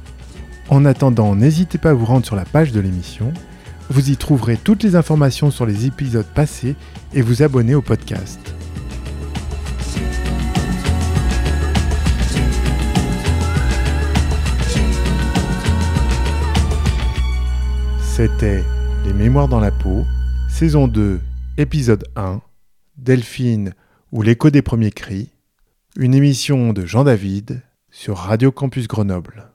En 0.70 0.86
attendant, 0.86 1.36
n'hésitez 1.36 1.78
pas 1.78 1.92
à 1.92 1.94
vous 1.94 2.06
rendre 2.06 2.26
sur 2.26 2.36
la 2.36 2.46
page 2.46 2.72
de 2.72 2.80
l'émission. 2.80 3.32
Vous 3.92 4.10
y 4.10 4.18
trouverez 4.18 4.58
toutes 4.58 4.82
les 4.82 4.96
informations 4.96 5.52
sur 5.52 5.68
les 5.68 5.86
épisodes 5.86 6.26
passés 6.26 6.76
et 7.14 7.22
vous 7.22 7.44
abonner 7.44 7.76
au 7.76 7.84
podcast. 7.84 8.40
C'était 18.02 18.64
Les 19.06 19.14
Mémoires 19.14 19.48
dans 19.48 19.60
la 19.60 19.70
peau, 19.70 20.06
saison 20.50 20.88
2, 20.88 21.22
épisode 21.60 22.06
1, 22.16 22.42
Delphine 22.98 23.76
ou 24.12 24.22
l'écho 24.22 24.50
des 24.50 24.62
premiers 24.62 24.92
cris, 24.92 25.30
une 25.96 26.14
émission 26.14 26.74
de 26.74 26.86
Jean 26.86 27.06
David 27.06 27.62
sur 27.92 28.18
Radio 28.18 28.52
Campus 28.52 28.88
Grenoble. 28.88 29.51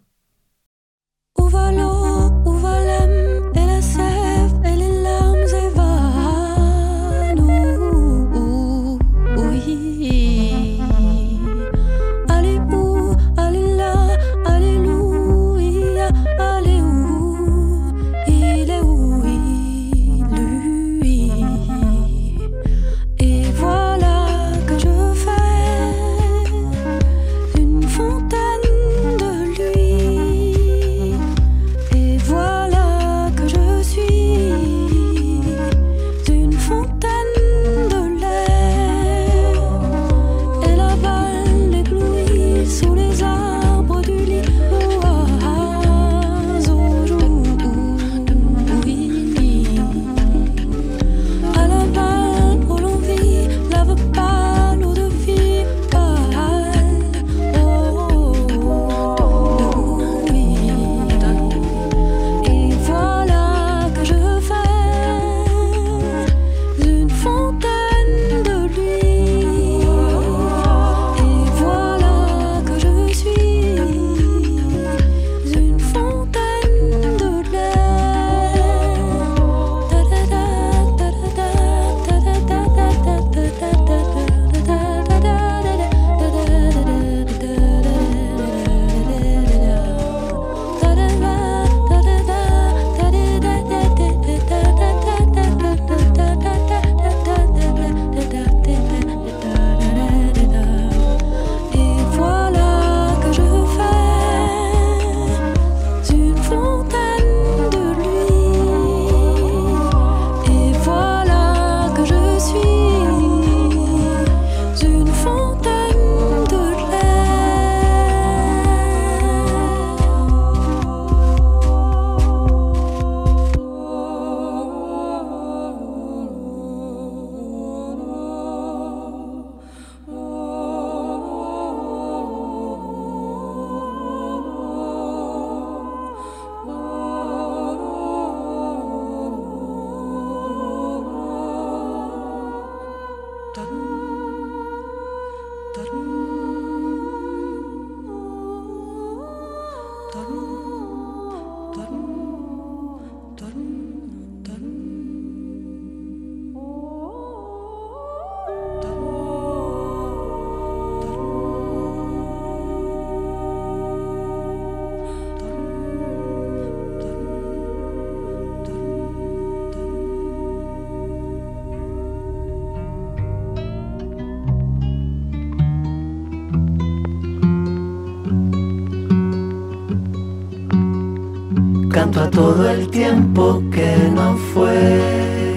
canto 182.06 182.20
a 182.20 182.30
todo 182.30 182.70
el 182.70 182.88
tiempo 182.88 183.60
que 183.72 183.96
no 184.14 184.36
fue. 184.54 185.56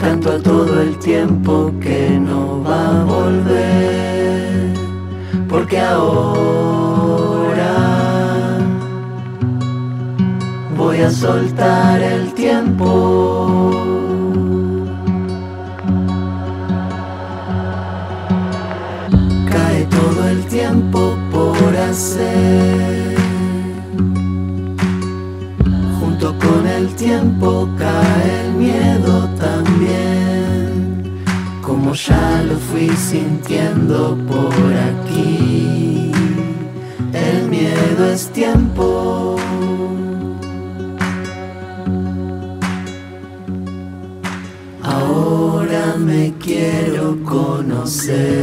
Canto 0.00 0.32
a 0.32 0.38
todo 0.38 0.80
el 0.80 0.98
tiempo 0.98 1.70
que 1.78 2.18
no 2.18 2.62
va 2.64 3.00
a 3.00 3.04
volver. 3.04 4.72
Porque 5.50 5.78
ahora 5.78 6.78
voy 10.74 11.00
a 11.00 11.10
soltar 11.10 12.00
el 12.00 12.32
tiempo. 12.32 13.70
Cae 19.52 19.84
todo 19.90 20.28
el 20.28 20.42
tiempo 20.46 21.14
por 21.30 21.76
hacer. 21.76 22.87
tiempo 27.08 27.66
cae 27.78 28.40
el 28.44 28.52
miedo 28.52 29.30
también, 29.40 31.24
como 31.62 31.94
ya 31.94 32.42
lo 32.42 32.56
fui 32.58 32.90
sintiendo 32.90 34.14
por 34.30 34.52
aquí. 34.90 36.12
El 37.14 37.48
miedo 37.48 38.02
es 38.12 38.28
tiempo. 38.30 39.36
Ahora 44.82 45.96
me 45.96 46.34
quiero 46.38 47.16
conocer. 47.24 48.37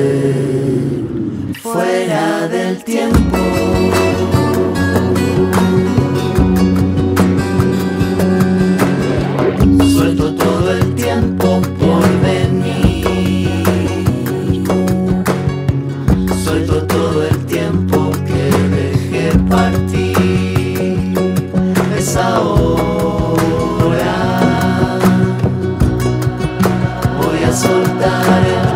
soltar. 27.55 28.74